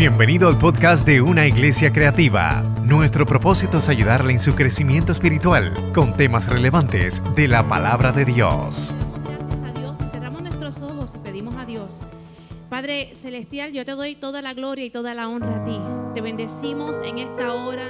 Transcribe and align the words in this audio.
Bienvenido 0.00 0.48
al 0.48 0.56
podcast 0.56 1.06
de 1.06 1.20
Una 1.20 1.46
Iglesia 1.46 1.92
Creativa. 1.92 2.62
Nuestro 2.86 3.26
propósito 3.26 3.76
es 3.76 3.88
ayudarle 3.90 4.32
en 4.32 4.38
su 4.38 4.54
crecimiento 4.54 5.12
espiritual 5.12 5.74
con 5.92 6.16
temas 6.16 6.48
relevantes 6.48 7.22
de 7.36 7.46
la 7.46 7.68
palabra 7.68 8.10
de 8.10 8.24
Dios. 8.24 8.96
Gracias 9.22 9.62
a 9.62 9.78
Dios. 9.78 9.98
Cerramos 10.10 10.40
nuestros 10.40 10.80
ojos 10.80 11.12
y 11.14 11.18
pedimos 11.18 11.54
a 11.56 11.66
Dios. 11.66 12.00
Padre 12.70 13.14
Celestial, 13.14 13.72
yo 13.72 13.84
te 13.84 13.92
doy 13.92 14.14
toda 14.14 14.40
la 14.40 14.54
gloria 14.54 14.86
y 14.86 14.90
toda 14.90 15.12
la 15.12 15.28
honra 15.28 15.56
a 15.56 15.64
ti. 15.64 15.78
Te 16.14 16.22
bendecimos 16.22 17.02
en 17.02 17.18
esta 17.18 17.52
hora 17.52 17.84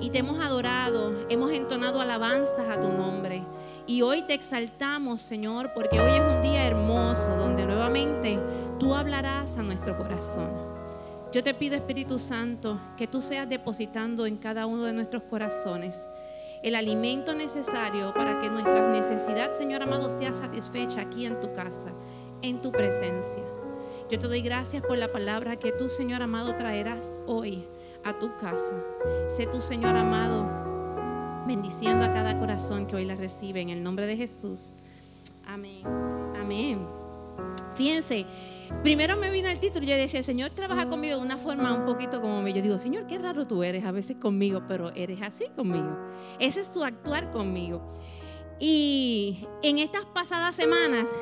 y 0.00 0.10
te 0.10 0.18
hemos 0.18 0.38
adorado, 0.38 1.26
hemos 1.28 1.50
entonado 1.50 2.00
alabanzas 2.00 2.68
a 2.68 2.78
tu 2.78 2.86
nombre. 2.86 3.42
Y 3.84 4.02
hoy 4.02 4.22
te 4.22 4.34
exaltamos, 4.34 5.20
Señor, 5.22 5.72
porque 5.74 5.98
hoy 5.98 6.20
es 6.20 6.36
un 6.36 6.40
día 6.40 6.68
hermoso 6.68 7.34
donde 7.36 7.66
nuevamente 7.66 8.38
tú 8.78 8.94
hablarás 8.94 9.58
a 9.58 9.64
nuestro 9.64 9.98
corazón. 9.98 10.77
Yo 11.30 11.42
te 11.42 11.52
pido, 11.52 11.76
Espíritu 11.76 12.18
Santo, 12.18 12.80
que 12.96 13.06
tú 13.06 13.20
seas 13.20 13.48
depositando 13.48 14.24
en 14.24 14.38
cada 14.38 14.66
uno 14.66 14.84
de 14.84 14.94
nuestros 14.94 15.24
corazones 15.24 16.08
el 16.62 16.74
alimento 16.74 17.34
necesario 17.34 18.12
para 18.14 18.38
que 18.38 18.48
nuestra 18.48 18.88
necesidad, 18.88 19.52
Señor 19.52 19.82
amado, 19.82 20.10
sea 20.10 20.32
satisfecha 20.32 21.02
aquí 21.02 21.26
en 21.26 21.38
tu 21.38 21.52
casa, 21.52 21.92
en 22.42 22.60
tu 22.62 22.72
presencia. 22.72 23.42
Yo 24.10 24.18
te 24.18 24.26
doy 24.26 24.40
gracias 24.40 24.82
por 24.82 24.96
la 24.96 25.12
palabra 25.12 25.56
que 25.56 25.70
tú, 25.70 25.90
Señor 25.90 26.22
amado, 26.22 26.54
traerás 26.54 27.20
hoy 27.26 27.66
a 28.04 28.18
tu 28.18 28.34
casa. 28.38 28.82
Sé 29.28 29.46
tú, 29.46 29.60
Señor 29.60 29.96
amado, 29.96 31.44
bendiciendo 31.46 32.06
a 32.06 32.10
cada 32.10 32.38
corazón 32.38 32.86
que 32.86 32.96
hoy 32.96 33.04
la 33.04 33.16
recibe 33.16 33.60
en 33.60 33.68
el 33.68 33.82
nombre 33.82 34.06
de 34.06 34.16
Jesús. 34.16 34.76
Amén. 35.46 35.82
Amén. 36.40 36.86
Fíjense, 37.74 38.26
primero 38.82 39.16
me 39.16 39.30
vino 39.30 39.48
el 39.48 39.58
título 39.58 39.86
yo 39.86 39.96
decía, 39.96 40.18
el 40.18 40.24
Señor 40.24 40.50
trabaja 40.50 40.88
conmigo 40.88 41.16
de 41.16 41.22
una 41.22 41.36
forma 41.36 41.74
un 41.74 41.84
poquito 41.84 42.20
como 42.20 42.42
me. 42.42 42.52
Yo 42.52 42.62
digo, 42.62 42.78
Señor, 42.78 43.06
qué 43.06 43.18
raro 43.18 43.46
tú 43.46 43.62
eres 43.62 43.84
a 43.84 43.92
veces 43.92 44.16
conmigo, 44.16 44.62
pero 44.68 44.90
eres 44.94 45.22
así 45.22 45.46
conmigo. 45.54 45.96
Ese 46.38 46.60
es 46.60 46.68
su 46.68 46.84
actuar 46.84 47.30
conmigo. 47.30 47.88
Y 48.60 49.46
en 49.62 49.78
estas 49.78 50.04
pasadas 50.06 50.54
semanas 50.54 51.14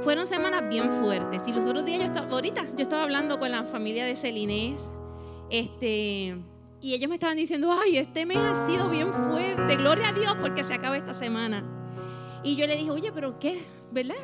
fueron 0.00 0.26
semanas 0.26 0.68
bien 0.68 0.90
fuertes. 0.90 1.46
Y 1.48 1.52
los 1.52 1.66
otros 1.66 1.84
días 1.84 2.00
yo 2.00 2.06
estaba, 2.06 2.28
ahorita 2.30 2.64
yo 2.76 2.82
estaba 2.82 3.02
hablando 3.02 3.38
con 3.38 3.50
la 3.50 3.64
familia 3.64 4.04
de 4.04 4.16
Celinés, 4.16 4.90
este 5.50 6.36
y 6.84 6.92
ellos 6.92 7.08
me 7.08 7.14
estaban 7.14 7.38
diciendo, 7.38 7.72
ay, 7.72 7.96
este 7.96 8.26
mes 8.26 8.36
ha 8.36 8.66
sido 8.66 8.90
bien 8.90 9.10
fuerte, 9.10 9.76
gloria 9.76 10.10
a 10.10 10.12
Dios 10.12 10.36
porque 10.38 10.62
se 10.64 10.74
acaba 10.74 10.98
esta 10.98 11.14
semana. 11.14 11.64
Y 12.42 12.56
yo 12.56 12.66
le 12.66 12.76
dije, 12.76 12.90
oye, 12.90 13.10
pero 13.10 13.38
¿qué? 13.38 13.64
¿Verdad? 13.92 14.14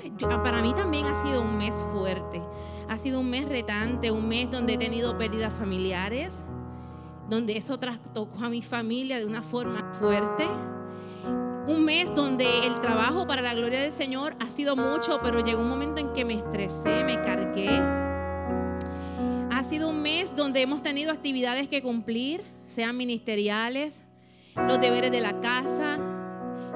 para 0.42 0.62
mí 0.62 0.74
también 0.74 1.06
ha 1.06 1.22
sido 1.22 1.42
un 1.42 1.56
mes 1.56 1.74
fuerte. 1.92 2.42
Ha 2.88 2.96
sido 2.96 3.20
un 3.20 3.30
mes 3.30 3.48
retante, 3.48 4.10
un 4.10 4.28
mes 4.28 4.50
donde 4.50 4.74
he 4.74 4.78
tenido 4.78 5.16
pérdidas 5.16 5.54
familiares, 5.54 6.44
donde 7.28 7.56
eso 7.56 7.78
trastocó 7.78 8.44
a 8.44 8.50
mi 8.50 8.62
familia 8.62 9.18
de 9.18 9.26
una 9.26 9.42
forma 9.42 9.92
fuerte. 9.92 10.46
Un 11.68 11.84
mes 11.84 12.12
donde 12.12 12.66
el 12.66 12.80
trabajo 12.80 13.26
para 13.28 13.42
la 13.42 13.54
gloria 13.54 13.80
del 13.80 13.92
Señor 13.92 14.34
ha 14.40 14.50
sido 14.50 14.74
mucho, 14.74 15.20
pero 15.22 15.40
llegó 15.40 15.60
un 15.60 15.68
momento 15.68 16.00
en 16.00 16.12
que 16.12 16.24
me 16.24 16.34
estresé, 16.34 17.04
me 17.04 17.20
cargué 17.22 17.80
ha 19.60 19.62
sido 19.62 19.90
un 19.90 20.00
mes 20.00 20.34
donde 20.34 20.62
hemos 20.62 20.80
tenido 20.80 21.12
actividades 21.12 21.68
que 21.68 21.82
cumplir, 21.82 22.42
sean 22.64 22.96
ministeriales, 22.96 24.04
los 24.56 24.80
deberes 24.80 25.12
de 25.12 25.20
la 25.20 25.38
casa. 25.40 25.98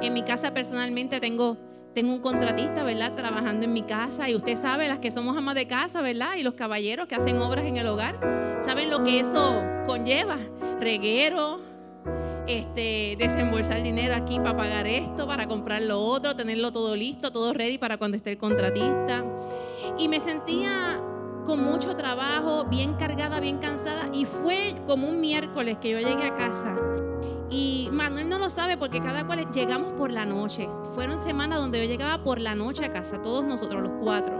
En 0.02 0.12
mi 0.12 0.22
casa 0.22 0.52
personalmente 0.52 1.18
tengo, 1.18 1.56
tengo 1.94 2.12
un 2.12 2.20
contratista, 2.20 2.84
¿verdad? 2.84 3.12
Trabajando 3.14 3.64
en 3.64 3.72
mi 3.72 3.82
casa. 3.82 4.28
Y 4.28 4.34
usted 4.34 4.56
sabe, 4.56 4.88
las 4.88 4.98
que 4.98 5.10
somos 5.10 5.36
amas 5.36 5.54
de 5.54 5.66
casa, 5.66 6.02
¿verdad? 6.02 6.34
Y 6.36 6.42
los 6.42 6.54
caballeros 6.54 7.06
que 7.06 7.14
hacen 7.14 7.38
obras 7.38 7.64
en 7.64 7.76
el 7.76 7.86
hogar, 7.86 8.18
saben 8.64 8.90
lo 8.90 9.04
que 9.04 9.20
eso 9.20 9.62
conlleva. 9.86 10.36
Reguero, 10.80 11.60
este, 12.46 13.16
desembolsar 13.18 13.82
dinero 13.82 14.14
aquí 14.14 14.38
para 14.38 14.56
pagar 14.56 14.86
esto, 14.86 15.26
para 15.26 15.46
comprar 15.46 15.82
lo 15.82 16.00
otro, 16.00 16.34
tenerlo 16.34 16.72
todo 16.72 16.96
listo, 16.96 17.30
todo 17.30 17.52
ready 17.52 17.78
para 17.78 17.96
cuando 17.96 18.16
esté 18.16 18.32
el 18.32 18.38
contratista. 18.38 19.24
Y 19.96 20.08
me 20.08 20.18
sentía 20.18 20.98
con 21.46 21.62
mucho 21.62 21.94
trabajo, 21.94 22.64
bien 22.64 22.94
cargada, 22.94 23.38
bien 23.38 23.58
cansada. 23.58 24.08
Y 24.12 24.24
fue 24.24 24.74
como 24.86 25.08
un 25.08 25.20
miércoles 25.20 25.78
que 25.78 25.90
yo 25.90 26.00
llegué 26.00 26.26
a 26.26 26.34
casa. 26.34 26.74
Y 27.50 27.88
Manuel 27.92 28.28
no 28.28 28.38
lo 28.38 28.50
sabe 28.50 28.76
porque 28.76 29.00
cada 29.00 29.26
cual 29.26 29.50
llegamos 29.52 29.92
por 29.92 30.10
la 30.10 30.24
noche. 30.24 30.68
Fueron 30.94 31.18
semanas 31.18 31.58
donde 31.58 31.78
yo 31.78 31.84
llegaba 31.84 32.22
por 32.24 32.40
la 32.40 32.54
noche 32.54 32.84
a 32.84 32.90
casa, 32.90 33.22
todos 33.22 33.44
nosotros, 33.44 33.82
los 33.82 33.92
cuatro. 34.00 34.34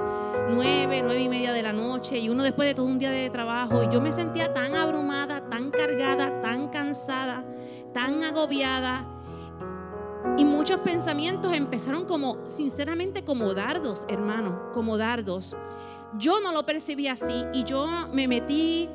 Nueve, 0.51 1.03
nueve 1.05 1.23
y 1.23 1.29
media 1.29 1.53
de 1.53 1.63
la 1.63 1.73
noche 1.73 2.19
y 2.19 2.29
uno 2.29 2.43
después 2.43 2.69
de 2.69 2.75
todo 2.75 2.87
un 2.87 2.99
día 2.99 3.11
de 3.11 3.31
trabajo. 3.31 3.83
Y 3.83 3.93
yo 3.93 4.01
me 4.01 4.13
sentía 4.13 4.53
tan 4.53 4.75
abrumada, 4.75 5.49
tan 5.49 5.71
cargada, 5.71 6.41
tan 6.41 6.69
cansada, 6.69 7.45
tan 7.93 8.23
agobiada. 8.23 9.07
Y 10.37 10.45
muchos 10.45 10.81
pensamientos 10.81 11.53
empezaron 11.53 12.07
como, 12.07 12.39
sinceramente, 12.49 13.25
como 13.25 13.55
dardos, 13.55 14.05
hermano, 14.09 14.71
como 14.73 14.97
dardos. 14.99 15.55
Yo 16.19 16.41
no 16.41 16.53
lo 16.53 16.65
percibí 16.65 17.09
así 17.09 17.45
y 17.53 17.65
yo 17.65 17.87
me 18.13 18.27
metí 18.27 18.89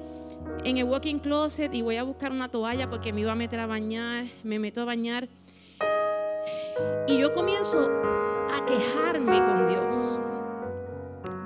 en 0.63 0.77
el 0.77 0.83
walking 0.83 1.19
closet 1.19 1.73
y 1.73 1.81
voy 1.81 1.97
a 1.97 2.03
buscar 2.03 2.31
una 2.31 2.49
toalla 2.49 2.89
porque 2.89 3.13
me 3.13 3.21
iba 3.21 3.31
a 3.31 3.35
meter 3.35 3.59
a 3.59 3.67
bañar, 3.67 4.25
me 4.43 4.59
meto 4.59 4.81
a 4.81 4.85
bañar 4.85 5.27
y 7.07 7.17
yo 7.17 7.31
comienzo 7.33 7.89
a 8.53 8.65
quejarme 8.65 9.39
con 9.39 9.67
Dios. 9.67 10.19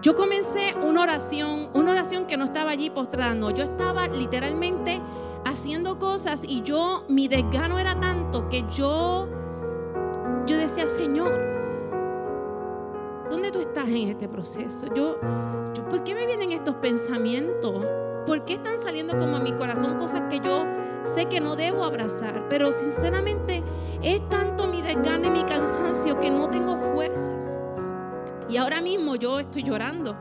Yo 0.02 0.16
comencé 0.16 0.76
una 0.76 1.04
oración, 1.04 1.70
una 1.74 1.92
oración 1.92 2.26
que 2.26 2.36
no 2.36 2.46
estaba 2.46 2.72
allí 2.72 2.90
postrando, 2.90 3.52
yo 3.52 3.64
estaba 3.64 4.08
literalmente 4.08 5.02
haciendo 5.46 5.98
cosas 6.00 6.44
y 6.44 6.62
yo 6.64 7.06
mi 7.08 7.28
desgano 7.28 7.80
era 7.80 8.00
tanto 8.00 8.50
que 8.50 8.66
yo 8.70 9.30
yo 10.46 10.58
decía, 10.58 10.90
"Señor, 10.90 11.54
¿Dónde 13.30 13.50
tú 13.50 13.62
estás 13.62 13.88
en 13.88 14.10
este 14.10 14.28
proceso? 14.28 14.86
Yo, 14.94 15.18
yo, 15.74 15.90
¿Por 15.90 16.04
qué 16.04 16.14
me 16.14 16.28
vienen 16.28 16.52
estos 16.52 16.76
pensamientos? 16.76 17.84
¿Por 18.26 18.46
qué 18.46 18.54
están 18.54 18.80
saliendo 18.80 19.18
como 19.18 19.38
a 19.38 19.40
mi 19.40 19.52
corazón 19.52 19.98
cosas 19.98 20.24
que 20.30 20.40
yo 20.40 20.66
sé 21.04 21.26
que 21.26 21.42
no 21.42 21.56
debo 21.56 21.84
abrazar? 21.84 22.48
Pero 22.50 22.72
sinceramente 22.72 23.64
es 24.02 24.28
tanto 24.30 24.68
mi 24.68 24.82
desgane 24.82 25.28
y 25.28 25.32
mi 25.32 25.44
cansancio 25.44 26.20
que 26.20 26.32
no 26.32 26.50
tengo 26.50 26.78
fuerzas. 26.78 27.60
Y 28.50 28.58
ahora 28.58 28.80
mismo 28.80 29.16
yo 29.16 29.40
estoy 29.40 29.64
llorando. 29.64 30.16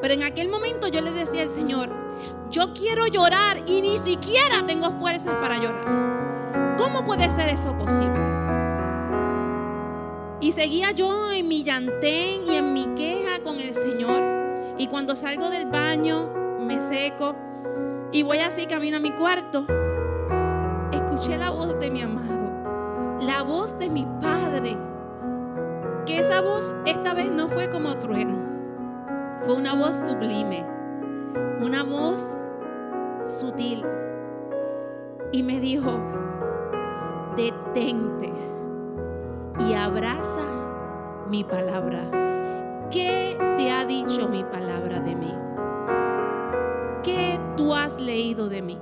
Pero 0.00 0.14
en 0.14 0.22
aquel 0.22 0.48
momento 0.48 0.88
yo 0.88 1.00
le 1.00 1.12
decía 1.12 1.42
al 1.42 1.48
Señor, 1.48 1.90
yo 2.50 2.74
quiero 2.74 3.06
llorar 3.06 3.62
y 3.66 3.80
ni 3.80 3.96
siquiera 3.96 4.66
tengo 4.66 4.90
fuerzas 4.90 5.36
para 5.36 5.56
llorar. 5.56 6.76
¿Cómo 6.76 7.04
puede 7.04 7.30
ser 7.30 7.48
eso 7.48 7.76
posible? 7.78 8.20
Y 10.40 10.52
seguía 10.52 10.90
yo 10.90 11.32
en 11.32 11.48
mi 11.48 11.62
llantén 11.62 12.46
y 12.46 12.56
en 12.56 12.74
mi 12.74 12.86
queja 12.94 13.42
con 13.42 13.58
el 13.58 13.74
Señor. 13.74 14.22
Y 14.76 14.88
cuando 14.88 15.16
salgo 15.16 15.48
del 15.48 15.66
baño, 15.66 16.30
me 16.60 16.80
seco 16.80 17.45
y 18.16 18.22
voy 18.22 18.38
así 18.38 18.64
camino 18.64 18.96
a 18.96 19.00
mi 19.00 19.10
cuarto, 19.10 19.66
escuché 20.90 21.36
la 21.36 21.50
voz 21.50 21.78
de 21.78 21.90
mi 21.90 22.00
amado, 22.00 23.18
la 23.20 23.42
voz 23.42 23.78
de 23.78 23.90
mi 23.90 24.06
Padre. 24.22 24.78
Que 26.06 26.20
esa 26.20 26.40
voz 26.40 26.72
esta 26.86 27.12
vez 27.12 27.30
no 27.30 27.46
fue 27.46 27.68
como 27.68 27.94
trueno, 27.98 28.38
fue 29.40 29.56
una 29.56 29.74
voz 29.74 29.96
sublime, 29.96 30.64
una 31.60 31.82
voz 31.82 32.38
sutil. 33.26 33.84
Y 35.30 35.42
me 35.42 35.60
dijo, 35.60 36.00
detente 37.36 38.32
y 39.58 39.74
abraza 39.74 40.40
mi 41.28 41.44
palabra. 41.44 42.00
¿Qué 42.90 43.36
te 43.58 43.70
ha 43.70 43.84
dicho 43.84 44.26
mi 44.26 44.42
palabra 44.42 45.00
de 45.00 45.16
mí? 45.16 45.34
¿Qué 47.02 47.38
tú 47.56 47.74
has 47.74 48.00
leído 48.00 48.48
de 48.48 48.62
mí? 48.62 48.78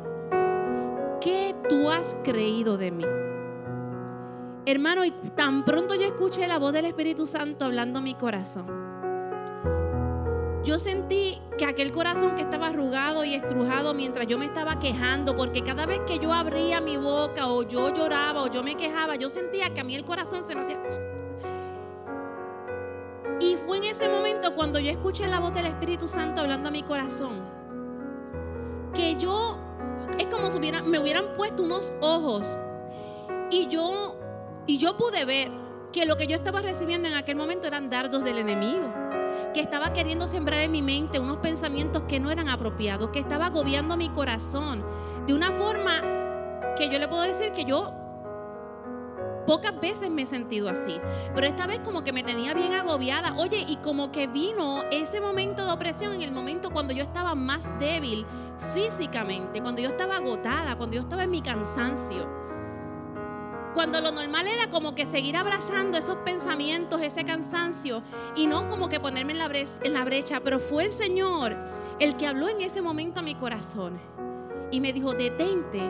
¿Qué 1.21 1.55
tú 1.69 1.91
has 1.91 2.17
creído 2.23 2.77
de 2.77 2.91
mí? 2.91 3.05
Hermano, 4.67 5.05
y 5.05 5.11
tan 5.11 5.65
pronto 5.65 5.95
yo 5.95 6.03
escuché 6.03 6.47
la 6.49 6.59
voz 6.59 6.73
del 6.73 6.87
Espíritu 6.87 7.27
Santo 7.27 7.65
hablando 7.65 7.99
a 7.99 8.03
mi 8.03 8.15
corazón 8.15 8.85
yo 10.65 10.79
sentí 10.79 11.41
que 11.59 11.67
aquel 11.67 11.93
corazón 11.93 12.35
que 12.35 12.43
estaba 12.43 12.69
arrugado 12.69 13.23
y 13.25 13.35
estrujado 13.35 13.93
mientras 13.93 14.27
yo 14.27 14.39
me 14.39 14.47
estaba 14.47 14.79
quejando, 14.79 15.37
porque 15.37 15.63
cada 15.63 15.85
vez 15.85 16.01
que 16.07 16.19
yo 16.19 16.33
abría 16.33 16.81
mi 16.81 16.97
boca 16.97 17.49
o 17.49 17.63
yo 17.63 17.93
lloraba 17.93 18.43
o 18.43 18.49
yo 18.49 18.63
me 18.63 18.75
quejaba, 18.75 19.17
yo 19.17 19.29
sentía 19.29 19.73
que 19.75 19.83
a 19.83 19.85
mí 19.85 19.95
el 19.95 20.05
corazón 20.05 20.43
se 20.43 20.55
me 20.55 20.63
hacía... 20.63 20.81
Y 23.41 23.57
fue 23.57 23.77
en 23.77 23.85
ese 23.85 24.09
momento 24.09 24.55
cuando 24.55 24.79
yo 24.79 24.91
escuché 24.91 25.29
la 25.29 25.39
voz 25.39 25.53
del 25.53 25.67
Espíritu 25.67 26.09
Santo 26.09 26.41
hablando 26.41 26.71
a 26.71 26.73
mi 26.73 26.83
corazón, 26.83 27.43
yo, 29.17 29.59
es 30.19 30.27
como 30.27 30.51
si 30.51 30.59
me 30.59 30.99
hubieran 30.99 31.33
puesto 31.35 31.63
unos 31.63 31.93
ojos. 32.01 32.59
Y 33.51 33.69
yo, 33.69 34.17
y 34.67 34.79
yo 34.79 34.97
pude 34.97 35.25
ver 35.25 35.51
que 35.93 36.07
lo 36.07 36.17
que 36.17 36.27
yo 36.27 36.37
estaba 36.37 36.61
recibiendo 36.61 37.09
en 37.09 37.15
aquel 37.15 37.37
momento 37.37 37.67
eran 37.67 37.89
dardos 37.89 38.25
del 38.25 38.39
enemigo 38.39 38.93
que 39.53 39.61
estaba 39.61 39.93
queriendo 39.93 40.27
sembrar 40.27 40.61
en 40.61 40.73
mi 40.73 40.83
mente 40.83 41.19
unos 41.19 41.39
pensamientos 41.39 42.03
que 42.05 42.21
no 42.21 42.31
eran 42.31 42.49
apropiados, 42.49 43.11
que 43.11 43.21
estaba 43.21 43.47
agobiando 43.47 43.97
mi 43.97 44.09
corazón. 44.09 44.85
De 45.27 45.35
una 45.35 45.51
forma 45.53 46.03
que 46.77 46.89
yo 46.89 46.99
le 46.99 47.09
puedo 47.09 47.23
decir 47.23 47.53
que 47.53 47.65
yo 47.65 47.93
Pocas 49.47 49.79
veces 49.79 50.11
me 50.11 50.23
he 50.23 50.27
sentido 50.27 50.69
así, 50.69 51.01
pero 51.35 51.47
esta 51.47 51.67
vez 51.67 51.81
como 51.81 52.03
que 52.03 52.13
me 52.13 52.23
tenía 52.23 52.55
bien 52.55 52.73
agobiada. 52.73 53.35
Oye, 53.37 53.65
y 53.69 53.77
como 53.77 54.11
que 54.11 54.27
vino 54.27 54.83
ese 54.91 55.21
momento 55.21 55.67
de 55.67 55.73
opresión 55.73 56.15
en 56.15 56.23
el 56.23 56.33
momento 56.33 56.71
cuando 56.71 56.95
yo 56.95 57.05
estaba 57.05 57.35
más 57.35 57.79
débil 57.79 58.25
físicamente, 58.73 59.61
cuando 59.61 59.83
yo 59.83 59.89
estaba 59.89 60.17
agotada, 60.17 60.77
cuando 60.77 60.97
yo 60.97 61.03
estaba 61.03 61.25
en 61.25 61.31
mi 61.31 61.43
cansancio. 61.43 62.45
Cuando 63.75 64.01
lo 64.01 64.13
normal 64.13 64.47
era 64.47 64.71
como 64.71 64.95
que 64.95 65.05
seguir 65.05 65.37
abrazando 65.37 65.99
esos 65.99 66.17
pensamientos, 66.19 67.03
ese 67.03 67.25
cansancio, 67.25 68.05
y 68.37 68.47
no 68.47 68.69
como 68.69 68.89
que 68.89 69.01
ponerme 69.01 69.33
en 69.33 69.39
la, 69.93 70.05
brecha, 70.05 70.41
pero 70.41 70.61
fue 70.61 70.85
el 70.85 70.93
Señor 70.93 71.57
el 71.99 72.17
que 72.17 72.29
habló 72.29 72.49
en 72.49 72.61
ese 72.61 72.83
momento 72.83 73.19
a 73.19 73.23
mi 73.25 73.35
corazón 73.35 73.99
y 74.71 74.81
me 74.81 74.93
dijo, 74.93 75.13
detente 75.13 75.83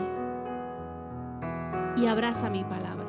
y 1.95 2.07
abraza 2.07 2.49
mi 2.49 2.63
palabra. 2.63 3.04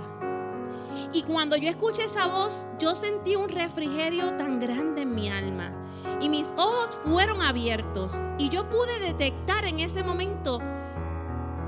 Y 1.13 1.23
cuando 1.23 1.57
yo 1.57 1.69
escuché 1.69 2.05
esa 2.05 2.27
voz, 2.27 2.67
yo 2.79 2.95
sentí 2.95 3.37
un 3.37 3.49
refrigerio 3.49 4.37
tan 4.37 4.61
grande 4.61 5.03
en 5.03 5.15
mi 5.15 5.29
alma. 5.31 5.73
Y 6.21 6.29
mis 6.29 6.53
ojos 6.57 6.99
fueron 7.05 7.43
abiertos. 7.43 8.21
Y 8.39 8.49
yo 8.49 8.69
pude 8.69 8.99
detectar 9.01 9.65
en 9.65 9.81
ese 9.81 10.03
momento 10.03 10.61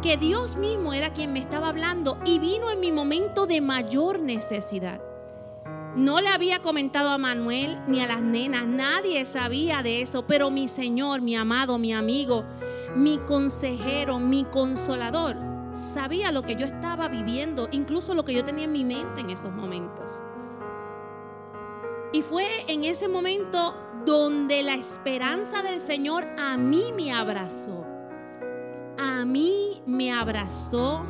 que 0.02 0.16
Dios 0.16 0.56
mismo 0.56 0.92
era 0.92 1.12
quien 1.12 1.32
me 1.32 1.40
estaba 1.40 1.68
hablando 1.68 2.18
y 2.24 2.38
vino 2.38 2.70
en 2.70 2.80
mi 2.80 2.92
momento 2.92 3.46
de 3.46 3.60
mayor 3.60 4.20
necesidad. 4.20 5.00
No 5.96 6.20
le 6.20 6.28
había 6.28 6.60
comentado 6.60 7.08
a 7.08 7.18
Manuel 7.18 7.76
ni 7.88 8.00
a 8.00 8.06
las 8.06 8.20
nenas, 8.20 8.66
nadie 8.66 9.24
sabía 9.24 9.82
de 9.82 10.00
eso, 10.00 10.24
pero 10.26 10.50
mi 10.50 10.68
Señor, 10.68 11.20
mi 11.22 11.34
amado, 11.34 11.78
mi 11.78 11.92
amigo, 11.92 12.44
mi 12.94 13.18
consejero, 13.18 14.20
mi 14.20 14.44
consolador, 14.44 15.36
sabía 15.72 16.32
lo 16.32 16.42
que 16.42 16.56
yo 16.56 16.66
estaba 16.66 17.08
viviendo, 17.08 17.68
incluso 17.72 18.14
lo 18.14 18.24
que 18.24 18.34
yo 18.34 18.44
tenía 18.44 18.64
en 18.64 18.72
mi 18.72 18.84
mente 18.84 19.20
en 19.20 19.30
esos 19.30 19.52
momentos. 19.52 20.22
Y 22.12 22.22
fue 22.22 22.46
en 22.68 22.84
ese 22.84 23.08
momento 23.08 23.74
donde 24.06 24.62
la 24.62 24.74
esperanza 24.74 25.62
del 25.62 25.80
Señor 25.80 26.26
a 26.38 26.56
mí 26.56 26.92
me 26.96 27.12
abrazó 27.12 27.84
a 28.98 29.24
mí 29.24 29.82
me 29.86 30.12
abrazó, 30.12 31.04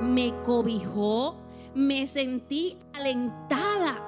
me 0.00 0.32
cobijó, 0.42 1.36
me 1.74 2.06
sentí 2.06 2.78
alentada. 2.92 4.00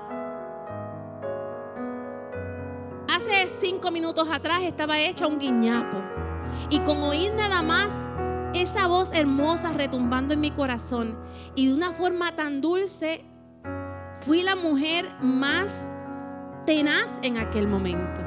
Hace 3.08 3.48
cinco 3.48 3.90
minutos 3.90 4.28
atrás 4.30 4.62
estaba 4.62 5.00
hecha 5.00 5.26
un 5.26 5.38
guiñapo 5.38 5.96
y 6.70 6.80
con 6.80 7.02
oír 7.02 7.32
nada 7.34 7.62
más 7.62 8.08
esa 8.62 8.86
voz 8.86 9.12
hermosa 9.12 9.72
retumbando 9.72 10.34
en 10.34 10.40
mi 10.40 10.50
corazón 10.50 11.18
y 11.54 11.68
de 11.68 11.74
una 11.74 11.92
forma 11.92 12.36
tan 12.36 12.60
dulce, 12.60 13.24
fui 14.20 14.42
la 14.42 14.56
mujer 14.56 15.06
más 15.20 15.90
tenaz 16.64 17.18
en 17.22 17.38
aquel 17.38 17.68
momento, 17.68 18.20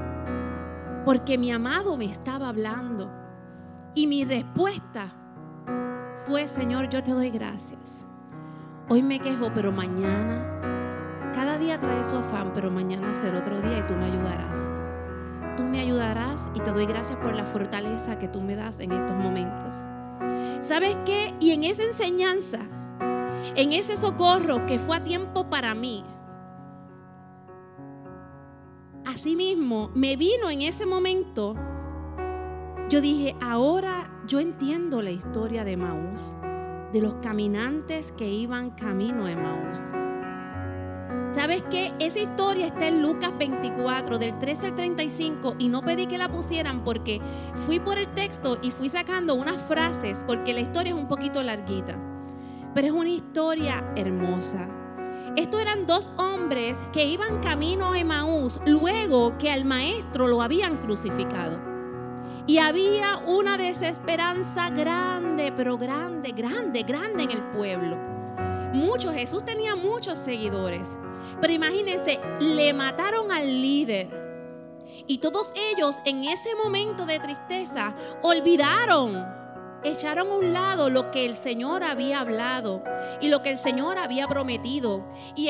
porque 1.05 1.37
mi 1.37 1.51
amado 1.51 1.97
me 1.97 2.05
estaba 2.05 2.49
hablando 2.49 3.11
y 3.95 4.07
mi 4.07 4.23
respuesta 4.23 5.11
fue, 6.25 6.47
Señor, 6.47 6.89
yo 6.89 7.03
te 7.03 7.11
doy 7.11 7.31
gracias. 7.31 8.05
Hoy 8.87 9.03
me 9.03 9.19
quejo, 9.19 9.51
pero 9.53 9.71
mañana, 9.71 11.31
cada 11.33 11.57
día 11.57 11.79
trae 11.79 12.03
su 12.03 12.15
afán, 12.15 12.51
pero 12.53 12.71
mañana 12.71 13.13
será 13.13 13.39
otro 13.39 13.59
día 13.61 13.79
y 13.79 13.87
tú 13.87 13.93
me 13.95 14.05
ayudarás. 14.05 14.79
Tú 15.57 15.63
me 15.63 15.79
ayudarás 15.79 16.49
y 16.53 16.59
te 16.59 16.71
doy 16.71 16.85
gracias 16.85 17.19
por 17.19 17.35
la 17.35 17.45
fortaleza 17.45 18.17
que 18.17 18.27
tú 18.27 18.41
me 18.41 18.55
das 18.55 18.79
en 18.79 18.91
estos 18.91 19.15
momentos. 19.15 19.85
¿Sabes 20.61 20.97
qué? 21.05 21.33
Y 21.39 21.51
en 21.51 21.63
esa 21.63 21.83
enseñanza, 21.83 22.59
en 23.55 23.73
ese 23.73 23.97
socorro 23.97 24.65
que 24.65 24.79
fue 24.79 24.97
a 24.97 25.03
tiempo 25.03 25.49
para 25.49 25.73
mí, 25.75 26.03
asimismo 29.05 29.89
me 29.95 30.15
vino 30.15 30.49
en 30.49 30.61
ese 30.61 30.85
momento 30.85 31.55
yo 32.89 33.01
dije, 33.01 33.35
ahora 33.39 34.09
yo 34.25 34.39
entiendo 34.39 35.03
la 35.03 35.11
historia 35.11 35.63
de 35.63 35.77
Maús, 35.77 36.35
de 36.91 37.01
los 37.01 37.13
caminantes 37.21 38.11
que 38.11 38.27
iban 38.27 38.71
camino 38.71 39.25
de 39.25 39.35
Maús. 39.35 39.91
¿Sabes 41.31 41.63
qué? 41.69 41.93
Esa 41.99 42.19
historia 42.19 42.65
está 42.65 42.87
en 42.87 43.03
Lucas 43.03 43.31
24, 43.37 44.17
del 44.17 44.39
13 44.39 44.67
al 44.67 44.75
35, 44.75 45.55
y 45.59 45.67
no 45.67 45.83
pedí 45.83 46.07
que 46.07 46.17
la 46.17 46.27
pusieran 46.27 46.83
porque 46.83 47.21
fui 47.53 47.79
por 47.79 47.99
el 47.99 48.07
texto 48.15 48.57
y 48.63 48.71
fui 48.71 48.89
sacando 48.89 49.35
unas 49.35 49.61
frases, 49.61 50.23
porque 50.25 50.53
la 50.53 50.61
historia 50.61 50.91
es 50.91 50.97
un 50.97 51.07
poquito 51.07 51.43
larguita, 51.43 51.99
pero 52.73 52.87
es 52.87 52.93
una 52.93 53.09
historia 53.09 53.93
hermosa. 53.95 54.67
Estos 55.35 55.61
eran 55.61 55.85
dos 55.85 56.13
hombres 56.17 56.83
que 56.91 57.05
iban 57.05 57.41
camino 57.41 57.93
a 57.93 58.03
Maús 58.03 58.59
luego 58.65 59.37
que 59.37 59.51
al 59.51 59.65
maestro 59.65 60.27
lo 60.27 60.41
habían 60.41 60.77
crucificado. 60.77 61.59
Y 62.47 62.57
había 62.57 63.17
una 63.27 63.55
desesperanza 63.55 64.71
grande, 64.71 65.53
pero 65.55 65.77
grande, 65.77 66.31
grande, 66.31 66.81
grande 66.81 67.23
en 67.23 67.31
el 67.31 67.43
pueblo. 67.43 68.19
Muchos, 68.74 69.13
Jesús 69.13 69.44
tenía 69.44 69.75
muchos 69.75 70.19
seguidores. 70.19 70.98
Pero 71.42 71.54
imagínense, 71.54 72.19
le 72.39 72.74
mataron 72.74 73.31
al 73.31 73.62
líder. 73.62 74.07
Y 75.07 75.19
todos 75.19 75.54
ellos 75.56 75.98
en 76.06 76.24
ese 76.24 76.56
momento 76.56 77.06
de 77.06 77.19
tristeza 77.19 77.95
olvidaron 78.21 79.25
echaron 79.83 80.27
a 80.27 80.36
un 80.36 80.54
lado 80.54 80.89
lo 80.89 81.12
que 81.12 81.25
el 81.25 81.36
Señor 81.36 81.83
había 81.83 82.19
hablado 82.19 82.83
y 83.21 83.30
lo 83.30 83.42
que 83.42 83.50
el 83.50 83.57
Señor 83.57 83.98
había 83.98 84.27
prometido. 84.27 85.06
Y, 85.36 85.48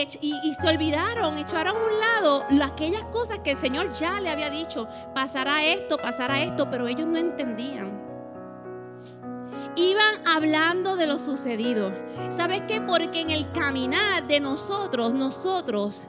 se 0.54 0.68
olvidaron, 0.68 1.38
echaron 1.38 1.75
a 1.77 1.80
un 1.80 2.00
lado 2.00 2.45
aquellas 2.63 3.04
cosas 3.06 3.39
que 3.39 3.51
el 3.51 3.57
Señor 3.57 3.92
ya 3.94 4.19
le 4.19 4.30
había 4.30 4.50
dicho. 4.50 4.88
Pasará 5.13 5.63
esto, 5.63 5.98
pasará 5.98 6.42
esto, 6.42 6.69
pero 6.69 6.88
ellos 6.88 7.07
no 7.07 7.18
entendían. 7.18 7.98
Iban 9.75 10.27
hablando 10.27 10.95
de 10.95 11.07
lo 11.07 11.19
sucedido. 11.19 11.92
¿Sabes 12.30 12.62
qué? 12.68 12.81
Porque 12.81 13.21
en 13.21 13.31
el 13.31 13.51
caminar 13.51 14.27
de 14.27 14.39
nosotros, 14.39 15.13
nosotros 15.13 16.04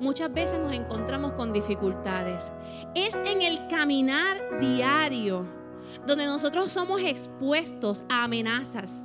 muchas 0.00 0.32
veces 0.32 0.58
nos 0.60 0.72
encontramos 0.72 1.32
con 1.32 1.52
dificultades. 1.52 2.52
Es 2.94 3.14
en 3.14 3.42
el 3.42 3.66
caminar 3.68 4.60
diario 4.60 5.46
donde 6.06 6.26
nosotros 6.26 6.70
somos 6.72 7.02
expuestos 7.02 8.04
a 8.08 8.24
amenazas. 8.24 9.02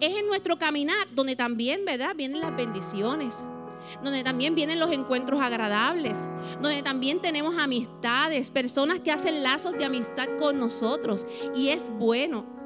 Es 0.00 0.16
en 0.16 0.26
nuestro 0.26 0.58
caminar 0.58 1.08
donde 1.14 1.36
también, 1.36 1.84
¿verdad? 1.84 2.14
Vienen 2.16 2.40
las 2.40 2.54
bendiciones 2.54 3.42
donde 4.02 4.22
también 4.22 4.54
vienen 4.54 4.78
los 4.78 4.92
encuentros 4.92 5.40
agradables, 5.40 6.22
donde 6.60 6.82
también 6.82 7.20
tenemos 7.20 7.58
amistades, 7.58 8.50
personas 8.50 9.00
que 9.00 9.12
hacen 9.12 9.42
lazos 9.42 9.76
de 9.76 9.84
amistad 9.84 10.28
con 10.38 10.58
nosotros 10.58 11.26
y 11.54 11.68
es 11.68 11.90
bueno. 11.98 12.61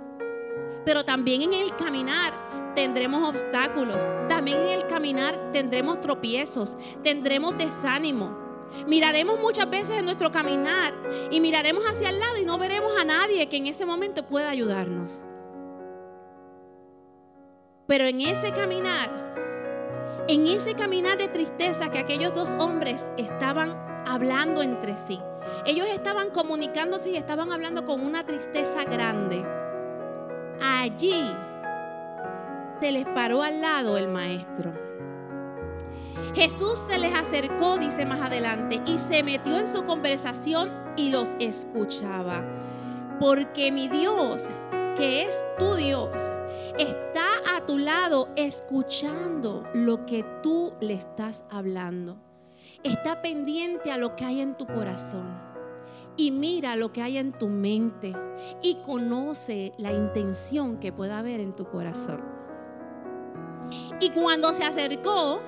Pero 0.86 1.04
también 1.04 1.42
en 1.42 1.52
el 1.52 1.74
caminar 1.74 2.32
tendremos 2.76 3.28
obstáculos, 3.28 4.06
también 4.28 4.58
en 4.58 4.68
el 4.68 4.86
caminar 4.86 5.50
tendremos 5.50 6.00
tropiezos, 6.00 6.78
tendremos 7.02 7.58
desánimo. 7.58 8.38
Miraremos 8.86 9.40
muchas 9.40 9.68
veces 9.68 9.96
en 9.96 10.04
nuestro 10.04 10.30
caminar 10.30 10.94
y 11.32 11.40
miraremos 11.40 11.82
hacia 11.84 12.10
el 12.10 12.20
lado 12.20 12.36
y 12.36 12.44
no 12.44 12.56
veremos 12.56 12.96
a 12.96 13.04
nadie 13.04 13.48
que 13.48 13.56
en 13.56 13.66
ese 13.66 13.84
momento 13.84 14.28
pueda 14.28 14.48
ayudarnos. 14.48 15.22
Pero 17.88 18.04
en 18.04 18.20
ese 18.20 18.52
caminar, 18.52 19.10
en 20.28 20.46
ese 20.46 20.74
caminar 20.74 21.18
de 21.18 21.26
tristeza 21.26 21.90
que 21.90 21.98
aquellos 21.98 22.32
dos 22.32 22.54
hombres 22.60 23.10
estaban 23.16 23.72
hablando 24.06 24.62
entre 24.62 24.96
sí, 24.96 25.18
ellos 25.64 25.88
estaban 25.88 26.30
comunicándose 26.30 27.10
y 27.10 27.16
estaban 27.16 27.50
hablando 27.50 27.84
con 27.84 28.06
una 28.06 28.24
tristeza 28.24 28.84
grande. 28.84 29.44
Allí 30.60 31.24
se 32.80 32.92
les 32.92 33.06
paró 33.06 33.42
al 33.42 33.60
lado 33.60 33.96
el 33.96 34.08
maestro. 34.08 34.72
Jesús 36.34 36.78
se 36.78 36.98
les 36.98 37.14
acercó, 37.14 37.78
dice 37.78 38.04
más 38.04 38.20
adelante, 38.20 38.82
y 38.86 38.98
se 38.98 39.22
metió 39.22 39.58
en 39.58 39.66
su 39.66 39.84
conversación 39.84 40.70
y 40.96 41.10
los 41.10 41.30
escuchaba. 41.38 42.44
Porque 43.18 43.72
mi 43.72 43.88
Dios, 43.88 44.48
que 44.96 45.22
es 45.22 45.44
tu 45.58 45.74
Dios, 45.74 46.10
está 46.78 47.26
a 47.56 47.64
tu 47.64 47.78
lado 47.78 48.28
escuchando 48.36 49.64
lo 49.72 50.04
que 50.04 50.24
tú 50.42 50.74
le 50.80 50.94
estás 50.94 51.44
hablando. 51.50 52.18
Está 52.82 53.22
pendiente 53.22 53.90
a 53.90 53.96
lo 53.96 54.14
que 54.16 54.24
hay 54.24 54.40
en 54.40 54.56
tu 54.56 54.66
corazón. 54.66 55.45
Y 56.16 56.30
mira 56.30 56.76
lo 56.76 56.92
que 56.92 57.02
hay 57.02 57.18
en 57.18 57.32
tu 57.32 57.48
mente. 57.48 58.14
Y 58.62 58.76
conoce 58.76 59.72
la 59.78 59.92
intención 59.92 60.78
que 60.78 60.92
pueda 60.92 61.18
haber 61.18 61.40
en 61.40 61.54
tu 61.54 61.66
corazón. 61.66 62.22
Y 64.00 64.10
cuando 64.10 64.54
se 64.54 64.64
acercó, 64.64 65.40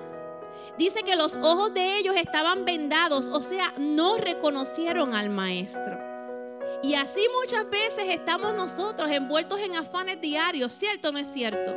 Dice 0.76 1.02
que 1.02 1.16
los 1.16 1.36
ojos 1.36 1.74
de 1.74 1.98
ellos 1.98 2.14
estaban 2.16 2.64
vendados, 2.64 3.28
o 3.28 3.42
sea, 3.42 3.74
no 3.78 4.16
reconocieron 4.16 5.14
al 5.14 5.28
maestro. 5.28 5.98
Y 6.82 6.94
así 6.94 7.20
muchas 7.40 7.68
veces 7.68 8.04
estamos 8.08 8.54
nosotros 8.54 9.10
envueltos 9.10 9.58
en 9.60 9.74
afanes 9.74 10.20
diarios, 10.20 10.72
¿cierto 10.72 11.08
o 11.08 11.12
no 11.12 11.18
es 11.18 11.26
cierto? 11.26 11.74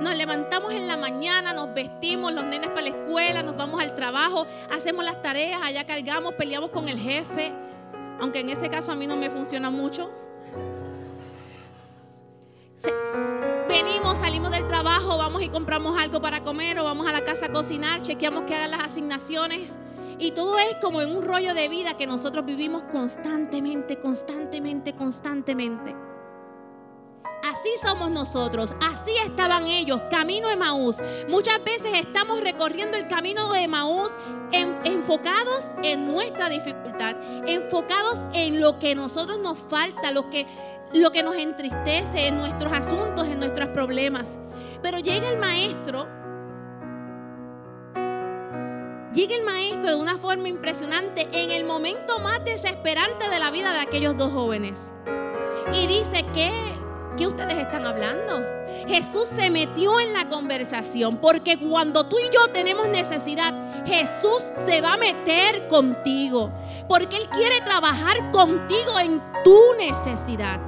Nos 0.00 0.16
levantamos 0.16 0.72
en 0.72 0.88
la 0.88 0.96
mañana, 0.96 1.52
nos 1.52 1.74
vestimos, 1.74 2.32
los 2.32 2.46
nenes 2.46 2.70
para 2.70 2.82
la 2.82 2.88
escuela, 2.88 3.42
nos 3.42 3.56
vamos 3.58 3.82
al 3.82 3.94
trabajo, 3.94 4.46
hacemos 4.70 5.04
las 5.04 5.20
tareas, 5.20 5.60
allá 5.62 5.84
cargamos, 5.84 6.32
peleamos 6.34 6.70
con 6.70 6.88
el 6.88 6.98
jefe, 6.98 7.52
aunque 8.20 8.40
en 8.40 8.50
ese 8.50 8.68
caso 8.68 8.92
a 8.92 8.96
mí 8.96 9.06
no 9.06 9.16
me 9.16 9.30
funciona 9.30 9.70
mucho. 9.70 10.10
venimos, 13.68 14.18
salimos 14.18 14.50
del 14.50 14.66
trabajo, 14.66 15.16
vamos 15.18 15.42
y 15.42 15.48
compramos 15.48 15.98
algo 15.98 16.20
para 16.20 16.42
comer 16.42 16.78
o 16.78 16.84
vamos 16.84 17.06
a 17.06 17.12
la 17.12 17.24
casa 17.24 17.46
a 17.46 17.48
cocinar, 17.50 18.02
chequeamos 18.02 18.44
que 18.44 18.54
hagan 18.54 18.72
las 18.72 18.82
asignaciones. 18.84 19.76
Y 20.18 20.32
todo 20.32 20.58
es 20.58 20.76
como 20.82 21.00
en 21.00 21.16
un 21.16 21.22
rollo 21.22 21.54
de 21.54 21.68
vida 21.68 21.96
que 21.96 22.06
nosotros 22.06 22.44
vivimos 22.44 22.82
constantemente, 22.84 23.98
constantemente, 23.98 24.94
constantemente. 24.94 25.96
Así 27.42 27.70
somos 27.82 28.10
nosotros, 28.10 28.74
así 28.82 29.12
estaban 29.24 29.66
ellos, 29.66 30.00
camino 30.10 30.48
de 30.48 30.56
Maús. 30.56 30.98
Muchas 31.28 31.64
veces 31.64 31.94
estamos 31.94 32.40
recorriendo 32.42 32.98
el 32.98 33.08
camino 33.08 33.50
de 33.52 33.66
Maús 33.66 34.12
enfocados 34.84 35.72
en 35.82 36.06
nuestra 36.06 36.48
dificultad, 36.50 36.79
enfocados 37.46 38.24
en 38.32 38.60
lo 38.60 38.78
que 38.78 38.92
a 38.92 38.94
nosotros 38.94 39.38
nos 39.38 39.58
falta, 39.58 40.10
lo 40.10 40.30
que, 40.30 40.46
lo 40.92 41.10
que 41.10 41.22
nos 41.22 41.36
entristece, 41.36 42.26
en 42.26 42.38
nuestros 42.38 42.72
asuntos, 42.72 43.26
en 43.26 43.40
nuestros 43.40 43.68
problemas. 43.70 44.38
Pero 44.82 44.98
llega 44.98 45.28
el 45.28 45.38
maestro 45.38 46.20
Llega 49.12 49.34
el 49.34 49.42
maestro 49.42 49.90
de 49.90 49.96
una 49.96 50.16
forma 50.18 50.48
impresionante 50.48 51.26
en 51.32 51.50
el 51.50 51.64
momento 51.64 52.20
más 52.20 52.44
desesperante 52.44 53.28
de 53.28 53.40
la 53.40 53.50
vida 53.50 53.72
de 53.72 53.80
aquellos 53.80 54.16
dos 54.16 54.32
jóvenes. 54.32 54.94
Y 55.72 55.88
dice, 55.88 56.24
¿qué, 56.32 56.52
¿qué 57.16 57.26
ustedes 57.26 57.54
están 57.54 57.84
hablando? 57.84 58.40
Jesús 58.86 59.26
se 59.28 59.50
metió 59.50 60.00
en 60.00 60.12
la 60.12 60.28
conversación 60.28 61.18
porque 61.18 61.58
cuando 61.58 62.06
tú 62.06 62.16
y 62.18 62.34
yo 62.34 62.48
tenemos 62.52 62.88
necesidad, 62.88 63.54
Jesús 63.84 64.42
se 64.42 64.80
va 64.80 64.94
a 64.94 64.96
meter 64.96 65.68
contigo. 65.68 66.50
Porque 66.88 67.16
Él 67.16 67.28
quiere 67.28 67.60
trabajar 67.62 68.30
contigo 68.30 68.98
en 68.98 69.22
tu 69.44 69.74
necesidad. 69.78 70.60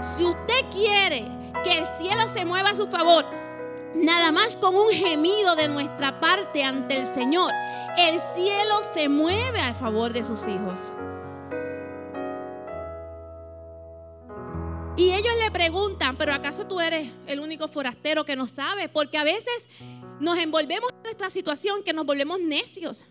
Si 0.00 0.24
usted 0.24 0.64
quiere 0.70 1.28
que 1.62 1.78
el 1.78 1.86
cielo 1.86 2.28
se 2.28 2.44
mueva 2.44 2.70
a 2.70 2.76
su 2.76 2.86
favor, 2.86 3.24
Nada 3.94 4.32
más 4.32 4.56
con 4.56 4.74
un 4.74 4.90
gemido 4.90 5.54
de 5.54 5.68
nuestra 5.68 6.18
parte 6.18 6.64
ante 6.64 6.96
el 6.96 7.06
Señor, 7.06 7.52
el 7.96 8.18
cielo 8.18 8.82
se 8.82 9.08
mueve 9.08 9.60
a 9.60 9.72
favor 9.72 10.12
de 10.12 10.24
sus 10.24 10.48
hijos. 10.48 10.92
Y 14.96 15.10
ellos 15.10 15.34
le 15.42 15.50
preguntan, 15.50 16.16
pero 16.16 16.32
¿acaso 16.32 16.66
tú 16.66 16.80
eres 16.80 17.10
el 17.26 17.40
único 17.40 17.66
forastero 17.68 18.24
que 18.24 18.36
no 18.36 18.46
sabe? 18.46 18.88
Porque 18.88 19.18
a 19.18 19.24
veces 19.24 19.68
nos 20.20 20.38
envolvemos 20.38 20.92
en 20.92 21.02
nuestra 21.02 21.30
situación 21.30 21.82
que 21.82 21.92
nos 21.92 22.06
volvemos 22.06 22.40
necios 22.40 23.04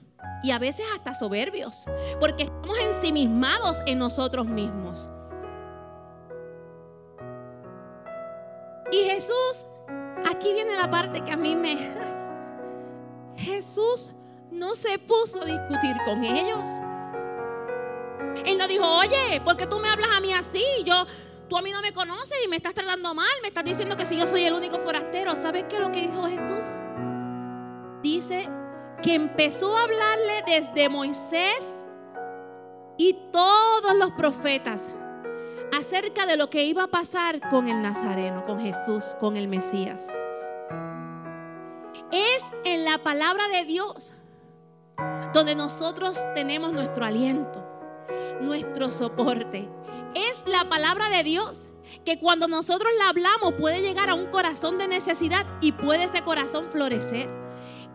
y 0.44 0.52
a 0.52 0.60
veces 0.60 0.86
hasta 0.96 1.14
soberbios, 1.14 1.86
porque 2.20 2.44
estamos 2.44 2.80
ensimismados 2.80 3.80
en 3.86 4.00
nosotros 4.00 4.46
mismos. 4.46 5.10
Y 8.92 9.04
Jesús 9.10 9.66
Aquí 10.26 10.54
viene 10.54 10.76
la 10.76 10.90
parte 10.90 11.24
que 11.24 11.32
a 11.32 11.38
mí 11.38 11.56
me... 11.56 11.78
Jesús 13.38 14.12
no 14.52 14.76
se 14.76 14.98
puso 15.00 15.42
a 15.42 15.46
discutir 15.46 15.96
con 16.06 16.24
ellos. 16.24 16.70
Él 18.46 18.58
no 18.58 18.68
dijo, 18.68 18.86
oye, 18.86 19.42
¿por 19.44 19.58
qué 19.58 19.68
tú 19.68 19.80
me 19.80 19.90
hablas 19.90 20.10
a 20.16 20.22
mí 20.22 20.34
así? 20.34 20.64
Yo, 20.86 21.06
tú 21.54 21.58
a 21.60 21.62
mí 21.62 21.72
no 21.72 21.84
me 21.84 21.94
conoces 21.94 22.36
y 22.44 22.48
me 22.48 22.56
estás 22.56 22.74
tratando 22.74 23.14
mal, 23.14 23.28
me 23.44 23.50
estás 23.50 23.64
diciendo 23.64 23.96
que 23.96 24.08
si 24.08 24.18
yo 24.18 24.26
soy 24.26 24.44
el 24.44 24.54
único 24.54 24.80
forastero. 24.80 25.36
¿Sabes 25.36 25.66
qué 25.70 25.76
es 25.76 25.82
lo 25.82 25.92
que 25.92 26.02
dijo 26.02 26.24
Jesús? 26.24 26.76
Dice 28.02 28.50
que 29.04 29.14
empezó 29.14 29.78
a 29.78 29.84
hablarle 29.84 30.44
desde 30.48 30.90
Moisés 30.90 31.86
y 32.98 33.14
todos 33.32 33.96
los 33.96 34.14
profetas 34.14 34.90
acerca 35.78 36.26
de 36.26 36.38
lo 36.38 36.50
que 36.50 36.64
iba 36.64 36.86
a 36.86 36.88
pasar 36.88 37.48
con 37.52 37.68
el 37.68 37.84
Nazareno, 37.84 38.44
con 38.46 38.60
Jesús, 38.60 39.16
con 39.20 39.38
el 39.38 39.48
Mesías. 39.48 40.08
Es 42.12 42.44
en 42.64 42.84
la 42.84 42.98
palabra 42.98 43.48
de 43.50 43.64
Dios 43.66 44.14
donde 45.36 45.54
nosotros 45.54 46.20
tenemos 46.34 46.74
nuestro 46.74 47.06
aliento, 47.06 47.64
nuestro 48.42 48.90
soporte. 48.90 49.70
Es 50.16 50.46
la 50.48 50.70
palabra 50.70 51.10
de 51.10 51.24
Dios 51.24 51.70
que 52.06 52.20
cuando 52.20 52.48
nosotros 52.48 52.92
la 53.00 53.10
hablamos 53.10 53.54
puede 53.54 53.82
llegar 53.82 54.10
a 54.10 54.16
un 54.16 54.28
corazón 54.28 54.78
de 54.78 54.88
necesidad 54.88 55.46
y 55.62 55.72
puede 55.72 56.06
ese 56.06 56.22
corazón 56.22 56.70
florecer. 56.70 57.30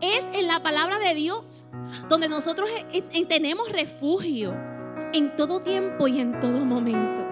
Es 0.01 0.29
en 0.33 0.47
la 0.47 0.61
palabra 0.61 0.99
de 0.99 1.13
Dios 1.13 1.65
donde 2.07 2.29
nosotros 2.29 2.69
eh, 2.91 3.03
eh, 3.11 3.25
tenemos 3.25 3.69
refugio 3.71 4.53
en 5.13 5.35
todo 5.35 5.59
tiempo 5.59 6.07
y 6.07 6.19
en 6.19 6.39
todo 6.39 6.65
momento. 6.65 7.25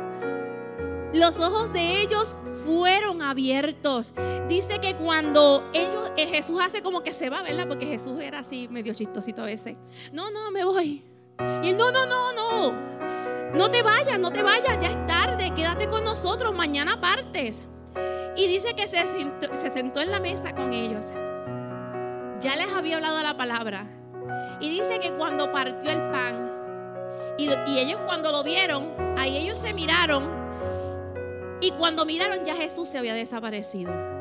Los 1.13 1.39
ojos 1.39 1.71
de 1.71 2.01
ellos 2.01 2.35
fueron 2.65 3.21
abiertos. 3.21 4.13
Dice 4.49 4.79
que 4.79 4.95
cuando 4.95 5.69
ellos, 5.73 6.11
eh, 6.17 6.27
Jesús 6.27 6.59
hace 6.61 6.81
como 6.81 7.01
que 7.01 7.13
se 7.13 7.29
va, 7.29 7.41
¿verdad? 7.41 7.67
Porque 7.67 7.85
Jesús 7.85 8.19
era 8.19 8.39
así, 8.39 8.67
medio 8.67 8.93
chistosito 8.93 9.41
a 9.41 9.45
veces. 9.45 9.77
No, 10.11 10.29
no, 10.31 10.51
me 10.51 10.65
voy. 10.65 11.03
Y 11.63 11.73
no, 11.73 11.91
no, 11.91 12.05
no, 12.05 12.33
no. 12.33 13.26
No 13.53 13.71
te 13.71 13.81
vayas, 13.81 14.19
no 14.19 14.31
te 14.31 14.43
vayas, 14.43 14.79
ya 14.79 14.89
es 14.89 15.05
tarde, 15.05 15.53
quédate 15.53 15.87
con 15.87 16.03
nosotros, 16.03 16.53
mañana 16.53 16.99
partes. 16.99 17.63
Y 18.35 18.47
dice 18.47 18.75
que 18.75 18.87
se 18.87 19.05
sentó, 19.07 19.55
se 19.55 19.69
sentó 19.71 20.01
en 20.01 20.11
la 20.11 20.19
mesa 20.19 20.53
con 20.53 20.73
ellos. 20.73 21.07
Ya 22.39 22.55
les 22.55 22.71
había 22.71 22.97
hablado 22.97 23.21
la 23.23 23.35
palabra. 23.35 23.85
Y 24.59 24.69
dice 24.69 24.99
que 24.99 25.13
cuando 25.13 25.51
partió 25.51 25.89
el 25.89 26.11
pan, 26.11 26.51
y, 27.37 27.49
y 27.69 27.79
ellos 27.79 27.99
cuando 28.05 28.31
lo 28.31 28.43
vieron, 28.43 28.93
ahí 29.17 29.37
ellos 29.37 29.59
se 29.59 29.73
miraron 29.73 30.47
y 31.59 31.71
cuando 31.71 32.05
miraron 32.05 32.45
ya 32.45 32.55
Jesús 32.55 32.87
se 32.87 32.97
había 32.97 33.13
desaparecido. 33.13 34.16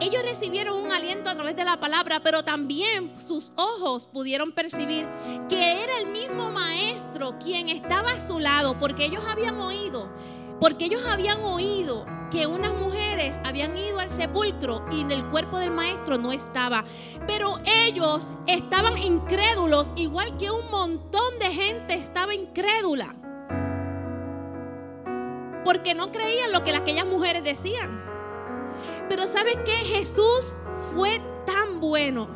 Ellos 0.00 0.22
recibieron 0.22 0.78
un 0.78 0.92
aliento 0.92 1.28
a 1.28 1.34
través 1.34 1.54
de 1.56 1.64
la 1.64 1.78
palabra, 1.78 2.20
pero 2.22 2.42
también 2.42 3.12
sus 3.18 3.52
ojos 3.56 4.06
pudieron 4.06 4.50
percibir 4.52 5.06
que 5.48 5.82
era 5.82 5.98
el 5.98 6.06
mismo 6.06 6.50
maestro 6.50 7.38
quien 7.38 7.68
estaba 7.68 8.12
a 8.12 8.26
su 8.26 8.38
lado, 8.38 8.78
porque 8.78 9.04
ellos 9.04 9.22
habían 9.28 9.60
oído, 9.60 10.08
porque 10.58 10.86
ellos 10.86 11.02
habían 11.06 11.42
oído 11.42 12.06
que 12.30 12.46
unas 12.46 12.72
mujeres 12.74 13.40
habían 13.44 13.76
ido 13.76 13.98
al 13.98 14.08
sepulcro 14.08 14.86
y 14.90 15.00
en 15.00 15.10
el 15.10 15.24
cuerpo 15.26 15.58
del 15.58 15.70
maestro 15.70 16.16
no 16.16 16.32
estaba. 16.32 16.84
Pero 17.26 17.60
ellos 17.86 18.30
estaban 18.46 18.96
incrédulos, 18.96 19.92
igual 19.96 20.36
que 20.38 20.50
un 20.50 20.70
montón 20.70 21.38
de 21.38 21.52
gente 21.52 21.94
estaba 21.94 22.34
incrédula 22.34 23.16
porque 25.64 25.94
no 25.94 26.10
creían 26.10 26.52
lo 26.52 26.64
que 26.64 26.74
aquellas 26.74 27.06
mujeres 27.06 27.44
decían. 27.44 28.09
Pero 29.10 29.26
¿sabes 29.26 29.56
qué? 29.64 29.72
Jesús 29.72 30.54
fue 30.94 31.20
tan 31.44 31.80
bueno, 31.80 32.28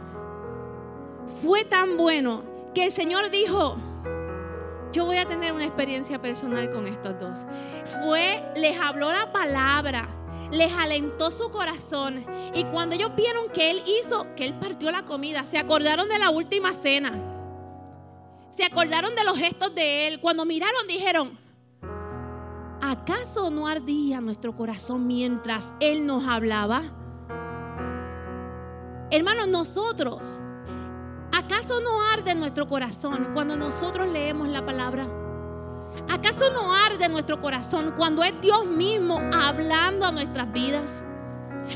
fue 1.41 1.65
tan 1.65 1.97
bueno 1.97 2.43
que 2.75 2.87
el 2.87 2.91
Señor 2.91 3.31
dijo, 3.31 3.77
yo 4.93 5.05
voy 5.05 5.19
a 5.19 5.25
tener 5.25 5.53
una 5.53 5.65
experiencia 5.65 6.21
personal 6.21 6.69
con 6.71 6.89
estos 6.89 7.17
dos. 7.21 7.47
Fue, 8.03 8.43
les 8.57 8.77
habló 8.81 9.13
la 9.13 9.33
palabra, 9.33 10.09
les 10.51 10.73
alentó 10.73 11.31
su 11.31 11.49
corazón. 11.49 12.27
Y 12.55 12.65
cuando 12.65 12.97
ellos 12.97 13.15
vieron 13.15 13.51
que 13.51 13.71
Él 13.71 13.81
hizo, 13.87 14.27
que 14.35 14.45
Él 14.45 14.55
partió 14.55 14.91
la 14.91 15.05
comida, 15.05 15.47
se 15.47 15.59
acordaron 15.59 16.09
de 16.09 16.19
la 16.19 16.31
última 16.31 16.73
cena. 16.75 17.13
Se 18.51 18.65
acordaron 18.65 19.15
de 19.15 19.23
los 19.23 19.39
gestos 19.39 19.73
de 19.77 20.09
Él. 20.09 20.21
Cuando 20.21 20.45
miraron 20.45 20.89
dijeron, 20.89 21.39
¿acaso 22.91 23.51
no 23.51 23.67
ardía 23.67 24.21
nuestro 24.21 24.55
corazón 24.55 25.07
mientras 25.07 25.73
Él 25.81 26.07
nos 26.07 26.27
hablaba? 26.27 26.83
Hermanos, 29.11 29.49
nosotros, 29.49 30.35
¿acaso 31.33 31.81
no 31.81 32.03
arde 32.13 32.35
nuestro 32.35 32.67
corazón 32.67 33.31
cuando 33.33 33.57
nosotros 33.57 34.09
leemos 34.09 34.49
la 34.49 34.65
palabra? 34.65 35.07
¿Acaso 36.11 36.51
no 36.51 36.75
arde 36.75 37.09
nuestro 37.09 37.41
corazón 37.41 37.95
cuando 37.97 38.23
es 38.23 38.39
Dios 38.41 38.67
mismo 38.67 39.21
hablando 39.33 40.07
a 40.07 40.13
nuestras 40.13 40.53
vidas? 40.53 41.05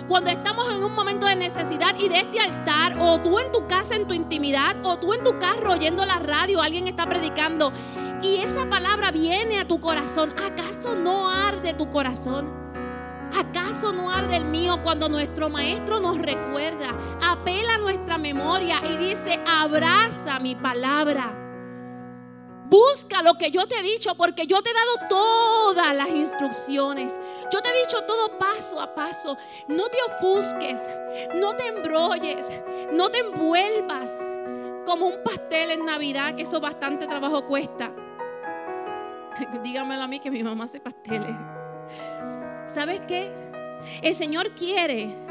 Cuando 0.07 0.31
estamos 0.31 0.73
en 0.75 0.85
un 0.85 0.95
momento 0.95 1.27
de 1.27 1.37
necesidad 1.37 1.95
y 1.99 2.09
de 2.09 2.21
este 2.21 2.41
altar, 2.41 2.99
o 3.01 3.19
tú 3.19 3.39
en 3.39 3.51
tu 3.51 3.67
casa 3.67 3.97
en 3.97 4.07
tu 4.07 4.13
intimidad, 4.13 4.77
o 4.85 4.99
tú 4.99 5.15
en 5.15 5.23
tu 5.23 5.39
carro 5.39 5.73
oyendo 5.73 6.05
la 6.05 6.19
radio, 6.19 6.61
alguien 6.61 6.87
está 6.89 7.09
predicando 7.09 7.73
y 8.23 8.37
esa 8.37 8.69
palabra 8.69 9.11
viene 9.11 9.59
a 9.59 9.69
tu 9.69 9.81
corazón, 9.81 10.35
¿acaso 10.45 10.95
no 10.95 11.31
arde 11.31 11.75
tu 11.75 11.89
corazón? 11.91 12.59
¿Acaso 13.37 13.93
no 13.93 14.11
arde 14.11 14.37
el 14.37 14.45
mío 14.47 14.81
cuando 14.83 15.09
nuestro 15.09 15.51
maestro 15.51 16.01
nos 16.01 16.19
recuerda, 16.19 16.97
apela 17.23 17.75
a 17.75 17.79
nuestra 17.79 18.19
memoria 18.19 18.81
y 18.91 18.97
dice, 18.97 19.39
abraza 19.47 20.39
mi 20.41 20.55
palabra? 20.55 21.45
Busca 22.69 23.23
lo 23.23 23.35
que 23.35 23.51
yo 23.51 23.67
te 23.67 23.79
he 23.79 23.83
dicho 23.83 24.15
porque 24.15 24.47
yo 24.47 24.61
te 24.63 24.71
he 24.71 24.75
dado 24.75 25.09
todas 25.09 25.95
las 25.95 26.11
instrucciones. 26.11 27.19
Yo 27.51 27.63
te 27.63 27.71
he 27.71 27.81
dicho 27.81 28.03
todo 28.07 28.39
paso 28.39 28.79
a 28.79 28.95
paso. 28.95 29.39
No 29.69 29.89
te 29.89 29.97
ofusques, 30.07 30.83
no 31.35 31.57
te 31.57 31.67
embrolles, 31.67 32.53
no 32.93 33.09
te 33.09 33.21
envuelvas 33.21 34.19
como 34.85 35.07
un 35.07 35.23
pastel 35.23 35.71
en 35.71 35.87
Navidad, 35.87 36.35
que 36.35 36.43
eso 36.43 36.61
bastante 36.61 37.07
trabajo 37.07 37.47
cuesta. 37.47 37.91
Dígamelo 39.63 40.03
a 40.03 40.09
mí 40.09 40.21
que 40.21 40.31
mi 40.31 40.43
mamá 40.43 40.65
hace 40.65 40.81
pasteles. 40.81 41.37
¿Sabes 42.67 43.01
qué? 43.07 43.33
El 44.03 44.15
Señor 44.15 44.51
quiere 44.55 45.29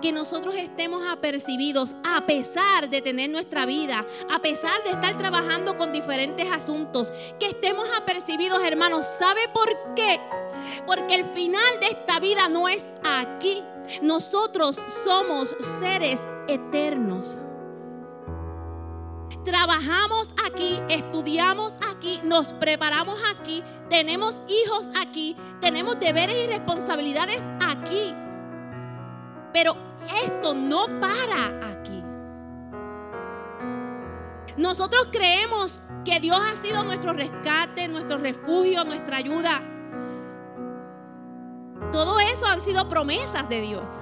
que 0.00 0.12
nosotros 0.12 0.56
estemos 0.56 1.06
apercibidos 1.06 1.94
a 2.04 2.26
pesar 2.26 2.90
de 2.90 3.02
tener 3.02 3.30
nuestra 3.30 3.66
vida, 3.66 4.04
a 4.32 4.40
pesar 4.40 4.82
de 4.84 4.90
estar 4.90 5.16
trabajando 5.16 5.76
con 5.76 5.92
diferentes 5.92 6.50
asuntos, 6.50 7.12
que 7.38 7.46
estemos 7.46 7.88
apercibidos, 7.96 8.60
hermanos. 8.64 9.06
¿Sabe 9.18 9.42
por 9.52 9.68
qué? 9.94 10.20
Porque 10.86 11.14
el 11.14 11.24
final 11.24 11.80
de 11.80 11.88
esta 11.88 12.18
vida 12.20 12.48
no 12.48 12.68
es 12.68 12.88
aquí. 13.04 13.62
Nosotros 14.02 14.82
somos 15.04 15.50
seres 15.60 16.22
eternos. 16.48 17.38
Trabajamos 19.46 20.34
aquí, 20.44 20.80
estudiamos 20.88 21.78
aquí, 21.88 22.20
nos 22.24 22.52
preparamos 22.54 23.16
aquí, 23.30 23.62
tenemos 23.88 24.42
hijos 24.48 24.90
aquí, 25.00 25.36
tenemos 25.60 26.00
deberes 26.00 26.36
y 26.36 26.48
responsabilidades 26.48 27.46
aquí. 27.64 28.12
Pero 29.52 29.76
esto 30.24 30.52
no 30.52 30.86
para 30.98 31.70
aquí. 31.70 32.02
Nosotros 34.56 35.10
creemos 35.12 35.80
que 36.04 36.18
Dios 36.18 36.40
ha 36.40 36.56
sido 36.56 36.82
nuestro 36.82 37.12
rescate, 37.12 37.86
nuestro 37.86 38.18
refugio, 38.18 38.82
nuestra 38.82 39.18
ayuda. 39.18 39.62
Todo 41.92 42.18
eso 42.18 42.46
han 42.46 42.60
sido 42.60 42.88
promesas 42.88 43.48
de 43.48 43.60
Dios. 43.60 44.00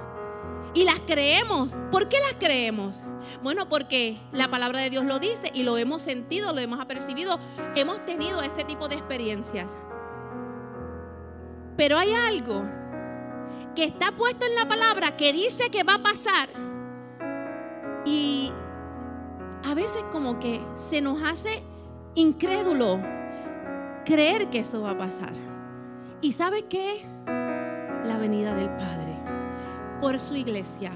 Y 0.75 0.83
las 0.83 0.99
creemos. 0.99 1.77
¿Por 1.89 2.09
qué 2.09 2.17
las 2.19 2.33
creemos? 2.33 3.01
Bueno, 3.41 3.69
porque 3.69 4.19
la 4.33 4.49
palabra 4.49 4.81
de 4.81 4.89
Dios 4.89 5.05
lo 5.05 5.19
dice 5.19 5.49
y 5.53 5.63
lo 5.63 5.77
hemos 5.77 6.01
sentido, 6.01 6.51
lo 6.51 6.59
hemos 6.59 6.81
apercibido, 6.81 7.39
hemos 7.75 8.05
tenido 8.05 8.41
ese 8.41 8.65
tipo 8.65 8.89
de 8.89 8.95
experiencias. 8.95 9.73
Pero 11.77 11.97
hay 11.97 12.11
algo 12.13 12.63
que 13.73 13.85
está 13.85 14.11
puesto 14.11 14.45
en 14.45 14.55
la 14.55 14.67
palabra 14.67 15.15
que 15.15 15.31
dice 15.31 15.69
que 15.71 15.83
va 15.83 15.95
a 15.95 16.03
pasar. 16.03 16.49
Y 18.05 18.51
a 19.63 19.73
veces 19.73 20.03
como 20.11 20.39
que 20.39 20.59
se 20.75 21.01
nos 21.01 21.23
hace 21.23 21.63
incrédulo 22.15 22.99
creer 24.03 24.49
que 24.49 24.59
eso 24.59 24.81
va 24.81 24.91
a 24.91 24.97
pasar. 24.97 25.31
¿Y 26.19 26.33
sabe 26.33 26.65
qué? 26.65 27.01
La 27.25 28.17
venida 28.19 28.53
del 28.53 28.69
Padre 28.69 29.14
por 30.05 30.19
su 30.19 30.35
iglesia, 30.35 30.91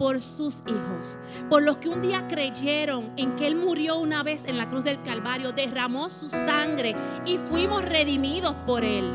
por 0.00 0.20
sus 0.20 0.64
hijos, 0.66 1.16
por 1.48 1.62
los 1.62 1.76
que 1.76 1.88
un 1.88 2.02
día 2.02 2.26
creyeron 2.26 3.12
en 3.16 3.36
que 3.36 3.46
Él 3.46 3.54
murió 3.54 3.98
una 3.98 4.24
vez 4.24 4.46
en 4.46 4.58
la 4.58 4.68
cruz 4.68 4.82
del 4.82 5.00
Calvario, 5.00 5.52
derramó 5.52 6.08
su 6.08 6.28
sangre 6.28 6.96
y 7.24 7.38
fuimos 7.38 7.84
redimidos 7.84 8.52
por 8.66 8.82
Él. 8.82 9.14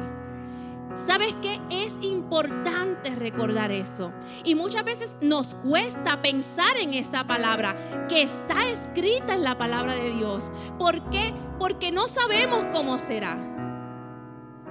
¿Sabes 0.93 1.35
qué? 1.41 1.59
Es 1.69 2.01
importante 2.01 3.13
recordar 3.15 3.69
eso. 3.73 4.13
Y 4.45 4.55
muchas 4.55 4.85
veces 4.85 5.17
nos 5.19 5.55
cuesta 5.55 6.21
pensar 6.21 6.77
en 6.77 6.93
esa 6.93 7.27
palabra 7.27 7.75
que 8.07 8.21
está 8.21 8.65
escrita 8.69 9.33
en 9.33 9.43
la 9.43 9.57
palabra 9.57 9.93
de 9.93 10.13
Dios. 10.13 10.49
¿Por 10.79 11.09
qué? 11.09 11.33
Porque 11.59 11.91
no 11.91 12.07
sabemos 12.07 12.65
cómo 12.71 12.97
será. 12.97 13.37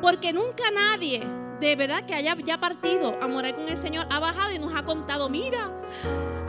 Porque 0.00 0.32
nunca 0.32 0.70
nadie 0.70 1.45
de 1.60 1.76
verdad 1.76 2.04
que 2.04 2.14
haya 2.14 2.36
ya 2.44 2.58
partido 2.58 3.16
a 3.22 3.28
morar 3.28 3.54
con 3.54 3.68
el 3.68 3.76
Señor 3.76 4.06
ha 4.10 4.18
bajado 4.18 4.52
y 4.52 4.58
nos 4.58 4.74
ha 4.74 4.84
contado, 4.84 5.28
mira, 5.28 5.72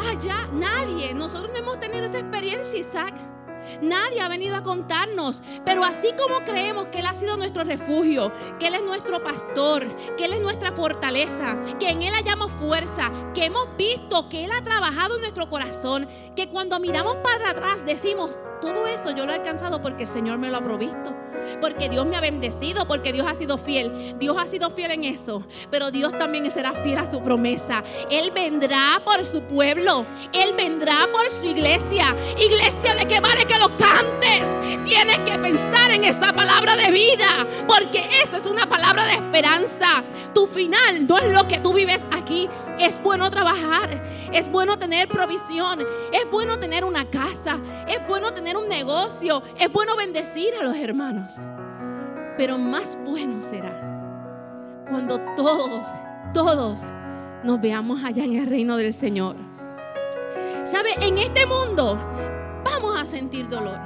allá 0.10 0.47
nadie, 0.51 1.13
nosotros 1.13 1.51
no 1.51 1.60
hemos 1.60 1.79
tenido 1.79 2.05
esa 2.05 2.19
experiencia, 2.19 2.79
Isaac. 2.79 3.37
Nadie 3.82 4.21
ha 4.21 4.27
venido 4.27 4.56
a 4.56 4.63
contarnos. 4.63 5.41
Pero 5.65 5.84
así 5.84 6.13
como 6.17 6.43
creemos 6.45 6.88
que 6.88 6.99
Él 6.99 7.06
ha 7.06 7.13
sido 7.13 7.38
nuestro 7.38 7.63
refugio, 7.63 8.32
que 8.60 8.67
Él 8.67 8.75
es 8.75 8.84
nuestro 8.84 9.23
pastor, 9.23 9.95
que 10.15 10.25
Él 10.25 10.34
es 10.34 10.41
nuestra 10.41 10.71
fortaleza, 10.71 11.58
que 11.80 11.89
en 11.89 12.01
Él 12.01 12.13
hallamos 12.13 12.51
fuerza, 12.51 13.12
que 13.34 13.45
hemos 13.45 13.67
visto 13.77 14.30
que 14.30 14.45
Él 14.45 14.51
ha 14.51 14.63
trabajado 14.63 15.15
en 15.15 15.21
nuestro 15.21 15.47
corazón, 15.47 16.08
que 16.36 16.49
cuando 16.49 16.80
miramos 16.80 17.17
para 17.17 17.51
atrás 17.51 17.86
decimos, 17.86 18.39
todo 18.62 18.88
eso 18.88 19.12
yo 19.12 19.25
lo 19.25 19.32
he 19.32 19.36
alcanzado 19.36 19.82
porque 19.82 20.03
el 20.03 20.10
Señor 20.10 20.38
me 20.39 20.49
lo 20.49 20.58
ha 20.58 20.63
provisto. 20.63 21.15
Porque 21.62 21.89
Dios 21.89 22.06
me 22.06 22.15
ha 22.17 22.21
bendecido, 22.21 22.88
porque 22.88 23.13
Dios 23.13 23.27
ha 23.27 23.36
sido 23.36 23.58
fiel. 23.58 24.17
Dios 24.19 24.36
ha 24.39 24.47
sido 24.47 24.69
fiel 24.69 24.91
en 24.91 25.03
eso. 25.03 25.43
Pero 25.69 25.91
Dios 25.91 26.17
también 26.17 26.49
será 26.51 26.73
fiel 26.73 26.97
a 26.97 27.10
su 27.10 27.21
promesa. 27.21 27.84
Él 28.10 28.32
vendrá 28.32 29.01
por 29.06 29.23
su 29.25 29.41
pueblo. 29.43 30.06
Él 30.34 30.53
vendrá 30.56 31.08
por 31.12 31.30
su 31.30 31.45
iglesia. 31.45 32.15
Iglesia 32.38 32.95
de 32.95 33.08
que 33.08 33.19
vale 33.19 33.45
que 33.45 33.56
cantes. 33.77 34.51
Tienes 34.85 35.19
que 35.19 35.37
pensar 35.39 35.91
en 35.91 36.03
esta 36.03 36.33
palabra 36.33 36.75
de 36.75 36.91
vida. 36.91 37.45
Porque 37.67 38.07
esa 38.23 38.37
es 38.37 38.45
una 38.45 38.67
palabra 38.67 39.05
de 39.05 39.13
esperanza. 39.13 40.03
Tu 40.33 40.47
final 40.47 41.07
no 41.07 41.17
es 41.17 41.33
lo 41.33 41.47
que 41.47 41.59
tú 41.59 41.73
vives 41.73 42.05
aquí. 42.11 42.49
Es 42.79 43.01
bueno 43.01 43.29
trabajar. 43.29 44.01
Es 44.31 44.49
bueno 44.51 44.77
tener 44.77 45.07
provisión. 45.07 45.85
Es 46.11 46.29
bueno 46.31 46.59
tener 46.59 46.85
una 46.85 47.09
casa. 47.09 47.59
Es 47.87 48.05
bueno 48.07 48.33
tener 48.33 48.57
un 48.57 48.67
negocio, 48.67 49.43
es 49.59 49.71
bueno 49.71 49.95
bendecir 49.95 50.53
a 50.59 50.63
los 50.63 50.75
hermanos. 50.75 51.35
Pero 52.37 52.57
más 52.57 52.97
bueno 53.05 53.41
será 53.41 53.87
cuando 54.89 55.19
todos, 55.35 55.85
todos 56.33 56.81
nos 57.43 57.59
veamos 57.59 58.03
allá 58.03 58.23
en 58.23 58.37
el 58.37 58.47
reino 58.47 58.77
del 58.77 58.93
Señor. 58.93 59.35
¿Sabe? 60.65 60.89
En 61.01 61.17
este 61.17 61.45
mundo 61.45 61.97
vamos 62.63 62.99
a 62.99 63.05
sentir 63.05 63.47
dolor. 63.47 63.79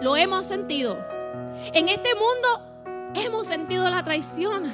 Lo 0.00 0.16
hemos 0.16 0.46
sentido. 0.46 0.98
En 1.72 1.88
este 1.88 2.10
mundo 2.14 3.12
hemos 3.14 3.46
sentido 3.46 3.88
la 3.88 4.02
traición. 4.02 4.72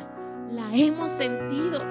La 0.50 0.74
hemos 0.74 1.12
sentido. 1.12 1.82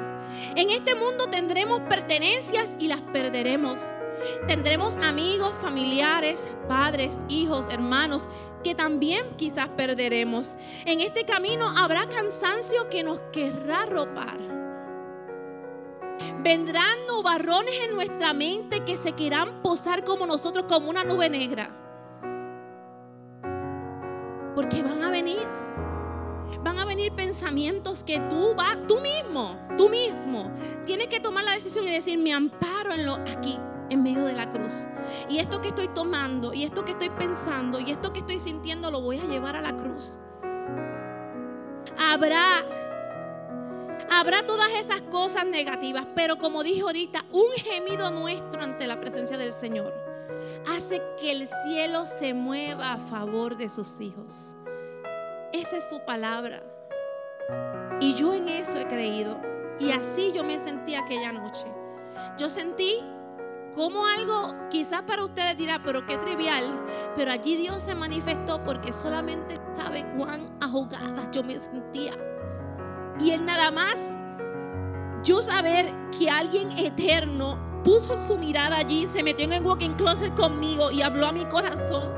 En 0.55 0.69
este 0.69 0.95
mundo 0.95 1.27
tendremos 1.29 1.81
pertenencias 1.81 2.75
y 2.79 2.87
las 2.87 3.01
perderemos. 3.01 3.87
Tendremos 4.47 4.95
amigos, 4.97 5.55
familiares, 5.55 6.47
padres, 6.67 7.19
hijos, 7.29 7.67
hermanos 7.69 8.27
que 8.63 8.73
también 8.73 9.23
quizás 9.37 9.69
perderemos. 9.69 10.55
En 10.85 11.01
este 11.01 11.23
camino 11.25 11.67
habrá 11.77 12.07
cansancio 12.09 12.89
que 12.89 13.03
nos 13.03 13.19
querrá 13.31 13.85
ropar. 13.85 14.56
Vendrán 16.43 17.05
nubarrones 17.07 17.73
en 17.87 17.95
nuestra 17.95 18.33
mente 18.33 18.83
que 18.83 18.97
se 18.97 19.13
querrán 19.13 19.61
posar 19.61 20.03
como 20.03 20.25
nosotros, 20.25 20.65
como 20.67 20.89
una 20.89 21.03
nube 21.03 21.29
negra. 21.29 21.71
Porque 24.55 24.81
van 24.81 25.03
a 25.03 25.11
venir. 25.11 25.47
Van 26.63 26.79
a 26.79 26.85
venir 26.85 27.13
pensamientos 27.13 28.03
que 28.03 28.19
tú 28.29 28.55
vas, 28.55 28.77
tú 28.87 28.99
mismo, 29.01 29.57
tú 29.77 29.89
mismo, 29.89 30.51
tienes 30.85 31.07
que 31.07 31.19
tomar 31.19 31.43
la 31.43 31.51
decisión 31.51 31.85
y 31.85 31.91
decir, 31.91 32.17
me 32.17 32.33
amparo 32.33 32.93
en 32.93 33.05
lo 33.05 33.15
aquí 33.15 33.59
en 33.89 34.03
medio 34.03 34.25
de 34.25 34.33
la 34.33 34.49
cruz. 34.49 34.85
Y 35.29 35.39
esto 35.39 35.61
que 35.61 35.69
estoy 35.69 35.87
tomando, 35.89 36.53
y 36.53 36.63
esto 36.63 36.85
que 36.85 36.91
estoy 36.91 37.09
pensando, 37.09 37.79
y 37.79 37.91
esto 37.91 38.13
que 38.13 38.19
estoy 38.19 38.39
sintiendo, 38.39 38.91
lo 38.91 39.01
voy 39.01 39.19
a 39.19 39.25
llevar 39.25 39.55
a 39.55 39.61
la 39.61 39.75
cruz. 39.75 40.19
Habrá, 41.97 42.65
habrá 44.11 44.45
todas 44.45 44.71
esas 44.73 45.01
cosas 45.01 45.45
negativas, 45.45 46.07
pero 46.15 46.37
como 46.37 46.63
dije 46.63 46.81
ahorita, 46.81 47.25
un 47.31 47.51
gemido 47.51 48.09
nuestro 48.11 48.61
ante 48.61 48.87
la 48.87 48.99
presencia 48.99 49.37
del 49.37 49.53
Señor 49.53 49.93
hace 50.69 51.01
que 51.19 51.31
el 51.31 51.47
cielo 51.47 52.05
se 52.05 52.33
mueva 52.33 52.93
a 52.93 52.99
favor 52.99 53.57
de 53.57 53.69
sus 53.69 54.01
hijos. 54.01 54.55
Esa 55.53 55.77
es 55.77 55.89
su 55.89 55.99
palabra. 56.05 56.63
Y 57.99 58.13
yo 58.13 58.33
en 58.33 58.49
eso 58.49 58.79
he 58.79 58.87
creído. 58.87 59.39
Y 59.79 59.91
así 59.91 60.31
yo 60.33 60.43
me 60.43 60.59
sentí 60.59 60.95
aquella 60.95 61.31
noche. 61.31 61.67
Yo 62.37 62.49
sentí 62.49 63.03
como 63.75 64.05
algo 64.07 64.55
quizás 64.69 65.03
para 65.03 65.23
ustedes 65.23 65.57
dirá, 65.57 65.81
pero 65.83 66.05
qué 66.05 66.17
trivial, 66.17 66.83
pero 67.15 67.31
allí 67.31 67.57
Dios 67.57 67.83
se 67.83 67.93
manifestó 67.93 68.63
porque 68.63 68.91
solamente 68.91 69.55
sabe 69.75 70.05
cuán 70.17 70.57
ahogada 70.61 71.29
yo 71.31 71.43
me 71.43 71.57
sentía. 71.59 72.17
Y 73.19 73.31
él 73.31 73.45
nada 73.45 73.71
más, 73.71 73.97
yo 75.23 75.41
saber 75.41 75.93
que 76.17 76.29
alguien 76.29 76.71
eterno 76.71 77.59
puso 77.83 78.17
su 78.17 78.37
mirada 78.37 78.77
allí, 78.77 79.07
se 79.07 79.23
metió 79.23 79.45
en 79.45 79.53
el 79.53 79.63
walking 79.63 79.95
closet 79.95 80.35
conmigo 80.35 80.91
y 80.91 81.01
habló 81.01 81.27
a 81.27 81.31
mi 81.31 81.45
corazón 81.45 82.11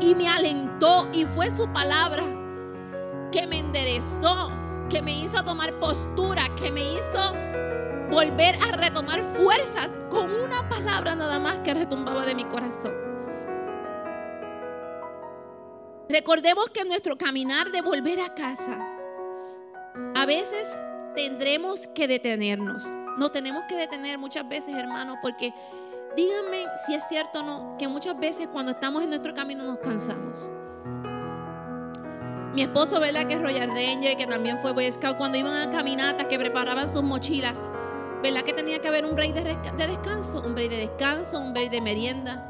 y 0.00 0.14
me 0.14 0.28
alentó 0.28 1.08
y 1.12 1.24
fue 1.24 1.50
su 1.50 1.70
palabra 1.72 2.24
que 3.30 3.46
me 3.46 3.58
enderezó 3.58 4.50
que 4.92 5.00
me 5.00 5.12
hizo 5.12 5.42
tomar 5.42 5.72
postura, 5.80 6.42
que 6.54 6.70
me 6.70 6.82
hizo 6.92 7.32
volver 8.10 8.56
a 8.56 8.76
retomar 8.76 9.22
fuerzas 9.22 9.98
con 10.10 10.30
una 10.30 10.68
palabra 10.68 11.14
nada 11.14 11.38
más 11.38 11.60
que 11.60 11.72
retumbaba 11.72 12.26
de 12.26 12.34
mi 12.34 12.44
corazón. 12.44 12.92
Recordemos 16.10 16.70
que 16.70 16.84
nuestro 16.84 17.16
caminar 17.16 17.70
de 17.72 17.80
volver 17.80 18.20
a 18.20 18.34
casa, 18.34 18.78
a 20.14 20.26
veces 20.26 20.78
tendremos 21.14 21.86
que 21.86 22.08
detenernos. 22.08 22.86
No 23.18 23.30
tenemos 23.30 23.64
que 23.68 23.76
detener 23.76 24.18
muchas 24.18 24.48
veces, 24.48 24.74
hermanos, 24.74 25.18
porque 25.20 25.52
díganme 26.16 26.64
si 26.86 26.94
es 26.94 27.06
cierto 27.08 27.40
o 27.40 27.42
no, 27.42 27.76
que 27.78 27.88
muchas 27.88 28.18
veces 28.18 28.48
cuando 28.48 28.72
estamos 28.72 29.02
en 29.02 29.10
nuestro 29.10 29.34
camino 29.34 29.64
nos 29.64 29.78
cansamos. 29.78 30.50
Mi 32.54 32.62
esposo, 32.62 33.00
¿verdad? 33.00 33.26
Que 33.26 33.34
es 33.34 33.40
Royal 33.40 33.68
Ranger, 33.68 34.16
que 34.16 34.26
también 34.26 34.58
fue 34.58 34.72
Boy 34.72 34.90
Scout, 34.92 35.16
cuando 35.16 35.38
iban 35.38 35.54
a 35.54 35.70
caminatas, 35.70 36.26
que 36.26 36.38
preparaban 36.38 36.88
sus 36.88 37.02
mochilas, 37.02 37.64
¿verdad? 38.22 38.42
Que 38.42 38.52
tenía 38.52 38.78
que 38.78 38.88
haber 38.88 39.06
un 39.06 39.14
break 39.14 39.32
de, 39.32 39.42
de 39.76 39.86
descanso, 39.86 40.42
un 40.42 40.54
break 40.54 40.70
de 40.70 40.76
descanso, 40.76 41.40
un 41.40 41.54
break 41.54 41.70
de 41.70 41.80
merienda. 41.80 42.48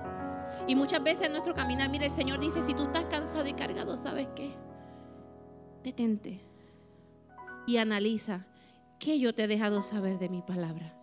Y 0.66 0.74
muchas 0.74 1.02
veces 1.02 1.26
en 1.26 1.32
nuestro 1.32 1.54
caminar, 1.54 1.88
mira, 1.88 2.04
el 2.04 2.10
Señor 2.10 2.40
dice, 2.40 2.62
si 2.62 2.74
tú 2.74 2.84
estás 2.84 3.04
cansado 3.04 3.46
y 3.46 3.52
cargado, 3.52 3.96
¿sabes 3.96 4.28
qué? 4.34 4.52
Detente 5.84 6.51
y 7.66 7.76
analiza 7.76 8.46
qué 8.98 9.18
yo 9.18 9.34
te 9.34 9.44
he 9.44 9.48
dejado 9.48 9.82
saber 9.82 10.18
de 10.18 10.28
mi 10.28 10.42
palabra, 10.42 10.94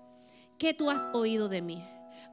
qué 0.58 0.74
tú 0.74 0.90
has 0.90 1.10
oído 1.14 1.50
de 1.50 1.62
mí, 1.62 1.84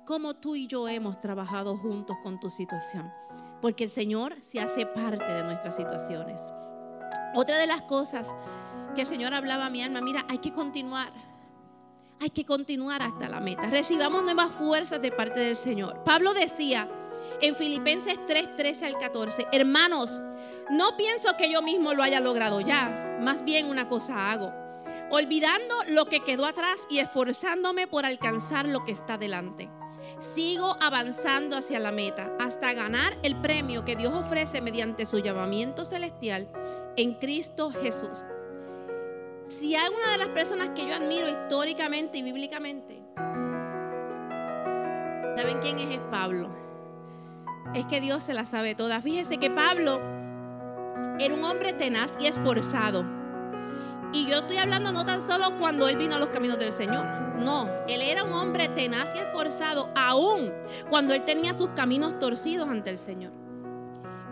cómo 0.04 0.34
tú 0.34 0.54
y 0.54 0.66
yo 0.66 0.88
hemos 0.88 1.20
trabajado 1.20 1.76
juntos 1.76 2.16
con 2.22 2.38
tu 2.40 2.50
situación, 2.50 3.12
porque 3.60 3.84
el 3.84 3.90
Señor 3.90 4.36
se 4.40 4.60
hace 4.60 4.86
parte 4.86 5.24
de 5.24 5.42
nuestras 5.42 5.76
situaciones. 5.76 6.40
Otra 7.34 7.58
de 7.58 7.66
las 7.66 7.82
cosas 7.82 8.34
que 8.94 9.02
el 9.02 9.06
Señor 9.06 9.34
hablaba 9.34 9.66
a 9.66 9.70
mi 9.70 9.82
alma, 9.82 10.00
mira, 10.00 10.24
hay 10.28 10.38
que 10.38 10.52
continuar. 10.52 11.12
Hay 12.18 12.30
que 12.30 12.46
continuar 12.46 13.02
hasta 13.02 13.28
la 13.28 13.40
meta. 13.40 13.68
Recibamos 13.68 14.22
nuevas 14.22 14.50
fuerzas 14.50 15.02
de 15.02 15.12
parte 15.12 15.38
del 15.40 15.54
Señor. 15.54 16.02
Pablo 16.02 16.32
decía, 16.32 16.88
en 17.40 17.54
Filipenses 17.54 18.18
3, 18.26 18.56
13 18.56 18.86
al 18.86 18.98
14. 18.98 19.46
Hermanos, 19.52 20.20
no 20.70 20.96
pienso 20.96 21.36
que 21.36 21.50
yo 21.50 21.62
mismo 21.62 21.94
lo 21.94 22.02
haya 22.02 22.20
logrado 22.20 22.60
ya, 22.60 23.18
más 23.20 23.44
bien 23.44 23.66
una 23.66 23.88
cosa 23.88 24.30
hago, 24.30 24.52
olvidando 25.10 25.74
lo 25.88 26.06
que 26.06 26.20
quedó 26.20 26.46
atrás 26.46 26.86
y 26.90 26.98
esforzándome 26.98 27.86
por 27.86 28.04
alcanzar 28.04 28.66
lo 28.66 28.84
que 28.84 28.92
está 28.92 29.18
delante. 29.18 29.70
Sigo 30.20 30.76
avanzando 30.80 31.56
hacia 31.56 31.80
la 31.80 31.92
meta 31.92 32.32
hasta 32.40 32.72
ganar 32.72 33.16
el 33.22 33.36
premio 33.36 33.84
que 33.84 33.96
Dios 33.96 34.14
ofrece 34.14 34.60
mediante 34.60 35.04
su 35.04 35.18
llamamiento 35.18 35.84
celestial 35.84 36.48
en 36.96 37.14
Cristo 37.14 37.70
Jesús. 37.70 38.24
Si 39.46 39.76
hay 39.76 39.88
una 39.88 40.12
de 40.12 40.18
las 40.18 40.28
personas 40.28 40.70
que 40.70 40.86
yo 40.86 40.94
admiro 40.94 41.28
históricamente 41.28 42.18
y 42.18 42.22
bíblicamente, 42.22 43.02
¿saben 45.36 45.58
quién 45.60 45.78
es? 45.78 45.96
Es 45.96 46.00
Pablo 46.10 46.65
es 47.74 47.86
que 47.86 48.00
Dios 48.00 48.22
se 48.24 48.34
la 48.34 48.44
sabe 48.44 48.74
toda. 48.74 49.00
Fíjese 49.00 49.38
que 49.38 49.50
Pablo 49.50 50.00
era 51.18 51.34
un 51.34 51.44
hombre 51.44 51.72
tenaz 51.72 52.16
y 52.20 52.26
esforzado. 52.26 53.04
Y 54.12 54.26
yo 54.26 54.38
estoy 54.38 54.58
hablando 54.58 54.92
no 54.92 55.04
tan 55.04 55.20
solo 55.20 55.58
cuando 55.58 55.88
él 55.88 55.96
vino 55.96 56.14
a 56.14 56.18
los 56.18 56.28
caminos 56.28 56.58
del 56.58 56.72
Señor. 56.72 57.04
No, 57.38 57.68
él 57.86 58.00
era 58.00 58.24
un 58.24 58.32
hombre 58.32 58.68
tenaz 58.68 59.14
y 59.14 59.18
esforzado 59.18 59.90
aún 59.94 60.52
cuando 60.88 61.12
él 61.12 61.24
tenía 61.24 61.52
sus 61.52 61.68
caminos 61.70 62.18
torcidos 62.18 62.68
ante 62.68 62.90
el 62.90 62.98
Señor. 62.98 63.32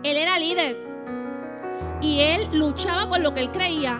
Él 0.03 0.17
era 0.17 0.39
líder 0.39 0.77
y 2.01 2.19
él 2.19 2.49
luchaba 2.53 3.09
por 3.09 3.19
lo 3.19 3.33
que 3.33 3.41
él 3.41 3.51
creía. 3.51 3.99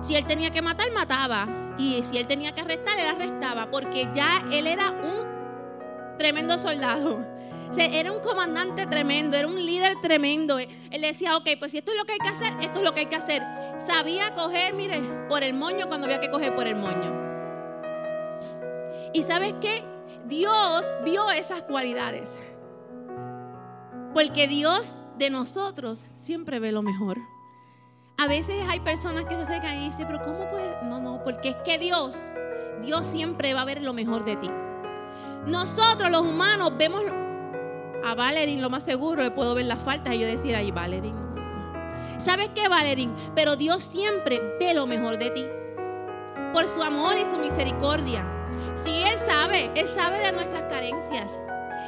Si 0.00 0.14
él 0.14 0.24
tenía 0.26 0.50
que 0.50 0.62
matar, 0.62 0.90
mataba. 0.92 1.46
Y 1.78 2.02
si 2.02 2.18
él 2.18 2.26
tenía 2.26 2.52
que 2.52 2.60
arrestar, 2.60 2.98
él 2.98 3.06
arrestaba. 3.06 3.70
Porque 3.70 4.08
ya 4.12 4.42
él 4.52 4.66
era 4.66 4.90
un 4.90 6.18
tremendo 6.18 6.58
soldado 6.58 7.20
era 7.76 8.12
un 8.12 8.20
comandante 8.20 8.86
tremendo, 8.86 9.36
era 9.36 9.46
un 9.46 9.56
líder 9.56 10.00
tremendo. 10.00 10.58
Él 10.58 11.02
decía, 11.02 11.36
ok, 11.36 11.48
pues 11.58 11.72
si 11.72 11.78
esto 11.78 11.92
es 11.92 11.98
lo 11.98 12.04
que 12.04 12.12
hay 12.12 12.18
que 12.18 12.28
hacer, 12.28 12.52
esto 12.60 12.78
es 12.78 12.84
lo 12.84 12.94
que 12.94 13.00
hay 13.00 13.06
que 13.06 13.16
hacer. 13.16 13.42
Sabía 13.78 14.32
coger, 14.34 14.74
mire, 14.74 15.00
por 15.28 15.42
el 15.42 15.54
moño 15.54 15.88
cuando 15.88 16.06
había 16.06 16.20
que 16.20 16.30
coger 16.30 16.54
por 16.54 16.66
el 16.66 16.76
moño. 16.76 17.28
Y 19.12 19.22
sabes 19.22 19.54
qué? 19.60 19.84
Dios 20.26 20.90
vio 21.04 21.30
esas 21.30 21.62
cualidades. 21.62 22.38
Porque 24.14 24.48
Dios 24.48 24.98
de 25.16 25.30
nosotros 25.30 26.04
siempre 26.14 26.60
ve 26.60 26.72
lo 26.72 26.82
mejor. 26.82 27.18
A 28.18 28.26
veces 28.26 28.64
hay 28.68 28.80
personas 28.80 29.26
que 29.26 29.36
se 29.36 29.42
acercan 29.42 29.78
y 29.78 29.86
dicen, 29.86 30.06
pero 30.06 30.20
¿cómo 30.22 30.50
puede? 30.50 30.76
No, 30.82 31.00
no, 31.00 31.22
porque 31.22 31.50
es 31.50 31.56
que 31.64 31.78
Dios, 31.78 32.24
Dios 32.82 33.06
siempre 33.06 33.54
va 33.54 33.62
a 33.62 33.64
ver 33.64 33.82
lo 33.82 33.92
mejor 33.92 34.24
de 34.24 34.36
ti. 34.36 34.50
Nosotros 35.46 36.10
los 36.10 36.22
humanos 36.22 36.72
vemos 36.76 37.02
a 38.04 38.14
Valerín 38.14 38.62
lo 38.62 38.70
más 38.70 38.84
seguro 38.84 39.22
le 39.22 39.30
puedo 39.30 39.54
ver 39.54 39.66
las 39.66 39.82
faltas 39.82 40.14
y 40.14 40.18
yo 40.18 40.26
decir, 40.26 40.54
ay, 40.54 40.70
Valerín. 40.70 41.14
¿Sabes 42.18 42.50
qué, 42.54 42.68
Valerín? 42.68 43.14
Pero 43.34 43.56
Dios 43.56 43.82
siempre 43.82 44.40
ve 44.58 44.74
lo 44.74 44.86
mejor 44.86 45.18
de 45.18 45.30
ti. 45.30 45.44
Por 46.52 46.68
su 46.68 46.82
amor 46.82 47.16
y 47.18 47.24
su 47.24 47.38
misericordia. 47.38 48.26
Sí, 48.82 49.02
Él 49.08 49.18
sabe, 49.18 49.70
Él 49.74 49.86
sabe 49.86 50.18
de 50.18 50.32
nuestras 50.32 50.64
carencias. 50.64 51.38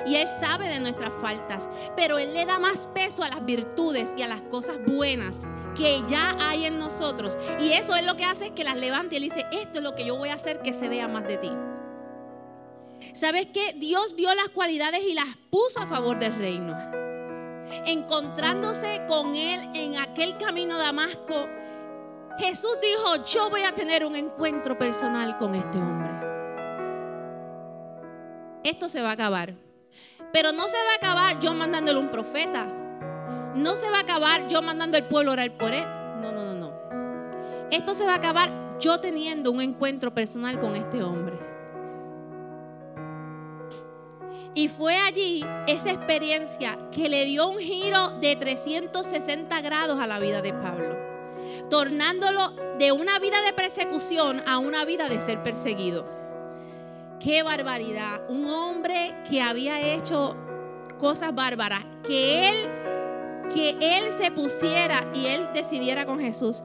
Y 0.07 0.17
Él 0.17 0.29
sabe 0.29 0.69
de 0.69 0.81
nuestras 0.81 1.13
faltas, 1.13 1.69
pero 1.97 2.19
Él 2.19 2.33
le 2.33 2.47
da 2.47 2.59
más 2.59 2.87
peso 2.87 3.23
a 3.23 3.29
las 3.29 3.45
virtudes 3.45 4.15
y 4.17 4.23
a 4.23 4.29
las 4.29 4.41
cosas 4.43 4.77
buenas 4.87 5.47
que 5.77 6.01
ya 6.09 6.37
hay 6.41 6.65
en 6.67 6.79
nosotros. 6.79 7.37
Y 7.59 7.73
eso 7.73 7.95
es 7.97 8.07
lo 8.07 8.17
que 8.17 8.25
hace 8.25 8.51
que 8.51 8.65
las 8.65 8.77
levante 8.77 9.17
y 9.17 9.19
Él 9.19 9.25
dice, 9.25 9.45
esto 9.53 9.79
es 9.79 9.85
lo 9.85 9.95
que 9.95 10.07
yo 10.07 10.17
voy 10.17 10.31
a 10.31 10.35
hacer 10.35 10.63
que 10.63 10.73
se 10.73 10.89
vea 10.89 11.09
más 11.09 11.25
de 11.27 11.37
ti. 11.39 11.51
¿Sabes 13.15 13.47
qué? 13.53 13.75
Dios 13.77 14.15
vio 14.15 14.35
las 14.35 14.49
cualidades 14.51 15.03
y 15.03 15.15
las 15.15 15.27
puso 15.51 15.81
a 15.81 15.87
favor 15.87 16.19
del 16.19 16.35
reino. 16.35 16.77
Encontrándose 17.87 19.03
con 19.07 19.35
él 19.35 19.69
en 19.75 19.97
aquel 19.99 20.37
camino 20.37 20.75
a 20.75 20.79
Damasco, 20.79 21.49
Jesús 22.39 22.79
dijo, 22.81 23.25
yo 23.25 23.51
voy 23.51 23.63
a 23.63 23.73
tener 23.73 24.05
un 24.05 24.17
encuentro 24.17 24.79
personal 24.79 25.37
con 25.37 25.55
este 25.55 25.79
hombre. 25.79 26.11
Esto 28.65 28.89
se 28.89 29.03
va 29.03 29.11
a 29.11 29.13
acabar. 29.13 29.55
Pero 30.33 30.53
no 30.53 30.65
se 30.69 30.77
va 30.77 30.93
a 30.93 30.97
acabar 30.97 31.41
yo 31.41 31.55
mandándole 31.55 31.99
un 31.99 32.09
profeta. 32.09 32.67
No 33.55 33.75
se 33.75 33.91
va 33.91 33.99
a 33.99 34.03
acabar 34.03 34.47
yo 34.49 34.63
mandando 34.63 34.97
al 34.97 35.09
pueblo 35.09 35.31
a 35.31 35.35
orar 35.35 35.57
por 35.57 35.73
él. 35.73 35.85
No, 36.21 36.31
no, 36.33 36.45
no, 36.45 36.55
no. 36.55 37.69
Esto 37.71 37.95
se 37.95 38.05
va 38.05 38.13
a 38.13 38.17
acabar 38.17 38.79
yo 38.79 39.01
teniendo 39.01 39.51
un 39.51 39.61
encuentro 39.61 40.15
personal 40.15 40.59
con 40.59 40.77
este 40.77 41.03
hombre. 41.03 41.50
Y 44.61 44.69
fue 44.69 44.95
allí 44.95 45.43
esa 45.67 45.91
experiencia 45.91 46.77
que 46.95 47.09
le 47.09 47.25
dio 47.25 47.49
un 47.49 47.59
giro 47.61 48.11
de 48.21 48.37
360 48.37 49.59
grados 49.63 49.99
a 49.99 50.07
la 50.07 50.19
vida 50.19 50.43
de 50.43 50.53
Pablo, 50.53 50.99
tornándolo 51.71 52.51
de 52.79 52.93
una 52.93 53.19
vida 53.21 53.41
de 53.41 53.55
persecución 53.55 54.43
a 54.47 54.59
una 54.59 54.85
vida 54.85 55.09
de 55.09 55.19
ser 55.19 55.43
perseguido. 55.43 56.07
Qué 57.21 57.43
barbaridad. 57.43 58.21
Un 58.29 58.45
hombre 58.49 59.15
que 59.27 59.41
había 59.41 59.81
hecho 59.95 60.37
cosas 60.99 61.35
bárbaras, 61.35 61.87
que 62.07 62.51
él 62.51 62.69
que 63.55 63.71
él 63.81 64.13
se 64.13 64.31
pusiera 64.31 65.11
y 65.15 65.25
él 65.25 65.49
decidiera 65.55 66.05
con 66.05 66.21
Jesús. 66.21 66.63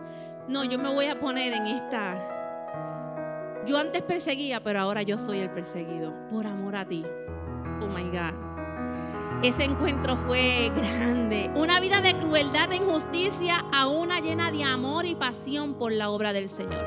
No, 0.50 0.66
yo 0.66 0.78
me 0.80 0.94
voy 0.94 1.06
a 1.06 1.18
poner 1.18 1.54
en 1.54 1.68
esta 1.68 2.36
yo 3.66 3.80
antes 3.80 4.04
perseguía, 4.04 4.60
pero 4.60 4.80
ahora 4.80 5.02
yo 5.02 5.18
soy 5.18 5.40
el 5.40 5.50
perseguido 5.50 6.14
por 6.30 6.46
amor 6.46 6.76
a 6.76 6.86
ti. 6.86 7.04
Oh 7.82 7.88
my 7.88 8.04
God. 8.10 8.34
Ese 9.44 9.64
encuentro 9.64 10.18
fue 10.18 10.72
grande. 10.76 11.52
Una 11.56 11.80
vida 11.80 12.02
de 12.02 12.16
crueldad 12.16 12.72
e 12.72 12.78
injusticia 12.78 13.64
a 13.72 13.88
una 13.88 14.20
llena 14.20 14.52
de 14.52 14.64
amor 14.64 15.06
y 15.06 15.16
pasión 15.16 15.76
por 15.76 15.92
la 15.92 16.10
obra 16.10 16.34
del 16.34 16.50
Señor. 16.50 16.84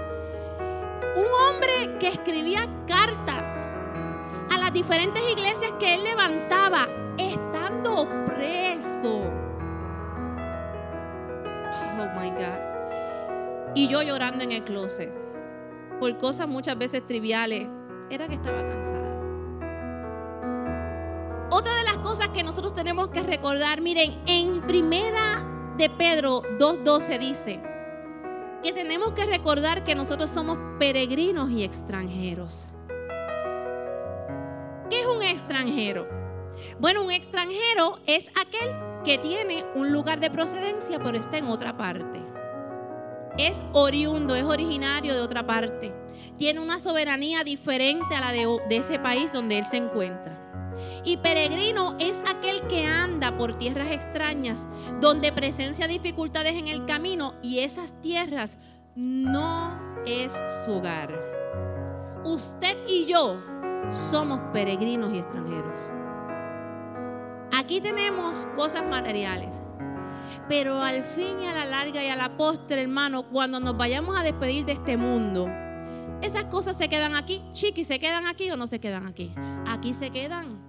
Un 1.16 1.27
hombre 1.48 1.98
que 2.01 2.09
escribía 2.09 2.68
cartas 2.87 3.64
a 4.51 4.59
las 4.59 4.72
diferentes 4.72 5.22
iglesias 5.31 5.72
que 5.79 5.94
él 5.94 6.05
levantaba 6.05 6.88
estando 7.16 8.09
preso. 8.24 9.22
Oh 12.01 12.20
my 12.20 12.31
God. 12.31 13.74
Y 13.74 13.87
yo 13.88 14.03
llorando 14.03 14.42
en 14.42 14.53
el 14.53 14.64
closet 14.64 15.12
por 16.01 16.16
cosas 16.18 16.48
muchas 16.48 16.79
veces 16.79 17.05
triviales. 17.07 17.68
Era 18.11 18.27
que 18.27 18.35
estaba 18.35 18.62
cansada. 18.62 19.08
Que 22.29 22.43
nosotros 22.43 22.75
tenemos 22.75 23.09
que 23.09 23.23
recordar, 23.23 23.81
miren, 23.81 24.21
en 24.27 24.61
primera 24.62 25.75
de 25.77 25.88
Pedro 25.91 26.43
2.12 26.59 27.19
dice 27.19 27.61
que 28.62 28.73
tenemos 28.73 29.12
que 29.12 29.25
recordar 29.27 29.85
que 29.85 29.95
nosotros 29.95 30.31
somos 30.31 30.59
peregrinos 30.79 31.51
y 31.51 31.62
extranjeros. 31.62 32.69
¿Qué 34.91 35.01
es 35.01 35.07
un 35.07 35.23
extranjero? 35.23 36.09
Bueno, 36.81 37.05
un 37.05 37.11
extranjero 37.11 37.99
es 38.07 38.31
aquel 38.41 38.75
que 39.05 39.19
tiene 39.19 39.64
un 39.75 39.93
lugar 39.93 40.19
de 40.19 40.31
procedencia 40.31 40.99
pero 40.99 41.19
está 41.19 41.38
en 41.38 41.47
otra 41.47 41.77
parte. 41.77 42.21
es 43.37 43.64
oriundo, 43.73 44.35
es 44.35 44.43
originario 44.43 45.14
de 45.14 45.21
otra 45.21 45.47
parte. 45.47 45.95
Tiene 46.37 46.59
una 46.59 46.81
soberanía 46.81 47.45
diferente 47.45 48.17
a 48.17 48.21
la 48.21 48.33
de 48.33 48.77
ese 48.77 48.99
país 48.99 49.33
donde 49.33 49.59
él 49.59 49.64
se 49.64 49.77
encuentra. 49.77 50.48
Y 51.05 51.19
peregrino 51.19 51.97
es 51.99 52.23
aquel 52.29 52.67
que 52.69 52.87
anda 52.87 53.37
por 53.37 53.55
tierras 53.55 53.91
extrañas, 53.91 54.67
donde 55.01 55.33
presencia 55.33 55.87
dificultades 55.88 56.55
en 56.55 56.69
el 56.69 56.85
camino 56.85 57.35
y 57.43 57.61
esas 57.61 58.01
tierras 58.01 58.59
no 58.95 59.79
es 60.07 60.38
su 60.64 60.73
hogar. 60.73 61.14
Usted 62.25 62.77
y 62.88 63.07
yo 63.07 63.41
somos 63.91 64.41
peregrinos 64.53 65.12
y 65.14 65.19
extranjeros. 65.19 65.93
Aquí 67.57 67.81
tenemos 67.81 68.47
cosas 68.57 68.85
materiales. 68.87 69.62
Pero 70.49 70.81
al 70.81 71.05
fin 71.05 71.41
y 71.43 71.47
a 71.47 71.55
la 71.55 71.67
larga 71.67 72.03
y 72.03 72.09
a 72.09 72.17
la 72.17 72.37
postre, 72.37 72.81
hermano, 72.81 73.29
cuando 73.29 73.61
nos 73.61 73.77
vayamos 73.77 74.19
a 74.19 74.23
despedir 74.23 74.64
de 74.64 74.73
este 74.73 74.97
mundo, 74.97 75.47
esas 76.23 76.45
cosas 76.47 76.77
se 76.77 76.88
quedan 76.88 77.14
aquí. 77.14 77.43
Chiqui, 77.53 77.85
¿se 77.85 77.99
quedan 77.99 78.27
aquí 78.27 78.51
o 78.51 78.57
no 78.57 78.67
se 78.67 78.81
quedan 78.81 79.07
aquí? 79.07 79.35
Aquí 79.67 79.93
se 79.93 80.11
quedan. 80.11 80.67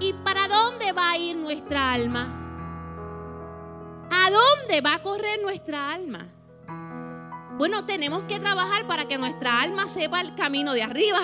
¿Y 0.00 0.14
para 0.24 0.48
dónde 0.48 0.92
va 0.92 1.10
a 1.10 1.18
ir 1.18 1.36
nuestra 1.36 1.92
alma? 1.92 2.36
¿A 4.10 4.30
dónde 4.30 4.80
va 4.80 4.94
a 4.94 5.02
correr 5.02 5.40
nuestra 5.42 5.92
alma? 5.92 6.26
Bueno, 7.58 7.84
tenemos 7.84 8.22
que 8.22 8.40
trabajar 8.40 8.86
para 8.86 9.06
que 9.06 9.18
nuestra 9.18 9.60
alma 9.60 9.86
sepa 9.86 10.22
el 10.22 10.34
camino 10.34 10.72
de 10.72 10.82
arriba. 10.82 11.20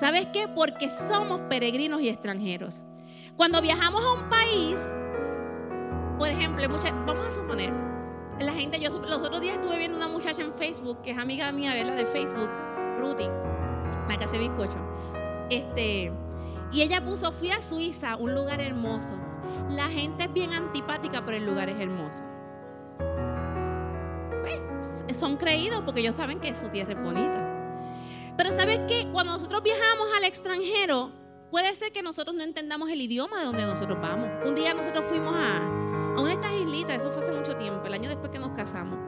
¿Sabes 0.00 0.28
qué? 0.32 0.48
Porque 0.48 0.88
somos 0.88 1.42
peregrinos 1.50 2.00
y 2.00 2.08
extranjeros. 2.08 2.84
Cuando 3.36 3.60
viajamos 3.60 4.02
a 4.02 4.12
un 4.12 4.30
país, 4.30 4.88
por 6.18 6.28
ejemplo, 6.28 6.66
vamos 7.06 7.26
a 7.26 7.32
suponer, 7.32 7.70
la 8.40 8.54
gente, 8.54 8.80
yo 8.80 8.88
los 8.88 9.18
otros 9.18 9.42
días 9.42 9.56
estuve 9.56 9.76
viendo 9.76 9.98
una 9.98 10.08
muchacha 10.08 10.40
en 10.40 10.54
Facebook, 10.54 11.02
que 11.02 11.10
es 11.10 11.18
amiga 11.18 11.52
mía, 11.52 11.74
¿verdad? 11.74 11.96
De 11.96 12.06
Facebook, 12.06 12.48
Ruti, 12.98 13.28
la 14.08 14.16
que 14.16 14.24
hace 14.24 14.38
bizcocho. 14.38 14.78
Este, 15.50 16.10
y 16.72 16.82
ella 16.82 17.04
puso, 17.04 17.32
fui 17.32 17.50
a 17.50 17.60
Suiza, 17.60 18.16
un 18.16 18.34
lugar 18.34 18.60
hermoso. 18.60 19.14
La 19.70 19.88
gente 19.88 20.24
es 20.24 20.32
bien 20.32 20.52
antipática, 20.52 21.24
pero 21.24 21.36
el 21.36 21.46
lugar 21.46 21.68
es 21.68 21.80
hermoso. 21.80 22.24
Pues, 24.42 25.16
son 25.16 25.36
creídos 25.36 25.82
porque 25.84 26.00
ellos 26.00 26.16
saben 26.16 26.40
que 26.40 26.54
su 26.54 26.68
tierra 26.68 26.92
es 26.92 27.02
bonita. 27.02 27.46
Pero 28.36 28.52
¿sabes 28.52 28.80
qué? 28.86 29.08
Cuando 29.12 29.32
nosotros 29.32 29.62
viajamos 29.62 30.08
al 30.16 30.24
extranjero, 30.24 31.12
puede 31.50 31.74
ser 31.74 31.92
que 31.92 32.02
nosotros 32.02 32.36
no 32.36 32.42
entendamos 32.42 32.88
el 32.90 33.00
idioma 33.00 33.40
de 33.40 33.46
donde 33.46 33.64
nosotros 33.64 33.98
vamos. 34.00 34.28
Un 34.46 34.54
día 34.54 34.72
nosotros 34.72 35.04
fuimos 35.06 35.34
a, 35.34 35.56
a 36.16 36.20
una 36.20 36.28
de 36.28 36.34
estas 36.34 36.52
islitas, 36.52 36.96
eso 36.96 37.10
fue 37.10 37.22
hace 37.22 37.32
mucho 37.32 37.56
tiempo, 37.56 37.84
el 37.86 37.94
año 37.94 38.08
después 38.08 38.30
que 38.30 38.38
nos 38.38 38.50
casamos. 38.50 38.98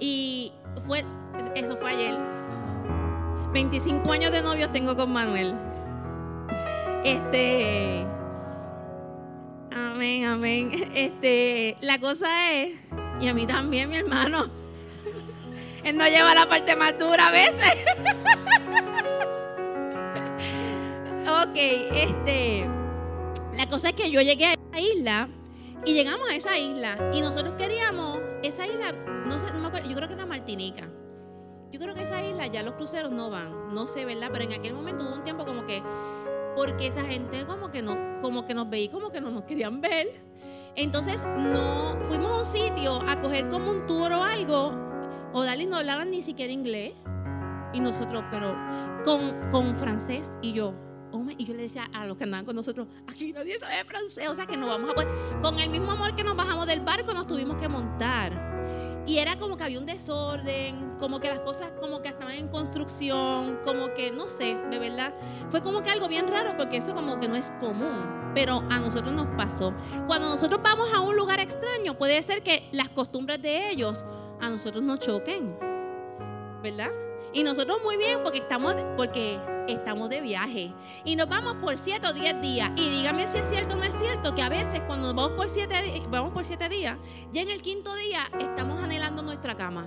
Y 0.00 0.52
fue, 0.86 1.04
eso 1.54 1.76
fue 1.76 1.90
ayer. 1.90 2.18
25 3.52 4.12
años 4.12 4.32
de 4.32 4.42
novios 4.42 4.72
tengo 4.72 4.96
con 4.96 5.12
Manuel. 5.12 5.69
Este. 7.04 8.04
Amén, 9.72 10.24
amén. 10.26 10.70
Este, 10.94 11.76
la 11.80 11.98
cosa 11.98 12.52
es, 12.52 12.78
y 13.20 13.28
a 13.28 13.34
mí 13.34 13.46
también, 13.46 13.88
mi 13.88 13.96
hermano. 13.96 14.48
Él 15.84 15.96
no 15.96 16.06
lleva 16.06 16.34
la 16.34 16.48
parte 16.48 16.76
más 16.76 16.98
dura 16.98 17.28
a 17.28 17.30
veces. 17.30 17.76
ok, 21.26 21.56
este. 21.56 22.68
La 23.54 23.66
cosa 23.68 23.88
es 23.88 23.94
que 23.94 24.10
yo 24.10 24.20
llegué 24.20 24.46
a 24.46 24.52
esa 24.52 24.80
isla 24.80 25.28
y 25.84 25.94
llegamos 25.94 26.28
a 26.28 26.34
esa 26.34 26.58
isla 26.58 26.96
y 27.12 27.20
nosotros 27.20 27.54
queríamos, 27.56 28.18
esa 28.42 28.66
isla, 28.66 28.92
no 29.26 29.38
sé, 29.38 29.52
no 29.52 29.60
me 29.60 29.68
acuerdo, 29.68 29.88
yo 29.88 29.96
creo 29.96 30.08
que 30.08 30.14
era 30.14 30.26
Martinica. 30.26 30.88
Yo 31.72 31.78
creo 31.78 31.94
que 31.94 32.02
esa 32.02 32.24
isla 32.24 32.46
ya 32.48 32.62
los 32.62 32.74
cruceros 32.74 33.12
no 33.12 33.30
van, 33.30 33.74
no 33.74 33.86
sé, 33.86 34.04
¿verdad? 34.04 34.28
Pero 34.32 34.44
en 34.44 34.52
aquel 34.54 34.74
momento 34.74 35.04
hubo 35.04 35.14
un 35.14 35.22
tiempo 35.24 35.46
como 35.46 35.64
que 35.66 35.82
porque 36.54 36.86
esa 36.86 37.04
gente 37.04 37.44
como 37.44 37.70
que 37.70 37.82
no, 37.82 37.96
como 38.20 38.44
que 38.44 38.54
nos 38.54 38.68
veía 38.68 38.90
como 38.90 39.10
que 39.10 39.20
no 39.20 39.30
nos 39.30 39.44
querían 39.44 39.80
ver. 39.80 40.08
Entonces 40.76 41.24
no 41.24 41.98
fuimos 42.02 42.30
a 42.30 42.38
un 42.38 42.46
sitio 42.46 43.00
a 43.08 43.20
coger 43.20 43.48
como 43.48 43.70
un 43.70 43.86
tour 43.86 44.12
o 44.12 44.22
algo. 44.22 44.72
O 45.32 45.42
Dali 45.42 45.66
no 45.66 45.76
hablaban 45.76 46.10
ni 46.10 46.22
siquiera 46.22 46.52
inglés. 46.52 46.92
Y 47.72 47.80
nosotros, 47.80 48.24
pero 48.30 48.56
con, 49.04 49.48
con 49.50 49.76
francés 49.76 50.38
y 50.42 50.52
yo. 50.52 50.74
Oh 51.12 51.24
y 51.36 51.44
yo 51.44 51.54
le 51.54 51.62
decía 51.62 51.88
a 51.92 52.06
los 52.06 52.16
que 52.16 52.24
andaban 52.24 52.46
con 52.46 52.54
nosotros, 52.54 52.86
aquí 53.08 53.32
nadie 53.32 53.58
sabe 53.58 53.84
francés, 53.84 54.28
o 54.28 54.34
sea 54.34 54.46
que 54.46 54.56
nos 54.56 54.68
vamos 54.68 54.90
a 54.90 54.94
poder. 54.94 55.08
Con 55.42 55.58
el 55.58 55.70
mismo 55.70 55.90
amor 55.90 56.14
que 56.14 56.22
nos 56.22 56.36
bajamos 56.36 56.66
del 56.66 56.80
barco, 56.80 57.12
nos 57.12 57.26
tuvimos 57.26 57.56
que 57.56 57.68
montar. 57.68 58.49
Y 59.06 59.18
era 59.18 59.36
como 59.36 59.56
que 59.56 59.64
había 59.64 59.78
un 59.78 59.86
desorden, 59.86 60.96
como 60.98 61.20
que 61.20 61.28
las 61.28 61.40
cosas 61.40 61.72
como 61.80 62.02
que 62.02 62.08
estaban 62.08 62.34
en 62.34 62.48
construcción, 62.48 63.58
como 63.64 63.92
que 63.94 64.10
no 64.10 64.28
sé, 64.28 64.56
de 64.70 64.78
verdad. 64.78 65.12
Fue 65.50 65.62
como 65.62 65.82
que 65.82 65.90
algo 65.90 66.08
bien 66.08 66.28
raro 66.28 66.56
porque 66.56 66.76
eso 66.76 66.94
como 66.94 67.18
que 67.18 67.28
no 67.28 67.36
es 67.36 67.50
común, 67.60 68.32
pero 68.34 68.62
a 68.70 68.78
nosotros 68.78 69.12
nos 69.12 69.26
pasó. 69.36 69.74
Cuando 70.06 70.28
nosotros 70.28 70.60
vamos 70.62 70.92
a 70.92 71.00
un 71.00 71.16
lugar 71.16 71.40
extraño, 71.40 71.98
puede 71.98 72.22
ser 72.22 72.42
que 72.42 72.68
las 72.72 72.88
costumbres 72.88 73.40
de 73.42 73.70
ellos 73.70 74.04
a 74.40 74.48
nosotros 74.48 74.82
nos 74.82 75.00
choquen, 75.00 75.56
¿verdad? 76.62 76.90
Y 77.32 77.42
nosotros 77.44 77.78
muy 77.84 77.96
bien 77.96 78.20
porque 78.22 78.38
estamos, 78.38 78.74
porque 78.96 79.38
estamos 79.68 80.08
de 80.08 80.20
viaje 80.20 80.72
y 81.04 81.14
nos 81.14 81.28
vamos 81.28 81.56
por 81.56 81.78
siete 81.78 82.08
o 82.08 82.12
diez 82.12 82.40
días. 82.40 82.70
Y 82.76 82.90
dígame 82.90 83.26
si 83.28 83.38
es 83.38 83.48
cierto 83.48 83.74
o 83.74 83.78
no 83.78 83.84
es 83.84 83.94
cierto 83.94 84.34
que 84.34 84.42
a 84.42 84.48
veces 84.48 84.82
cuando 84.86 85.14
vamos 85.14 85.32
por 85.32 85.48
siete, 85.48 86.02
vamos 86.10 86.32
por 86.32 86.44
siete 86.44 86.68
días, 86.68 86.98
ya 87.32 87.42
en 87.42 87.50
el 87.50 87.62
quinto 87.62 87.94
día 87.94 88.28
estamos 88.40 88.82
anhelando 88.82 89.22
nuestra 89.22 89.54
cama. 89.54 89.86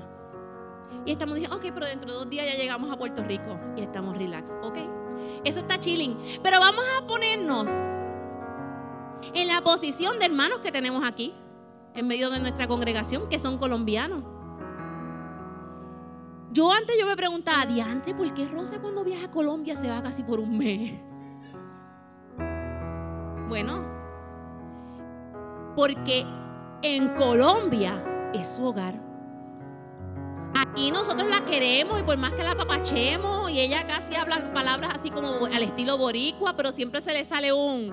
Y 1.05 1.11
estamos 1.11 1.35
diciendo, 1.35 1.57
ok, 1.57 1.65
pero 1.73 1.85
dentro 1.85 2.09
de 2.09 2.17
dos 2.17 2.29
días 2.29 2.45
ya 2.49 2.55
llegamos 2.55 2.89
a 2.89 2.97
Puerto 2.97 3.23
Rico 3.23 3.59
y 3.75 3.81
estamos 3.81 4.17
relax, 4.17 4.55
ok. 4.61 4.77
Eso 5.43 5.59
está 5.59 5.77
chilling. 5.77 6.17
Pero 6.41 6.59
vamos 6.59 6.85
a 6.97 7.05
ponernos 7.05 7.67
en 9.33 9.47
la 9.47 9.61
posición 9.61 10.17
de 10.19 10.25
hermanos 10.25 10.59
que 10.59 10.71
tenemos 10.71 11.03
aquí, 11.03 11.33
en 11.93 12.07
medio 12.07 12.29
de 12.29 12.39
nuestra 12.39 12.67
congregación, 12.67 13.27
que 13.27 13.37
son 13.37 13.57
colombianos. 13.57 14.23
Yo 16.53 16.71
antes 16.71 16.95
yo 16.99 17.07
me 17.07 17.15
preguntaba, 17.15 17.65
diante, 17.65 18.13
¿por 18.13 18.31
qué 18.31 18.45
Rosa 18.45 18.79
cuando 18.79 19.03
viaja 19.03 19.25
a 19.25 19.31
Colombia 19.31 19.75
se 19.75 19.89
va 19.89 20.03
casi 20.03 20.21
por 20.21 20.39
un 20.39 20.55
mes? 20.55 20.93
Bueno, 23.49 23.83
porque 25.75 26.23
en 26.83 27.09
Colombia 27.15 28.31
es 28.35 28.47
su 28.49 28.65
hogar. 28.65 29.01
Aquí 30.55 30.91
nosotros 30.91 31.27
la 31.27 31.43
queremos 31.43 31.99
y 31.99 32.03
por 32.03 32.17
más 32.17 32.35
que 32.35 32.43
la 32.43 32.55
papachemos 32.55 33.49
y 33.49 33.59
ella 33.59 33.87
casi 33.87 34.15
habla 34.15 34.53
palabras 34.53 34.93
así 34.93 35.09
como 35.09 35.45
al 35.47 35.63
estilo 35.63 35.97
boricua, 35.97 36.55
pero 36.55 36.71
siempre 36.71 37.01
se 37.01 37.13
le 37.13 37.25
sale 37.25 37.51
un, 37.51 37.91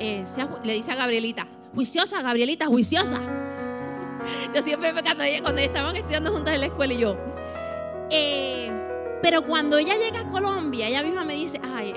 eh, 0.00 0.24
le 0.64 0.72
dice 0.72 0.90
a 0.90 0.96
Gabrielita, 0.96 1.46
juiciosa, 1.76 2.22
Gabrielita, 2.22 2.66
juiciosa. 2.66 3.20
Yo 4.54 4.62
siempre 4.62 4.92
cuando, 4.92 5.24
cuando 5.42 5.60
estaban 5.60 5.94
estudiando 5.94 6.32
juntas 6.32 6.54
en 6.54 6.60
la 6.60 6.66
escuela 6.66 6.92
y 6.92 6.98
yo, 6.98 7.16
eh, 8.10 8.70
pero 9.22 9.46
cuando 9.46 9.78
ella 9.78 9.94
llega 9.96 10.20
a 10.20 10.28
Colombia, 10.28 10.88
ella 10.88 11.02
misma 11.02 11.24
me 11.24 11.34
dice, 11.34 11.60
ay, 11.62 11.94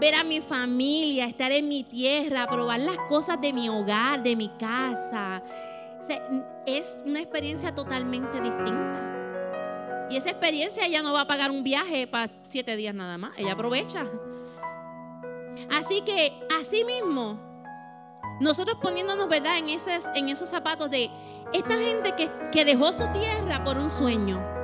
ver 0.00 0.14
a 0.14 0.24
mi 0.24 0.40
familia, 0.40 1.26
estar 1.26 1.52
en 1.52 1.68
mi 1.68 1.84
tierra, 1.84 2.46
probar 2.46 2.80
las 2.80 2.98
cosas 3.08 3.40
de 3.40 3.52
mi 3.52 3.68
hogar, 3.68 4.22
de 4.22 4.36
mi 4.36 4.48
casa, 4.56 5.42
es 6.66 7.00
una 7.04 7.20
experiencia 7.20 7.74
totalmente 7.74 8.40
distinta. 8.40 10.06
Y 10.10 10.16
esa 10.16 10.30
experiencia 10.30 10.86
ella 10.86 11.02
no 11.02 11.12
va 11.12 11.22
a 11.22 11.26
pagar 11.26 11.50
un 11.50 11.64
viaje 11.64 12.06
para 12.06 12.30
siete 12.42 12.76
días 12.76 12.94
nada 12.94 13.18
más, 13.18 13.32
ella 13.36 13.52
aprovecha. 13.52 14.04
Así 15.70 16.02
que, 16.02 16.32
así 16.60 16.84
mismo, 16.84 17.38
nosotros 18.40 18.78
poniéndonos, 18.80 19.28
¿verdad?, 19.28 19.58
en 19.58 19.70
esos, 19.70 20.48
zapatos 20.48 20.90
de 20.90 21.10
esta 21.52 21.76
gente 21.76 22.14
que 22.52 22.64
dejó 22.64 22.92
su 22.92 23.06
tierra 23.12 23.64
por 23.64 23.78
un 23.78 23.90
sueño 23.90 24.63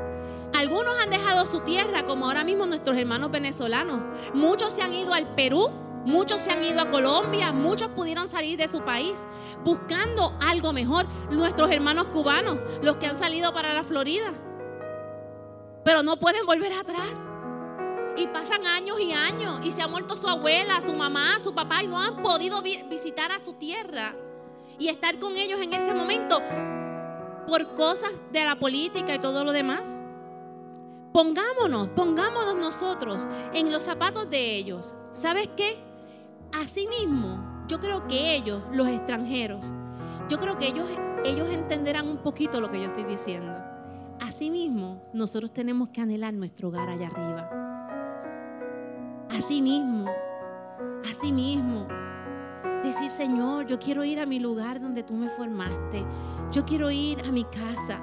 algunos 0.61 0.95
han 1.03 1.11
dejado 1.11 1.47
su 1.47 1.61
tierra, 1.61 2.05
como 2.05 2.27
ahora 2.27 2.45
mismo 2.45 2.67
nuestros 2.67 2.97
hermanos 2.99 3.31
venezolanos. 3.31 4.01
Muchos 4.35 4.75
se 4.75 4.83
han 4.83 4.95
ido 4.95 5.15
al 5.15 5.35
Perú, 5.35 5.71
muchos 6.05 6.41
se 6.43 6.53
han 6.53 6.63
ido 6.63 6.83
a 6.83 6.91
Colombia, 6.91 7.51
muchos 7.51 7.89
pudieron 7.89 8.29
salir 8.29 8.59
de 8.59 8.69
su 8.69 8.83
país 8.83 9.27
buscando 9.65 10.37
algo 10.47 10.75
mejor. 10.75 11.07
Nuestros 11.31 11.71
hermanos 11.71 12.09
cubanos, 12.09 12.59
los 12.83 12.99
que 12.99 13.07
han 13.07 13.17
salido 13.17 13.55
para 13.55 13.73
la 13.73 13.85
Florida. 13.85 14.33
Pero 15.83 16.03
no 16.03 16.19
pueden 16.19 16.45
volver 16.45 16.75
atrás. 16.75 17.31
Y 18.19 18.27
pasan 18.27 18.67
años 18.67 19.01
y 19.01 19.13
años 19.13 19.65
y 19.65 19.73
se 19.73 19.81
ha 19.81 19.89
muerto 19.89 20.15
su 20.15 20.29
abuela, 20.29 20.83
su 20.83 20.93
mamá, 20.93 21.41
su 21.41 21.55
papá 21.55 21.83
y 21.83 21.87
no 21.87 21.99
han 21.99 22.23
podido 22.23 22.61
visitar 22.61 23.33
a 23.33 23.41
su 23.41 23.55
tierra 23.55 24.15
y 24.79 24.89
estar 24.89 25.19
con 25.19 25.37
ellos 25.39 25.59
en 25.63 25.73
ese 25.73 25.95
momento 25.95 26.43
por 27.47 27.75
cosas 27.75 28.13
de 28.31 28.45
la 28.45 28.59
política 28.59 29.15
y 29.15 29.19
todo 29.19 29.43
lo 29.43 29.53
demás. 29.53 29.97
Pongámonos, 31.13 31.89
pongámonos 31.89 32.57
nosotros 32.57 33.27
en 33.53 33.73
los 33.73 33.85
zapatos 33.85 34.31
de 34.31 34.57
ellos. 34.57 34.95
¿Sabes 35.13 35.49
qué? 35.57 35.77
Asimismo, 36.53 37.65
yo 37.69 37.81
creo 37.81 38.07
que 38.07 38.35
ellos, 38.35 38.63
los 38.73 38.89
extranjeros, 38.89 39.73
yo 40.29 40.39
creo 40.39 40.57
que 40.57 40.69
ellos 40.69 40.89
ellos 41.25 41.51
entenderán 41.51 42.09
un 42.09 42.19
poquito 42.19 42.61
lo 42.61 42.71
que 42.71 42.81
yo 42.81 42.89
estoy 42.89 43.05
diciendo. 43.05 43.53
Asimismo, 44.21 45.03
nosotros 45.13 45.53
tenemos 45.53 45.91
que 45.91 46.01
anhelar 46.01 46.33
nuestro 46.33 46.69
hogar 46.69 46.89
allá 46.89 47.09
arriba. 47.09 47.51
Asimismo, 49.31 50.07
asimismo, 51.09 51.87
decir, 52.83 53.11
Señor, 53.11 53.67
yo 53.67 53.79
quiero 53.79 54.05
ir 54.05 54.21
a 54.21 54.27
mi 54.27 54.41
lugar 54.41 54.81
donde 54.81 55.03
tú 55.03 55.15
me 55.15 55.29
formaste. 55.29 56.05
Yo 56.53 56.65
quiero 56.65 56.91
ir 56.91 57.21
a 57.25 57.33
mi 57.33 57.45
casa. 57.45 58.01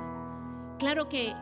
Claro 0.78 1.10
que 1.10 1.34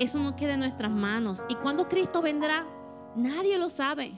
eso 0.00 0.18
no 0.18 0.36
queda 0.36 0.54
en 0.54 0.60
nuestras 0.60 0.90
manos. 0.90 1.44
Y 1.48 1.54
cuando 1.56 1.88
Cristo 1.88 2.22
vendrá, 2.22 2.66
nadie 3.14 3.58
lo 3.58 3.68
sabe. 3.68 4.12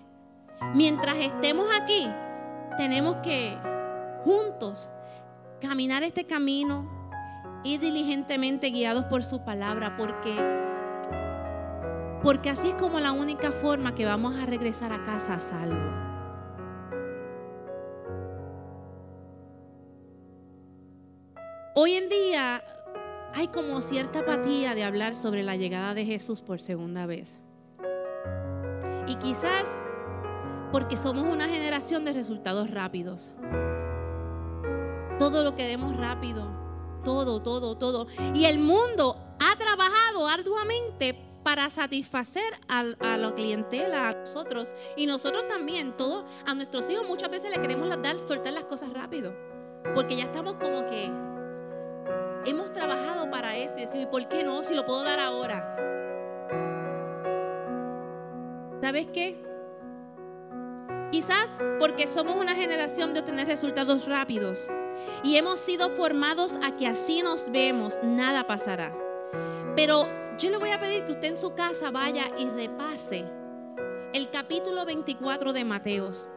Mientras 0.74 1.16
estemos 1.16 1.66
aquí, 1.80 2.08
tenemos 2.76 3.16
que 3.16 3.56
juntos 4.24 4.90
caminar 5.60 6.02
este 6.02 6.24
camino, 6.26 6.88
ir 7.64 7.80
diligentemente 7.80 8.70
guiados 8.70 9.04
por 9.06 9.24
su 9.24 9.44
palabra, 9.44 9.96
porque 9.96 10.60
porque 12.22 12.50
así 12.50 12.68
es 12.68 12.74
como 12.74 13.00
la 13.00 13.12
única 13.12 13.50
forma 13.50 13.94
que 13.94 14.04
vamos 14.04 14.36
a 14.36 14.44
regresar 14.44 14.92
a 14.92 15.02
casa 15.02 15.34
a 15.34 15.40
salvo. 15.40 16.10
Hoy 21.74 21.94
en 21.94 22.10
día 22.10 22.62
hay 23.34 23.48
como 23.48 23.80
cierta 23.80 24.20
apatía 24.20 24.74
de 24.74 24.84
hablar 24.84 25.16
sobre 25.16 25.42
la 25.42 25.56
llegada 25.56 25.94
de 25.94 26.04
Jesús 26.04 26.40
por 26.40 26.60
segunda 26.60 27.06
vez. 27.06 27.38
Y 29.06 29.16
quizás 29.16 29.82
porque 30.72 30.96
somos 30.96 31.24
una 31.24 31.48
generación 31.48 32.04
de 32.04 32.12
resultados 32.12 32.70
rápidos. 32.70 33.32
Todo 35.18 35.44
lo 35.44 35.54
queremos 35.54 35.96
rápido, 35.96 36.46
todo, 37.04 37.42
todo, 37.42 37.76
todo. 37.76 38.06
Y 38.34 38.44
el 38.44 38.58
mundo 38.58 39.16
ha 39.40 39.56
trabajado 39.56 40.28
arduamente 40.28 41.26
para 41.42 41.70
satisfacer 41.70 42.52
a, 42.68 42.84
la 42.84 43.34
clientela, 43.34 44.08
a 44.08 44.12
nosotros. 44.12 44.72
Y 44.96 45.06
nosotros 45.06 45.46
también, 45.46 45.96
todos, 45.96 46.24
a 46.46 46.54
nuestros 46.54 46.88
hijos 46.90 47.06
muchas 47.06 47.30
veces 47.30 47.50
le 47.50 47.60
queremos 47.60 47.88
dar, 48.02 48.18
soltar 48.20 48.52
las 48.52 48.64
cosas 48.64 48.92
rápido. 48.92 49.34
Porque 49.94 50.16
ya 50.16 50.24
estamos 50.24 50.54
como 50.54 50.86
que 50.86 51.10
hemos 52.46 52.72
trabajado 52.72 53.30
para 53.30 53.56
eso 53.56 53.78
y 53.78 54.02
¿y 54.02 54.06
por 54.06 54.28
qué 54.28 54.42
no? 54.42 54.62
Si 54.62 54.74
lo 54.74 54.84
puedo 54.84 55.02
dar 55.02 55.20
ahora. 55.20 55.76
¿Sabes 58.80 59.08
qué? 59.12 59.36
Quizás 61.10 61.62
porque 61.78 62.06
somos 62.06 62.36
una 62.36 62.54
generación 62.54 63.12
de 63.12 63.20
obtener 63.20 63.46
resultados 63.46 64.06
rápidos 64.06 64.70
y 65.24 65.36
hemos 65.36 65.60
sido 65.60 65.90
formados 65.90 66.58
a 66.62 66.76
que 66.76 66.86
así 66.86 67.22
nos 67.22 67.50
vemos, 67.50 67.98
nada 68.02 68.46
pasará. 68.46 68.92
Pero 69.76 70.04
yo 70.38 70.50
le 70.50 70.56
voy 70.56 70.70
a 70.70 70.78
pedir 70.78 71.04
que 71.04 71.12
usted 71.12 71.28
en 71.28 71.36
su 71.36 71.54
casa 71.54 71.90
vaya 71.90 72.24
y 72.38 72.46
repase 72.46 73.24
el 74.12 74.30
capítulo 74.30 74.84
24 74.84 75.52
de 75.52 75.64
Mateos, 75.64 76.28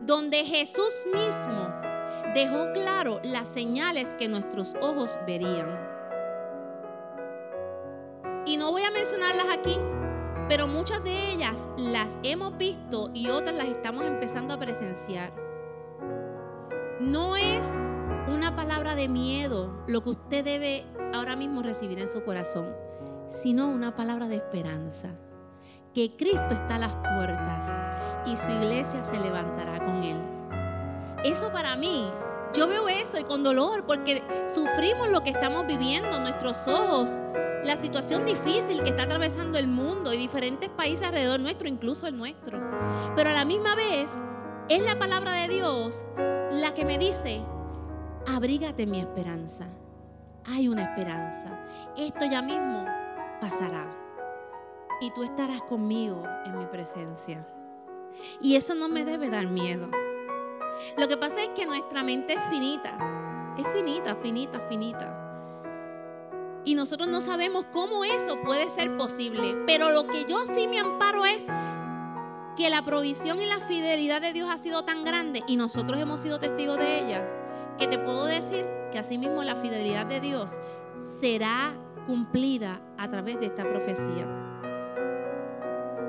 donde 0.00 0.44
Jesús 0.44 1.04
mismo 1.12 1.95
dejó 2.34 2.72
claro 2.72 3.20
las 3.22 3.48
señales 3.48 4.14
que 4.14 4.28
nuestros 4.28 4.74
ojos 4.80 5.18
verían. 5.26 5.68
Y 8.46 8.56
no 8.56 8.70
voy 8.70 8.82
a 8.82 8.90
mencionarlas 8.90 9.46
aquí, 9.50 9.76
pero 10.48 10.68
muchas 10.68 11.02
de 11.02 11.32
ellas 11.32 11.68
las 11.76 12.16
hemos 12.22 12.56
visto 12.56 13.10
y 13.12 13.28
otras 13.28 13.56
las 13.56 13.66
estamos 13.66 14.04
empezando 14.04 14.54
a 14.54 14.58
presenciar. 14.58 15.32
No 17.00 17.36
es 17.36 17.66
una 18.28 18.54
palabra 18.54 18.94
de 18.94 19.08
miedo 19.08 19.82
lo 19.86 20.02
que 20.02 20.10
usted 20.10 20.44
debe 20.44 20.86
ahora 21.12 21.36
mismo 21.36 21.62
recibir 21.62 21.98
en 21.98 22.08
su 22.08 22.22
corazón, 22.22 22.66
sino 23.28 23.68
una 23.68 23.94
palabra 23.94 24.28
de 24.28 24.36
esperanza. 24.36 25.10
Que 25.92 26.16
Cristo 26.16 26.54
está 26.54 26.76
a 26.76 26.78
las 26.78 26.96
puertas 26.96 27.72
y 28.26 28.36
su 28.36 28.52
iglesia 28.52 29.02
se 29.04 29.18
levantará 29.18 29.84
con 29.84 30.02
él. 30.02 30.35
Eso 31.26 31.50
para 31.50 31.74
mí 31.74 32.08
yo 32.54 32.68
veo 32.68 32.88
eso 32.88 33.18
y 33.18 33.24
con 33.24 33.42
dolor 33.42 33.84
porque 33.84 34.22
sufrimos 34.46 35.10
lo 35.10 35.24
que 35.24 35.30
estamos 35.30 35.66
viviendo, 35.66 36.20
nuestros 36.20 36.68
ojos, 36.68 37.20
la 37.64 37.76
situación 37.76 38.24
difícil 38.24 38.80
que 38.84 38.90
está 38.90 39.02
atravesando 39.02 39.58
el 39.58 39.66
mundo 39.66 40.12
y 40.12 40.18
diferentes 40.18 40.70
países 40.70 41.04
alrededor 41.04 41.40
nuestro, 41.40 41.66
incluso 41.66 42.06
el 42.06 42.16
nuestro. 42.16 42.60
Pero 43.16 43.30
a 43.30 43.32
la 43.32 43.44
misma 43.44 43.74
vez 43.74 44.12
es 44.68 44.84
la 44.84 45.00
palabra 45.00 45.32
de 45.32 45.48
Dios 45.48 46.04
la 46.52 46.72
que 46.74 46.84
me 46.84 46.96
dice, 46.96 47.42
abrígate 48.32 48.86
mi 48.86 49.00
esperanza. 49.00 49.66
Hay 50.46 50.68
una 50.68 50.84
esperanza. 50.84 51.66
Esto 51.96 52.24
ya 52.24 52.40
mismo 52.40 52.86
pasará. 53.40 53.84
Y 55.00 55.10
tú 55.10 55.24
estarás 55.24 55.60
conmigo 55.62 56.22
en 56.44 56.56
mi 56.56 56.66
presencia. 56.66 57.44
Y 58.40 58.54
eso 58.54 58.76
no 58.76 58.88
me 58.88 59.04
debe 59.04 59.28
dar 59.28 59.48
miedo. 59.48 59.90
Lo 60.96 61.08
que 61.08 61.16
pasa 61.16 61.42
es 61.42 61.48
que 61.50 61.66
nuestra 61.66 62.02
mente 62.02 62.34
es 62.34 62.42
finita, 62.44 62.96
es 63.58 63.66
finita, 63.68 64.16
finita, 64.16 64.60
finita. 64.60 65.22
Y 66.64 66.74
nosotros 66.74 67.08
no 67.08 67.20
sabemos 67.20 67.66
cómo 67.72 68.04
eso 68.04 68.40
puede 68.40 68.68
ser 68.70 68.96
posible. 68.96 69.56
Pero 69.66 69.90
lo 69.90 70.06
que 70.08 70.24
yo 70.24 70.38
sí 70.52 70.66
me 70.66 70.80
amparo 70.80 71.24
es 71.24 71.46
que 72.56 72.70
la 72.70 72.82
provisión 72.82 73.40
y 73.40 73.46
la 73.46 73.60
fidelidad 73.60 74.20
de 74.20 74.32
Dios 74.32 74.50
ha 74.50 74.58
sido 74.58 74.84
tan 74.84 75.04
grande 75.04 75.42
y 75.46 75.56
nosotros 75.56 76.00
hemos 76.00 76.20
sido 76.20 76.38
testigos 76.38 76.78
de 76.78 76.98
ella, 76.98 77.28
que 77.78 77.86
te 77.86 77.98
puedo 77.98 78.24
decir 78.24 78.66
que 78.90 78.98
asimismo 78.98 79.44
la 79.44 79.56
fidelidad 79.56 80.06
de 80.06 80.20
Dios 80.20 80.52
será 81.20 81.78
cumplida 82.06 82.80
a 82.98 83.08
través 83.08 83.38
de 83.38 83.46
esta 83.46 83.62
profecía. 83.62 84.26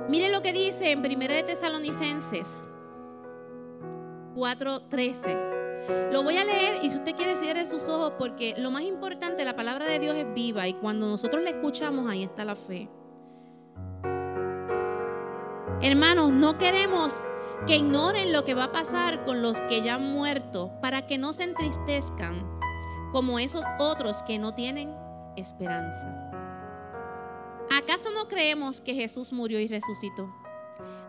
Mire 0.10 0.30
lo 0.30 0.42
que 0.42 0.54
dice 0.54 0.92
en 0.92 1.00
1 1.00 1.10
de 1.28 1.44
Tesalonicenses 1.44 2.58
4:13. 4.38 6.12
Lo 6.12 6.22
voy 6.22 6.38
a 6.38 6.46
leer 6.46 6.84
y 6.84 6.92
si 6.92 6.98
usted 6.98 7.16
quiere 7.16 7.36
cierre 7.36 7.66
sus 7.66 7.90
ojos 7.90 8.14
porque 8.20 8.54
lo 8.58 8.70
más 8.70 8.84
importante, 8.84 9.44
la 9.44 9.56
palabra 9.56 9.86
de 9.88 10.00
Dios 10.00 10.16
es 10.16 10.32
viva 10.34 10.68
y 10.68 10.74
cuando 10.76 11.08
nosotros 11.08 11.42
la 11.42 11.50
escuchamos 11.50 12.08
ahí 12.08 12.24
está 12.24 12.46
la 12.46 12.56
fe. 12.56 12.88
Hermanos, 15.82 16.32
no 16.34 16.58
queremos 16.58 17.24
que 17.66 17.78
ignoren 17.78 18.32
lo 18.32 18.44
que 18.44 18.54
va 18.54 18.66
a 18.66 18.72
pasar 18.72 19.24
con 19.24 19.42
los 19.42 19.62
que 19.62 19.82
ya 19.82 19.96
han 19.96 20.12
muerto 20.12 20.72
para 20.82 21.08
que 21.08 21.18
no 21.18 21.34
se 21.34 21.44
entristezcan 21.44 22.48
como 23.12 23.40
esos 23.40 23.64
otros 23.80 24.22
que 24.24 24.38
no 24.38 24.54
tienen 24.54 24.94
esperanza. 25.36 26.32
¿Acaso 27.76 28.12
no 28.12 28.28
creemos 28.28 28.82
que 28.82 28.94
Jesús 28.94 29.34
murió 29.34 29.60
y 29.60 29.68
resucitó? 29.68 30.32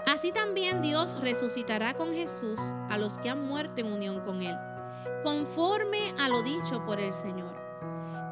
Así 0.08 0.32
también 0.32 0.80
Dios 0.80 1.20
resucitará 1.20 1.92
con 1.92 2.14
Jesús 2.14 2.58
a 2.88 2.96
los 2.96 3.18
que 3.18 3.28
han 3.28 3.46
muerto 3.46 3.82
en 3.82 3.92
unión 3.92 4.20
con 4.20 4.40
Él, 4.40 4.56
conforme 5.22 6.14
a 6.18 6.30
lo 6.30 6.42
dicho 6.42 6.82
por 6.86 6.98
el 6.98 7.12
Señor. 7.12 7.54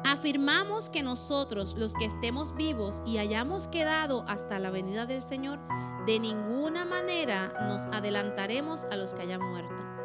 Afirmamos 0.03 0.89
que 0.89 1.03
nosotros, 1.03 1.75
los 1.77 1.93
que 1.93 2.05
estemos 2.05 2.55
vivos 2.55 3.03
y 3.05 3.19
hayamos 3.19 3.67
quedado 3.67 4.25
hasta 4.27 4.57
la 4.57 4.71
venida 4.71 5.05
del 5.05 5.21
Señor, 5.21 5.59
de 6.07 6.19
ninguna 6.19 6.83
manera 6.83 7.53
nos 7.67 7.85
adelantaremos 7.95 8.85
a 8.85 8.95
los 8.95 9.13
que 9.13 9.21
hayan 9.21 9.41
muerto 9.41 9.96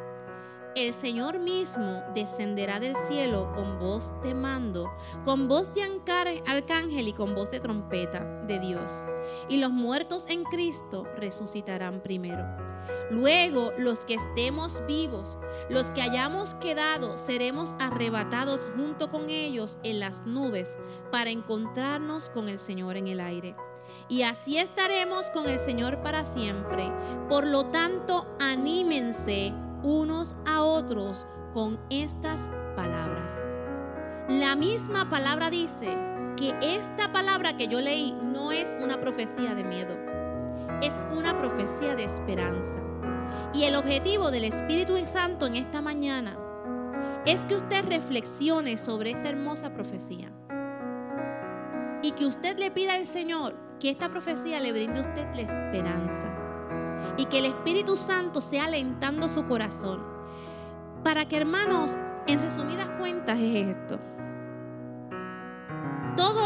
el 0.74 0.94
Señor 0.94 1.38
mismo 1.38 2.02
descenderá 2.14 2.80
del 2.80 2.96
cielo 2.96 3.50
con 3.54 3.78
voz 3.78 4.14
de 4.22 4.34
mando, 4.34 4.90
con 5.24 5.48
voz 5.48 5.72
de 5.74 5.82
arcángel 6.46 7.08
y 7.08 7.12
con 7.12 7.34
voz 7.34 7.50
de 7.50 7.60
trompeta 7.60 8.24
de 8.42 8.58
Dios. 8.58 9.04
Y 9.48 9.58
los 9.58 9.70
muertos 9.70 10.26
en 10.28 10.44
Cristo 10.44 11.06
resucitarán 11.16 12.00
primero. 12.02 12.44
Luego 13.10 13.72
los 13.76 14.04
que 14.04 14.14
estemos 14.14 14.80
vivos, 14.86 15.36
los 15.68 15.90
que 15.90 16.02
hayamos 16.02 16.54
quedado, 16.54 17.18
seremos 17.18 17.74
arrebatados 17.78 18.66
junto 18.74 19.10
con 19.10 19.28
ellos 19.28 19.78
en 19.82 20.00
las 20.00 20.24
nubes 20.24 20.78
para 21.10 21.30
encontrarnos 21.30 22.30
con 22.30 22.48
el 22.48 22.58
Señor 22.58 22.96
en 22.96 23.08
el 23.08 23.20
aire. 23.20 23.54
Y 24.08 24.22
así 24.22 24.58
estaremos 24.58 25.30
con 25.30 25.48
el 25.48 25.58
Señor 25.58 26.02
para 26.02 26.24
siempre. 26.24 26.90
Por 27.28 27.46
lo 27.46 27.66
tanto, 27.66 28.26
anímense 28.40 29.52
unos 29.82 30.36
a 30.46 30.62
otros 30.62 31.26
con 31.52 31.80
estas 31.90 32.50
palabras. 32.76 33.42
La 34.28 34.56
misma 34.56 35.08
palabra 35.08 35.50
dice 35.50 35.96
que 36.36 36.54
esta 36.62 37.12
palabra 37.12 37.56
que 37.56 37.68
yo 37.68 37.80
leí 37.80 38.12
no 38.12 38.52
es 38.52 38.74
una 38.80 39.00
profecía 39.00 39.54
de 39.54 39.64
miedo, 39.64 39.96
es 40.82 41.04
una 41.14 41.38
profecía 41.38 41.94
de 41.94 42.04
esperanza. 42.04 42.80
Y 43.54 43.64
el 43.64 43.76
objetivo 43.76 44.30
del 44.30 44.44
Espíritu 44.44 44.96
Santo 45.06 45.46
en 45.46 45.56
esta 45.56 45.82
mañana 45.82 46.38
es 47.26 47.46
que 47.46 47.56
usted 47.56 47.84
reflexione 47.86 48.76
sobre 48.76 49.10
esta 49.10 49.28
hermosa 49.28 49.72
profecía. 49.74 50.32
Y 52.02 52.12
que 52.12 52.26
usted 52.26 52.58
le 52.58 52.70
pida 52.70 52.94
al 52.94 53.06
Señor 53.06 53.56
que 53.78 53.90
esta 53.90 54.08
profecía 54.08 54.60
le 54.60 54.72
brinde 54.72 54.98
a 54.98 55.02
usted 55.02 55.26
la 55.34 55.42
esperanza 55.42 56.41
y 57.16 57.26
que 57.26 57.38
el 57.38 57.46
Espíritu 57.46 57.96
Santo 57.96 58.40
sea 58.40 58.64
alentando 58.64 59.28
su 59.28 59.44
corazón. 59.44 60.02
Para 61.04 61.26
que, 61.26 61.36
hermanos, 61.36 61.96
en 62.26 62.40
resumidas 62.40 62.90
cuentas 62.98 63.38
es 63.38 63.76
esto. 63.76 63.98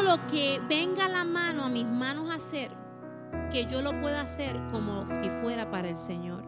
lo 0.07 0.25
que 0.29 0.61
venga 0.69 1.07
a 1.07 1.09
la 1.09 1.25
mano, 1.25 1.65
a 1.65 1.69
mis 1.69 1.87
manos 1.87 2.31
hacer, 2.31 2.71
que 3.51 3.67
yo 3.67 3.83
lo 3.83 4.01
pueda 4.01 4.21
hacer 4.21 4.57
como 4.71 5.05
si 5.09 5.29
fuera 5.31 5.69
para 5.69 5.89
el 5.89 5.99
Señor. 5.99 6.45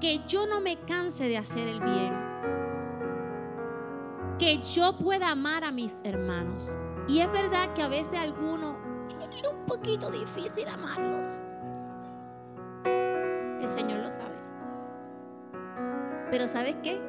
Que 0.00 0.20
yo 0.26 0.46
no 0.46 0.60
me 0.60 0.78
canse 0.80 1.28
de 1.28 1.38
hacer 1.38 1.68
el 1.68 1.80
bien. 1.80 2.12
Que 4.38 4.58
yo 4.58 4.98
pueda 4.98 5.30
amar 5.30 5.62
a 5.62 5.70
mis 5.70 6.00
hermanos. 6.02 6.76
Y 7.06 7.20
es 7.20 7.30
verdad 7.30 7.72
que 7.74 7.82
a 7.82 7.88
veces 7.88 8.18
a 8.18 8.22
algunos 8.22 8.76
es 9.30 9.48
un 9.48 9.64
poquito 9.66 10.10
difícil 10.10 10.66
amarlos. 10.66 11.40
Pero 16.30 16.48
¿sabes 16.48 16.76
qué? 16.82 17.00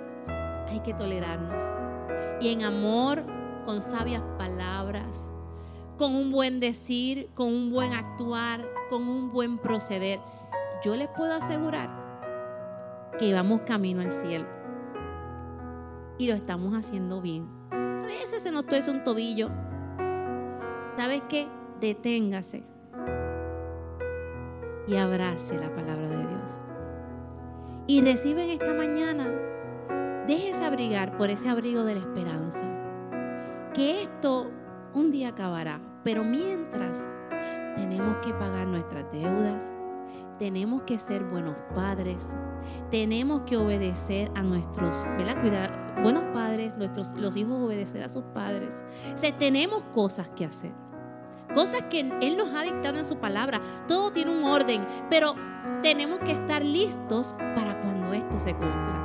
Hay 0.67 0.79
que 0.79 0.93
tolerarnos. 0.93 1.63
Y 2.39 2.53
en 2.53 2.63
amor, 2.63 3.23
con 3.65 3.81
sabias 3.81 4.23
palabras, 4.37 5.29
con 5.97 6.15
un 6.15 6.31
buen 6.31 6.59
decir, 6.59 7.29
con 7.35 7.47
un 7.47 7.71
buen 7.71 7.93
actuar, 7.93 8.65
con 8.89 9.07
un 9.07 9.31
buen 9.31 9.57
proceder, 9.57 10.19
yo 10.83 10.95
les 10.95 11.07
puedo 11.09 11.33
asegurar 11.33 11.89
que 13.19 13.33
vamos 13.33 13.61
camino 13.61 14.01
al 14.01 14.11
cielo. 14.11 14.47
Y 16.17 16.27
lo 16.27 16.33
estamos 16.33 16.75
haciendo 16.75 17.21
bien. 17.21 17.47
A 17.71 18.05
veces 18.05 18.41
se 18.41 18.51
nos 18.51 18.65
tuerce 18.65 18.89
un 18.91 19.03
tobillo. 19.03 19.49
¿Sabes 20.97 21.21
qué? 21.29 21.47
Deténgase 21.79 22.63
y 24.87 24.95
abrace 24.95 25.57
la 25.57 25.73
palabra 25.73 26.09
de 26.09 26.27
Dios. 26.27 26.59
Y 27.91 27.99
reciben 27.99 28.49
esta 28.49 28.73
mañana, 28.73 29.27
déjese 30.25 30.63
abrigar 30.63 31.17
por 31.17 31.29
ese 31.29 31.49
abrigo 31.49 31.83
de 31.83 31.95
la 31.95 31.99
esperanza. 31.99 32.63
Que 33.73 34.03
esto 34.03 34.49
un 34.93 35.11
día 35.11 35.27
acabará 35.27 35.81
pero 36.01 36.23
mientras 36.23 37.09
tenemos 37.75 38.15
que 38.25 38.33
pagar 38.33 38.65
nuestras 38.65 39.11
deudas, 39.11 39.75
tenemos 40.39 40.83
que 40.83 40.97
ser 40.97 41.25
buenos 41.25 41.57
padres, 41.75 42.33
tenemos 42.89 43.41
que 43.41 43.57
obedecer 43.57 44.31
a 44.35 44.41
nuestros. 44.41 45.05
Cuidar, 45.41 46.01
buenos 46.01 46.23
padres, 46.33 46.77
nuestros, 46.77 47.11
los 47.17 47.35
hijos 47.35 47.61
obedecer 47.61 48.03
a 48.03 48.09
sus 48.09 48.23
padres. 48.33 48.85
Tenemos 49.37 49.83
cosas 49.83 50.31
que 50.31 50.45
hacer, 50.45 50.71
cosas 51.53 51.83
que 51.89 51.99
Él 52.21 52.37
nos 52.37 52.53
ha 52.53 52.63
dictado 52.63 52.97
en 52.97 53.05
su 53.05 53.17
palabra. 53.17 53.61
Todo 53.87 54.11
tiene 54.11 54.31
un 54.31 54.43
orden, 54.43 54.85
pero 55.09 55.35
tenemos 55.81 56.19
que 56.19 56.31
estar 56.31 56.63
listos 56.63 57.33
para 57.55 57.79
cuando 57.79 58.13
este 58.13 58.39
se 58.39 58.53
cumpla. 58.53 59.01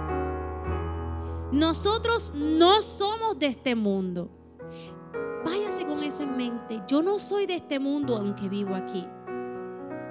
Nosotros 1.53 2.33
no 2.35 2.83
somos 2.83 3.39
de 3.39 3.47
este 3.47 3.75
mundo. 3.75 4.29
Váyase 5.45 5.87
con 5.87 6.03
eso 6.03 6.23
en 6.25 6.37
mente. 6.37 6.83
Yo 6.89 7.03
no 7.03 7.19
soy 7.19 7.47
de 7.47 7.55
este 7.55 7.79
mundo 7.79 8.17
aunque 8.17 8.49
vivo 8.49 8.75
aquí. 8.75 9.07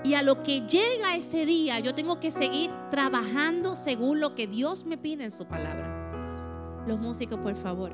Y 0.03 0.13
a 0.13 0.21
lo 0.21 0.43
que 0.43 0.61
llega 0.61 1.15
ese 1.15 1.45
día, 1.45 1.79
yo 1.79 1.95
tengo 1.95 2.19
que 2.19 2.31
seguir 2.31 2.69
trabajando 2.91 3.75
según 3.75 4.19
lo 4.19 4.35
que 4.35 4.47
Dios 4.47 4.85
me 4.85 4.97
pide 4.97 5.23
en 5.23 5.31
su 5.31 5.45
palabra. 5.45 6.83
Los 6.87 6.99
músicos, 6.99 7.39
por 7.39 7.55
favor. 7.55 7.91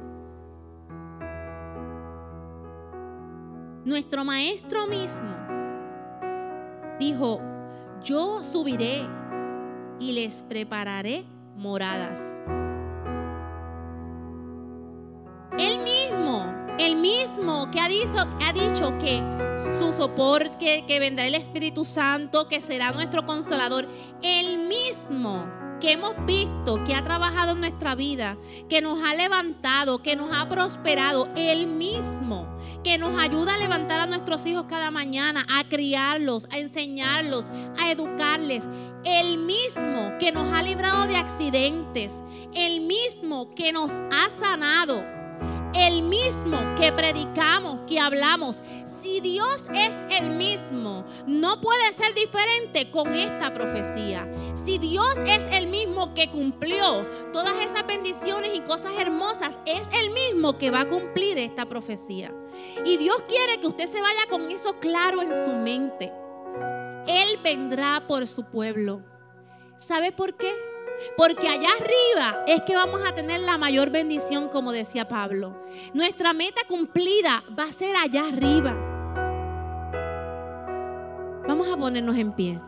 Nuestro 3.85 4.23
maestro 4.23 4.87
mismo 4.87 5.35
dijo, 6.99 7.41
yo 8.03 8.43
subiré 8.43 9.01
y 9.99 10.11
les 10.13 10.35
prepararé 10.43 11.25
moradas. 11.55 12.35
Él 15.57 15.79
mismo 15.79 16.61
el 16.81 16.95
mismo 16.95 17.69
que 17.69 17.79
ha 17.79 17.87
dicho, 17.87 18.17
ha 18.17 18.53
dicho 18.53 18.97
que 18.97 19.21
su 19.79 19.93
soporte, 19.93 20.83
que, 20.87 20.99
vendrá 20.99 21.27
el 21.27 21.35
Espíritu 21.35 21.85
Santo, 21.85 22.47
que 22.47 22.59
será 22.59 22.91
nuestro 22.91 23.23
consolador. 23.23 23.87
El 24.23 24.67
mismo 24.67 25.45
que 25.81 25.93
hemos 25.93 26.13
visto, 26.25 26.83
que 26.85 26.93
ha 26.95 27.03
trabajado 27.03 27.53
en 27.53 27.59
nuestra 27.59 27.95
vida, 27.95 28.37
que 28.69 28.81
nos 28.81 29.03
ha 29.03 29.15
levantado, 29.15 30.01
que 30.01 30.15
nos 30.15 30.31
ha 30.31 30.47
prosperado, 30.47 31.27
el 31.35 31.67
mismo 31.67 32.47
que 32.83 32.97
nos 32.97 33.19
ayuda 33.19 33.55
a 33.55 33.57
levantar 33.57 33.99
a 33.99 34.05
nuestros 34.05 34.45
hijos 34.45 34.65
cada 34.69 34.91
mañana, 34.91 35.45
a 35.49 35.63
criarlos, 35.63 36.47
a 36.51 36.59
enseñarlos, 36.59 37.47
a 37.79 37.91
educarles, 37.91 38.69
el 39.03 39.39
mismo 39.39 40.13
que 40.19 40.31
nos 40.31 40.53
ha 40.53 40.61
librado 40.61 41.07
de 41.07 41.17
accidentes, 41.17 42.23
el 42.53 42.81
mismo 42.81 43.53
que 43.55 43.73
nos 43.73 43.91
ha 44.11 44.29
sanado 44.29 45.20
el 45.81 46.03
mismo 46.03 46.59
que 46.75 46.91
predicamos, 46.91 47.81
que 47.87 47.99
hablamos, 47.99 48.61
si 48.85 49.19
Dios 49.19 49.67
es 49.73 50.03
el 50.09 50.29
mismo, 50.29 51.03
no 51.25 51.59
puede 51.59 51.91
ser 51.91 52.13
diferente 52.13 52.91
con 52.91 53.13
esta 53.13 53.53
profecía. 53.53 54.31
Si 54.55 54.77
Dios 54.77 55.17
es 55.25 55.47
el 55.51 55.67
mismo 55.67 56.13
que 56.13 56.29
cumplió 56.29 57.07
todas 57.33 57.55
esas 57.65 57.85
bendiciones 57.87 58.51
y 58.55 58.61
cosas 58.61 58.91
hermosas, 58.99 59.59
es 59.65 59.89
el 59.99 60.11
mismo 60.11 60.57
que 60.57 60.69
va 60.69 60.81
a 60.81 60.87
cumplir 60.87 61.37
esta 61.39 61.67
profecía. 61.67 62.31
Y 62.85 62.97
Dios 62.97 63.17
quiere 63.27 63.59
que 63.59 63.67
usted 63.67 63.87
se 63.87 64.01
vaya 64.01 64.27
con 64.29 64.51
eso 64.51 64.79
claro 64.79 65.21
en 65.21 65.33
su 65.33 65.53
mente. 65.53 66.13
Él 67.07 67.39
vendrá 67.43 68.05
por 68.07 68.27
su 68.27 68.45
pueblo. 68.51 69.01
¿Sabe 69.77 70.11
por 70.11 70.37
qué? 70.37 70.53
Porque 71.17 71.47
allá 71.47 71.69
arriba 71.79 72.43
es 72.47 72.61
que 72.63 72.75
vamos 72.75 73.01
a 73.05 73.13
tener 73.13 73.41
la 73.41 73.57
mayor 73.57 73.89
bendición, 73.89 74.49
como 74.49 74.71
decía 74.71 75.07
Pablo. 75.07 75.63
Nuestra 75.93 76.33
meta 76.33 76.61
cumplida 76.67 77.43
va 77.57 77.65
a 77.65 77.73
ser 77.73 77.95
allá 77.95 78.27
arriba. 78.27 78.75
Vamos 81.47 81.67
a 81.67 81.77
ponernos 81.77 82.15
en 82.17 82.31
pie. 82.33 82.59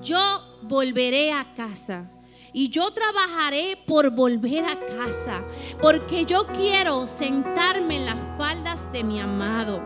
Yo 0.00 0.18
volveré 0.62 1.32
a 1.32 1.52
casa 1.54 2.10
y 2.56 2.70
yo 2.70 2.90
trabajaré 2.90 3.76
por 3.86 4.08
volver 4.08 4.64
a 4.64 4.76
casa, 4.76 5.44
porque 5.82 6.24
yo 6.24 6.46
quiero 6.46 7.06
sentarme 7.06 7.98
en 7.98 8.06
las 8.06 8.18
faldas 8.38 8.90
de 8.92 9.04
mi 9.04 9.20
amado. 9.20 9.82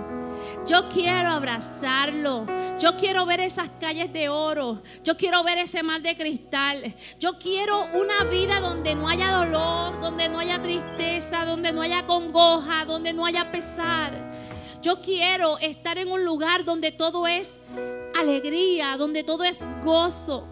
Yo 0.64 0.88
quiero 0.88 1.30
abrazarlo. 1.30 2.46
Yo 2.78 2.96
quiero 2.96 3.26
ver 3.26 3.40
esas 3.40 3.70
calles 3.80 4.12
de 4.12 4.28
oro. 4.28 4.80
Yo 5.02 5.16
quiero 5.16 5.42
ver 5.42 5.58
ese 5.58 5.82
mar 5.82 6.00
de 6.00 6.16
cristal. 6.16 6.94
Yo 7.18 7.40
quiero 7.40 7.86
una 7.92 8.22
vida 8.30 8.60
donde 8.60 8.94
no 8.94 9.08
haya 9.08 9.32
dolor, 9.32 10.00
donde 10.00 10.28
no 10.28 10.38
haya 10.38 10.62
tristeza, 10.62 11.44
donde 11.44 11.72
no 11.72 11.82
haya 11.82 12.06
congoja, 12.06 12.84
donde 12.84 13.12
no 13.12 13.26
haya 13.26 13.50
pesar. 13.50 14.12
Yo 14.80 15.02
quiero 15.02 15.58
estar 15.58 15.98
en 15.98 16.12
un 16.12 16.24
lugar 16.24 16.64
donde 16.64 16.92
todo 16.92 17.26
es 17.26 17.62
alegría, 18.16 18.96
donde 18.96 19.24
todo 19.24 19.42
es 19.42 19.66
gozo. 19.82 20.46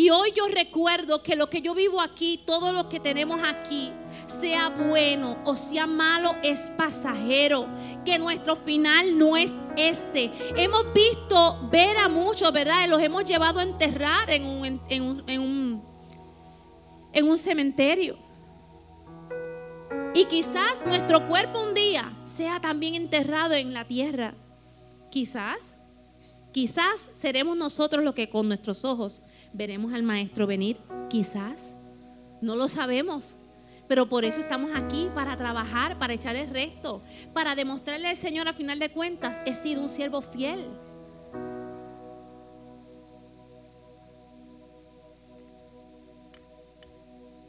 Y 0.00 0.08
hoy 0.08 0.32
yo 0.34 0.48
recuerdo 0.48 1.22
que 1.22 1.36
lo 1.36 1.50
que 1.50 1.60
yo 1.60 1.74
vivo 1.74 2.00
aquí, 2.00 2.40
todo 2.46 2.72
lo 2.72 2.88
que 2.88 2.98
tenemos 2.98 3.38
aquí, 3.46 3.92
sea 4.26 4.70
bueno 4.70 5.36
o 5.44 5.58
sea 5.58 5.86
malo, 5.86 6.34
es 6.42 6.70
pasajero. 6.74 7.68
Que 8.02 8.18
nuestro 8.18 8.56
final 8.56 9.18
no 9.18 9.36
es 9.36 9.60
este. 9.76 10.30
Hemos 10.56 10.90
visto 10.94 11.68
ver 11.70 11.98
a 11.98 12.08
muchos, 12.08 12.50
¿verdad? 12.50 12.88
Los 12.88 13.02
hemos 13.02 13.26
llevado 13.26 13.60
a 13.60 13.62
enterrar 13.62 14.30
en 14.30 14.46
un, 14.46 14.80
en 14.88 15.02
un, 15.02 15.22
en 15.26 15.40
un, 15.42 15.84
en 17.12 17.28
un 17.28 17.36
cementerio. 17.36 18.16
Y 20.14 20.24
quizás 20.24 20.80
nuestro 20.86 21.28
cuerpo 21.28 21.62
un 21.62 21.74
día 21.74 22.10
sea 22.24 22.58
también 22.58 22.94
enterrado 22.94 23.52
en 23.52 23.74
la 23.74 23.84
tierra. 23.84 24.32
Quizás. 25.10 25.74
Quizás 26.52 27.10
seremos 27.12 27.56
nosotros 27.56 28.02
los 28.02 28.14
que 28.14 28.28
con 28.28 28.48
nuestros 28.48 28.84
ojos 28.84 29.22
veremos 29.52 29.92
al 29.92 30.02
Maestro 30.02 30.46
venir. 30.46 30.78
Quizás. 31.08 31.76
No 32.40 32.56
lo 32.56 32.68
sabemos. 32.68 33.36
Pero 33.86 34.08
por 34.08 34.24
eso 34.24 34.40
estamos 34.40 34.70
aquí, 34.74 35.10
para 35.14 35.36
trabajar, 35.36 35.98
para 35.98 36.12
echar 36.12 36.36
el 36.36 36.48
resto, 36.48 37.02
para 37.32 37.54
demostrarle 37.54 38.08
al 38.08 38.16
Señor 38.16 38.48
a 38.48 38.52
final 38.52 38.78
de 38.78 38.92
cuentas, 38.92 39.40
he 39.46 39.54
sido 39.54 39.82
un 39.82 39.88
siervo 39.88 40.22
fiel. 40.22 40.64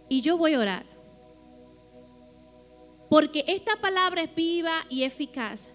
Y 0.10 0.22
yo 0.22 0.38
voy 0.38 0.56
a 0.56 0.60
orar. 0.60 0.86
Porque 3.10 3.44
esta 3.48 3.76
palabra 3.80 4.24
es 4.24 4.34
viva 4.34 4.86
y 4.90 5.04
eficaz 5.04 5.70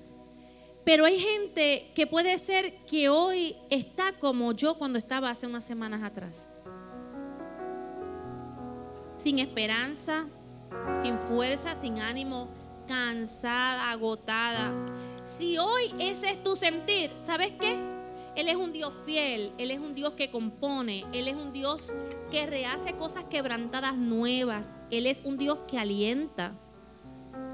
pero 0.87 1.05
hay 1.05 1.19
gente 1.19 1.91
que 1.97 2.07
puede 2.07 2.39
ser 2.39 2.77
que 2.85 3.09
hoy 3.09 3.57
está 3.71 4.13
como 4.13 4.53
yo 4.53 4.79
cuando 4.79 5.01
estaba 5.01 5.31
hace 5.31 5.45
unas 5.45 5.65
semanas 5.65 6.05
atrás. 6.05 6.49
Sin 9.17 9.41
esperanza, 9.41 10.29
sin 11.03 11.19
fuerza, 11.19 11.75
sin 11.75 11.99
ánimo, 11.99 12.49
cansada, 12.87 13.91
agotada. 13.91 14.73
Si 15.25 15.59
hoy 15.59 15.93
ese 15.99 16.31
es 16.31 16.41
tu 16.41 16.55
sentir, 16.55 17.11
¿sabes 17.17 17.51
qué? 17.59 17.77
Él 18.37 18.49
es 18.49 18.55
un 18.55 18.73
Dios 18.73 18.95
fiel, 19.05 19.53
Él 19.59 19.73
es 19.73 19.81
un 19.81 19.97
Dios 19.97 20.13
que 20.13 20.31
compone, 20.31 21.05
Él 21.13 21.27
es 21.27 21.35
un 21.35 21.53
Dios 21.53 21.93
que 22.31 22.47
rehace 22.47 22.95
cosas 22.95 23.25
quebrantadas 23.25 23.97
nuevas, 23.97 24.77
Él 24.93 25.07
es 25.07 25.23
un 25.25 25.37
Dios 25.37 25.59
que 25.67 25.81
alienta. 25.81 26.57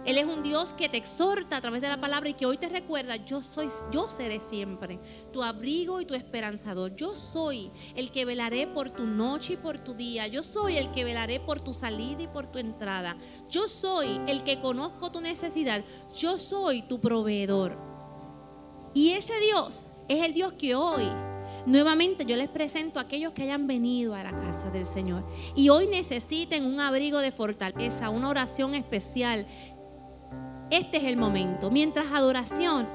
Él 0.05 0.18
es 0.18 0.24
un 0.24 0.42
Dios 0.42 0.74
que 0.74 0.88
te 0.88 0.96
exhorta 0.96 1.57
a 1.57 1.61
través 1.61 1.80
de 1.80 1.88
la 1.88 2.00
palabra 2.00 2.28
y 2.28 2.34
que 2.34 2.44
hoy 2.44 2.59
te 2.59 2.68
recuerda, 2.68 3.16
yo 3.16 3.42
soy, 3.42 3.68
yo 3.92 4.09
seré 4.09 4.40
siempre 4.40 4.98
tu 5.32 5.42
abrigo 5.42 6.00
y 6.00 6.07
tu 6.07 6.14
esperanzador. 6.14 6.96
Yo 6.96 7.14
soy 7.14 7.70
el 7.94 8.11
que 8.11 8.24
velaré 8.24 8.66
por 8.66 8.90
tu 8.90 9.07
noche 9.07 9.55
y 9.55 9.57
por 9.57 9.78
tu 9.78 9.94
día. 9.94 10.26
Yo 10.26 10.42
soy 10.42 10.76
el 10.76 10.90
que 10.90 11.05
velaré 11.05 11.38
por 11.38 11.61
tu 11.61 11.72
salida 11.72 12.22
y 12.22 12.26
por 12.26 12.48
tu 12.48 12.59
entrada. 12.59 13.16
Yo 13.48 13.68
soy 13.68 14.20
el 14.26 14.42
que 14.42 14.61
conozco 14.61 15.12
tu 15.12 15.20
necesidad. 15.20 15.84
Yo 16.18 16.36
soy 16.36 16.82
tu 16.82 17.00
proveedor. 17.00 17.78
Y 18.94 19.11
ese 19.11 19.38
Dios 19.38 19.86
es 20.09 20.22
el 20.24 20.34
Dios 20.34 20.55
que 20.55 20.74
hoy 20.74 21.09
Nuevamente 21.64 22.24
yo 22.24 22.36
les 22.36 22.48
presento 22.48 22.98
a 22.98 23.03
aquellos 23.03 23.32
que 23.32 23.42
hayan 23.42 23.68
venido 23.68 24.14
a 24.14 24.24
la 24.24 24.32
casa 24.32 24.70
del 24.70 24.84
Señor 24.84 25.24
y 25.55 25.68
hoy 25.68 25.86
necesiten 25.86 26.64
un 26.64 26.80
abrigo 26.80 27.18
de 27.18 27.30
fortaleza, 27.30 28.11
una 28.11 28.28
oración 28.28 28.74
especial. 28.74 29.46
Este 30.73 30.97
es 30.97 31.05
el 31.05 31.18
momento. 31.18 31.70
Mientras 31.70 32.11
adoración 32.12 32.89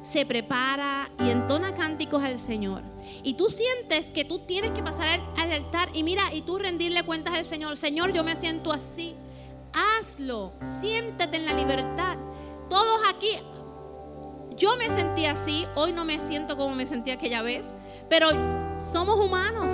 se 0.00 0.24
prepara 0.24 1.10
y 1.22 1.28
entona 1.28 1.74
cánticos 1.74 2.24
al 2.24 2.38
Señor. 2.38 2.82
Y 3.22 3.34
tú 3.34 3.50
sientes 3.50 4.10
que 4.10 4.24
tú 4.24 4.38
tienes 4.38 4.70
que 4.70 4.82
pasar 4.82 5.20
al 5.36 5.52
altar 5.52 5.90
y 5.92 6.04
mira, 6.04 6.32
y 6.32 6.40
tú 6.40 6.56
rendirle 6.56 7.02
cuentas 7.02 7.34
al 7.34 7.44
Señor. 7.44 7.76
Señor, 7.76 8.14
yo 8.14 8.24
me 8.24 8.34
siento 8.34 8.72
así. 8.72 9.14
Hazlo. 9.74 10.54
Siéntate 10.80 11.36
en 11.36 11.44
la 11.44 11.52
libertad. 11.52 12.16
Todos 12.70 13.00
aquí 13.14 13.28
yo 14.56 14.76
me 14.76 14.88
sentí 14.88 15.26
así, 15.26 15.66
hoy 15.74 15.92
no 15.92 16.06
me 16.06 16.18
siento 16.20 16.56
como 16.56 16.74
me 16.74 16.86
sentí 16.86 17.10
aquella 17.10 17.42
vez, 17.42 17.76
pero 18.08 18.30
somos 18.80 19.20
humanos. 19.20 19.70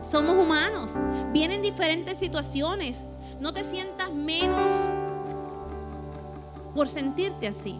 Somos 0.00 0.34
humanos. 0.34 0.92
Vienen 1.32 1.60
diferentes 1.60 2.18
situaciones. 2.18 3.04
No 3.38 3.52
te 3.52 3.64
sientas 3.64 4.12
menos 4.12 4.74
por 6.78 6.88
sentirte 6.88 7.48
así. 7.48 7.76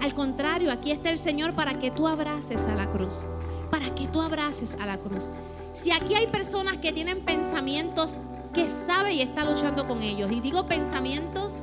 Al 0.00 0.14
contrario, 0.14 0.72
aquí 0.72 0.92
está 0.92 1.10
el 1.10 1.18
Señor 1.18 1.52
para 1.52 1.78
que 1.78 1.90
tú 1.90 2.08
abraces 2.08 2.66
a 2.66 2.74
la 2.74 2.88
cruz. 2.88 3.28
Para 3.70 3.94
que 3.94 4.08
tú 4.08 4.22
abraces 4.22 4.78
a 4.80 4.86
la 4.86 4.96
cruz. 4.96 5.28
Si 5.74 5.92
aquí 5.92 6.14
hay 6.14 6.26
personas 6.28 6.78
que 6.78 6.90
tienen 6.90 7.20
pensamientos 7.20 8.18
que 8.54 8.66
sabe 8.66 9.12
y 9.12 9.20
está 9.20 9.44
luchando 9.44 9.86
con 9.86 10.00
ellos, 10.00 10.32
y 10.32 10.40
digo 10.40 10.64
pensamientos 10.64 11.60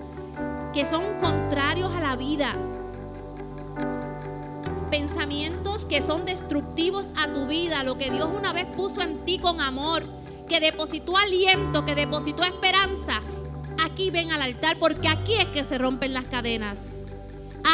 que 0.71 0.85
son 0.85 1.03
contrarios 1.19 1.91
a 1.95 2.01
la 2.01 2.15
vida, 2.15 2.53
pensamientos 4.91 5.87
que 5.87 6.03
son 6.03 6.25
destructivos 6.25 7.11
a 7.17 7.33
tu 7.33 7.47
vida, 7.47 7.81
lo 7.83 7.97
que 7.97 8.11
Dios 8.11 8.29
una 8.31 8.53
vez 8.53 8.67
puso 8.67 9.01
en 9.01 9.25
ti 9.25 9.39
con 9.39 9.61
amor, 9.61 10.03
que 10.47 10.59
depositó 10.59 11.17
aliento, 11.17 11.85
que 11.85 11.95
depositó 11.95 12.43
esperanza, 12.43 13.23
aquí 13.83 14.09
ven 14.11 14.31
al 14.31 14.41
altar 14.41 14.77
porque 14.79 15.07
aquí 15.07 15.33
es 15.35 15.45
que 15.45 15.65
se 15.65 15.77
rompen 15.77 16.13
las 16.13 16.25
cadenas. 16.25 16.91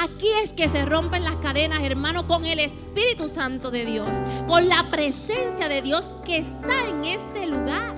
Aquí 0.04 0.28
es 0.41 0.54
que 0.54 0.70
se 0.70 0.86
rompen 0.86 1.26
las 1.26 1.36
cadenas, 1.36 1.84
hermano, 1.84 2.26
con 2.26 2.45
el 2.45 2.60
Espíritu 2.60 3.28
Santo 3.28 3.72
de 3.72 3.86
Dios, 3.86 4.18
con 4.47 4.70
la 4.70 4.84
presencia 4.84 5.68
de 5.68 5.82
Dios 5.82 6.14
que 6.26 6.38
está 6.38 6.88
en 6.88 7.04
este 7.04 7.45
lugar. 7.45 7.93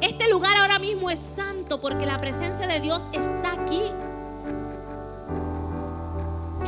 Este 0.00 0.30
lugar 0.30 0.56
ahora 0.56 0.78
mismo 0.78 1.10
es 1.10 1.18
santo 1.18 1.80
porque 1.80 2.06
la 2.06 2.20
presencia 2.20 2.68
de 2.68 2.80
Dios 2.80 3.08
está 3.12 3.54
aquí. 3.54 3.82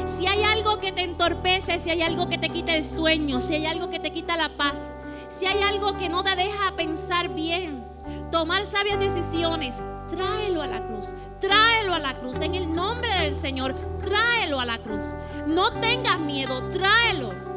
Si 0.06 0.26
hay 0.26 0.42
algo 0.42 0.80
que 0.80 0.90
te 0.90 1.02
entorpece, 1.02 1.78
si 1.78 1.90
hay 1.90 2.02
algo 2.02 2.28
que 2.28 2.38
te 2.38 2.48
quita 2.48 2.74
el 2.74 2.84
sueño, 2.84 3.40
si 3.40 3.54
hay 3.54 3.66
algo 3.66 3.90
que 3.90 4.00
te 4.00 4.10
quita 4.10 4.36
la 4.36 4.48
paz, 4.48 4.94
si 5.28 5.46
hay 5.46 5.62
algo 5.62 5.96
que 5.96 6.08
no 6.08 6.24
te 6.24 6.34
deja 6.34 6.74
pensar 6.76 7.28
bien, 7.28 7.84
tomar 8.30 8.66
sabias 8.66 8.98
decisiones, 9.00 9.82
tráelo 10.08 10.62
a 10.62 10.66
la 10.66 10.82
cruz, 10.82 11.14
tráelo 11.40 11.94
a 11.94 11.98
la 11.98 12.16
cruz. 12.18 12.40
En 12.40 12.54
el 12.54 12.72
nombre 12.72 13.14
del 13.20 13.34
Señor, 13.34 13.74
tráelo 14.02 14.60
a 14.60 14.64
la 14.64 14.78
cruz. 14.78 15.14
No 15.46 15.70
tengas 15.80 16.18
miedo, 16.20 16.68
tráelo. 16.70 17.47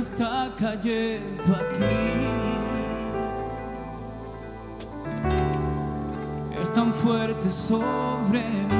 Está 0.00 0.50
cayendo 0.58 1.54
aquí. 1.54 1.84
Es 6.62 6.72
tan 6.72 6.92
fuerte 6.94 7.50
sobre 7.50 8.40
mí. 8.40 8.79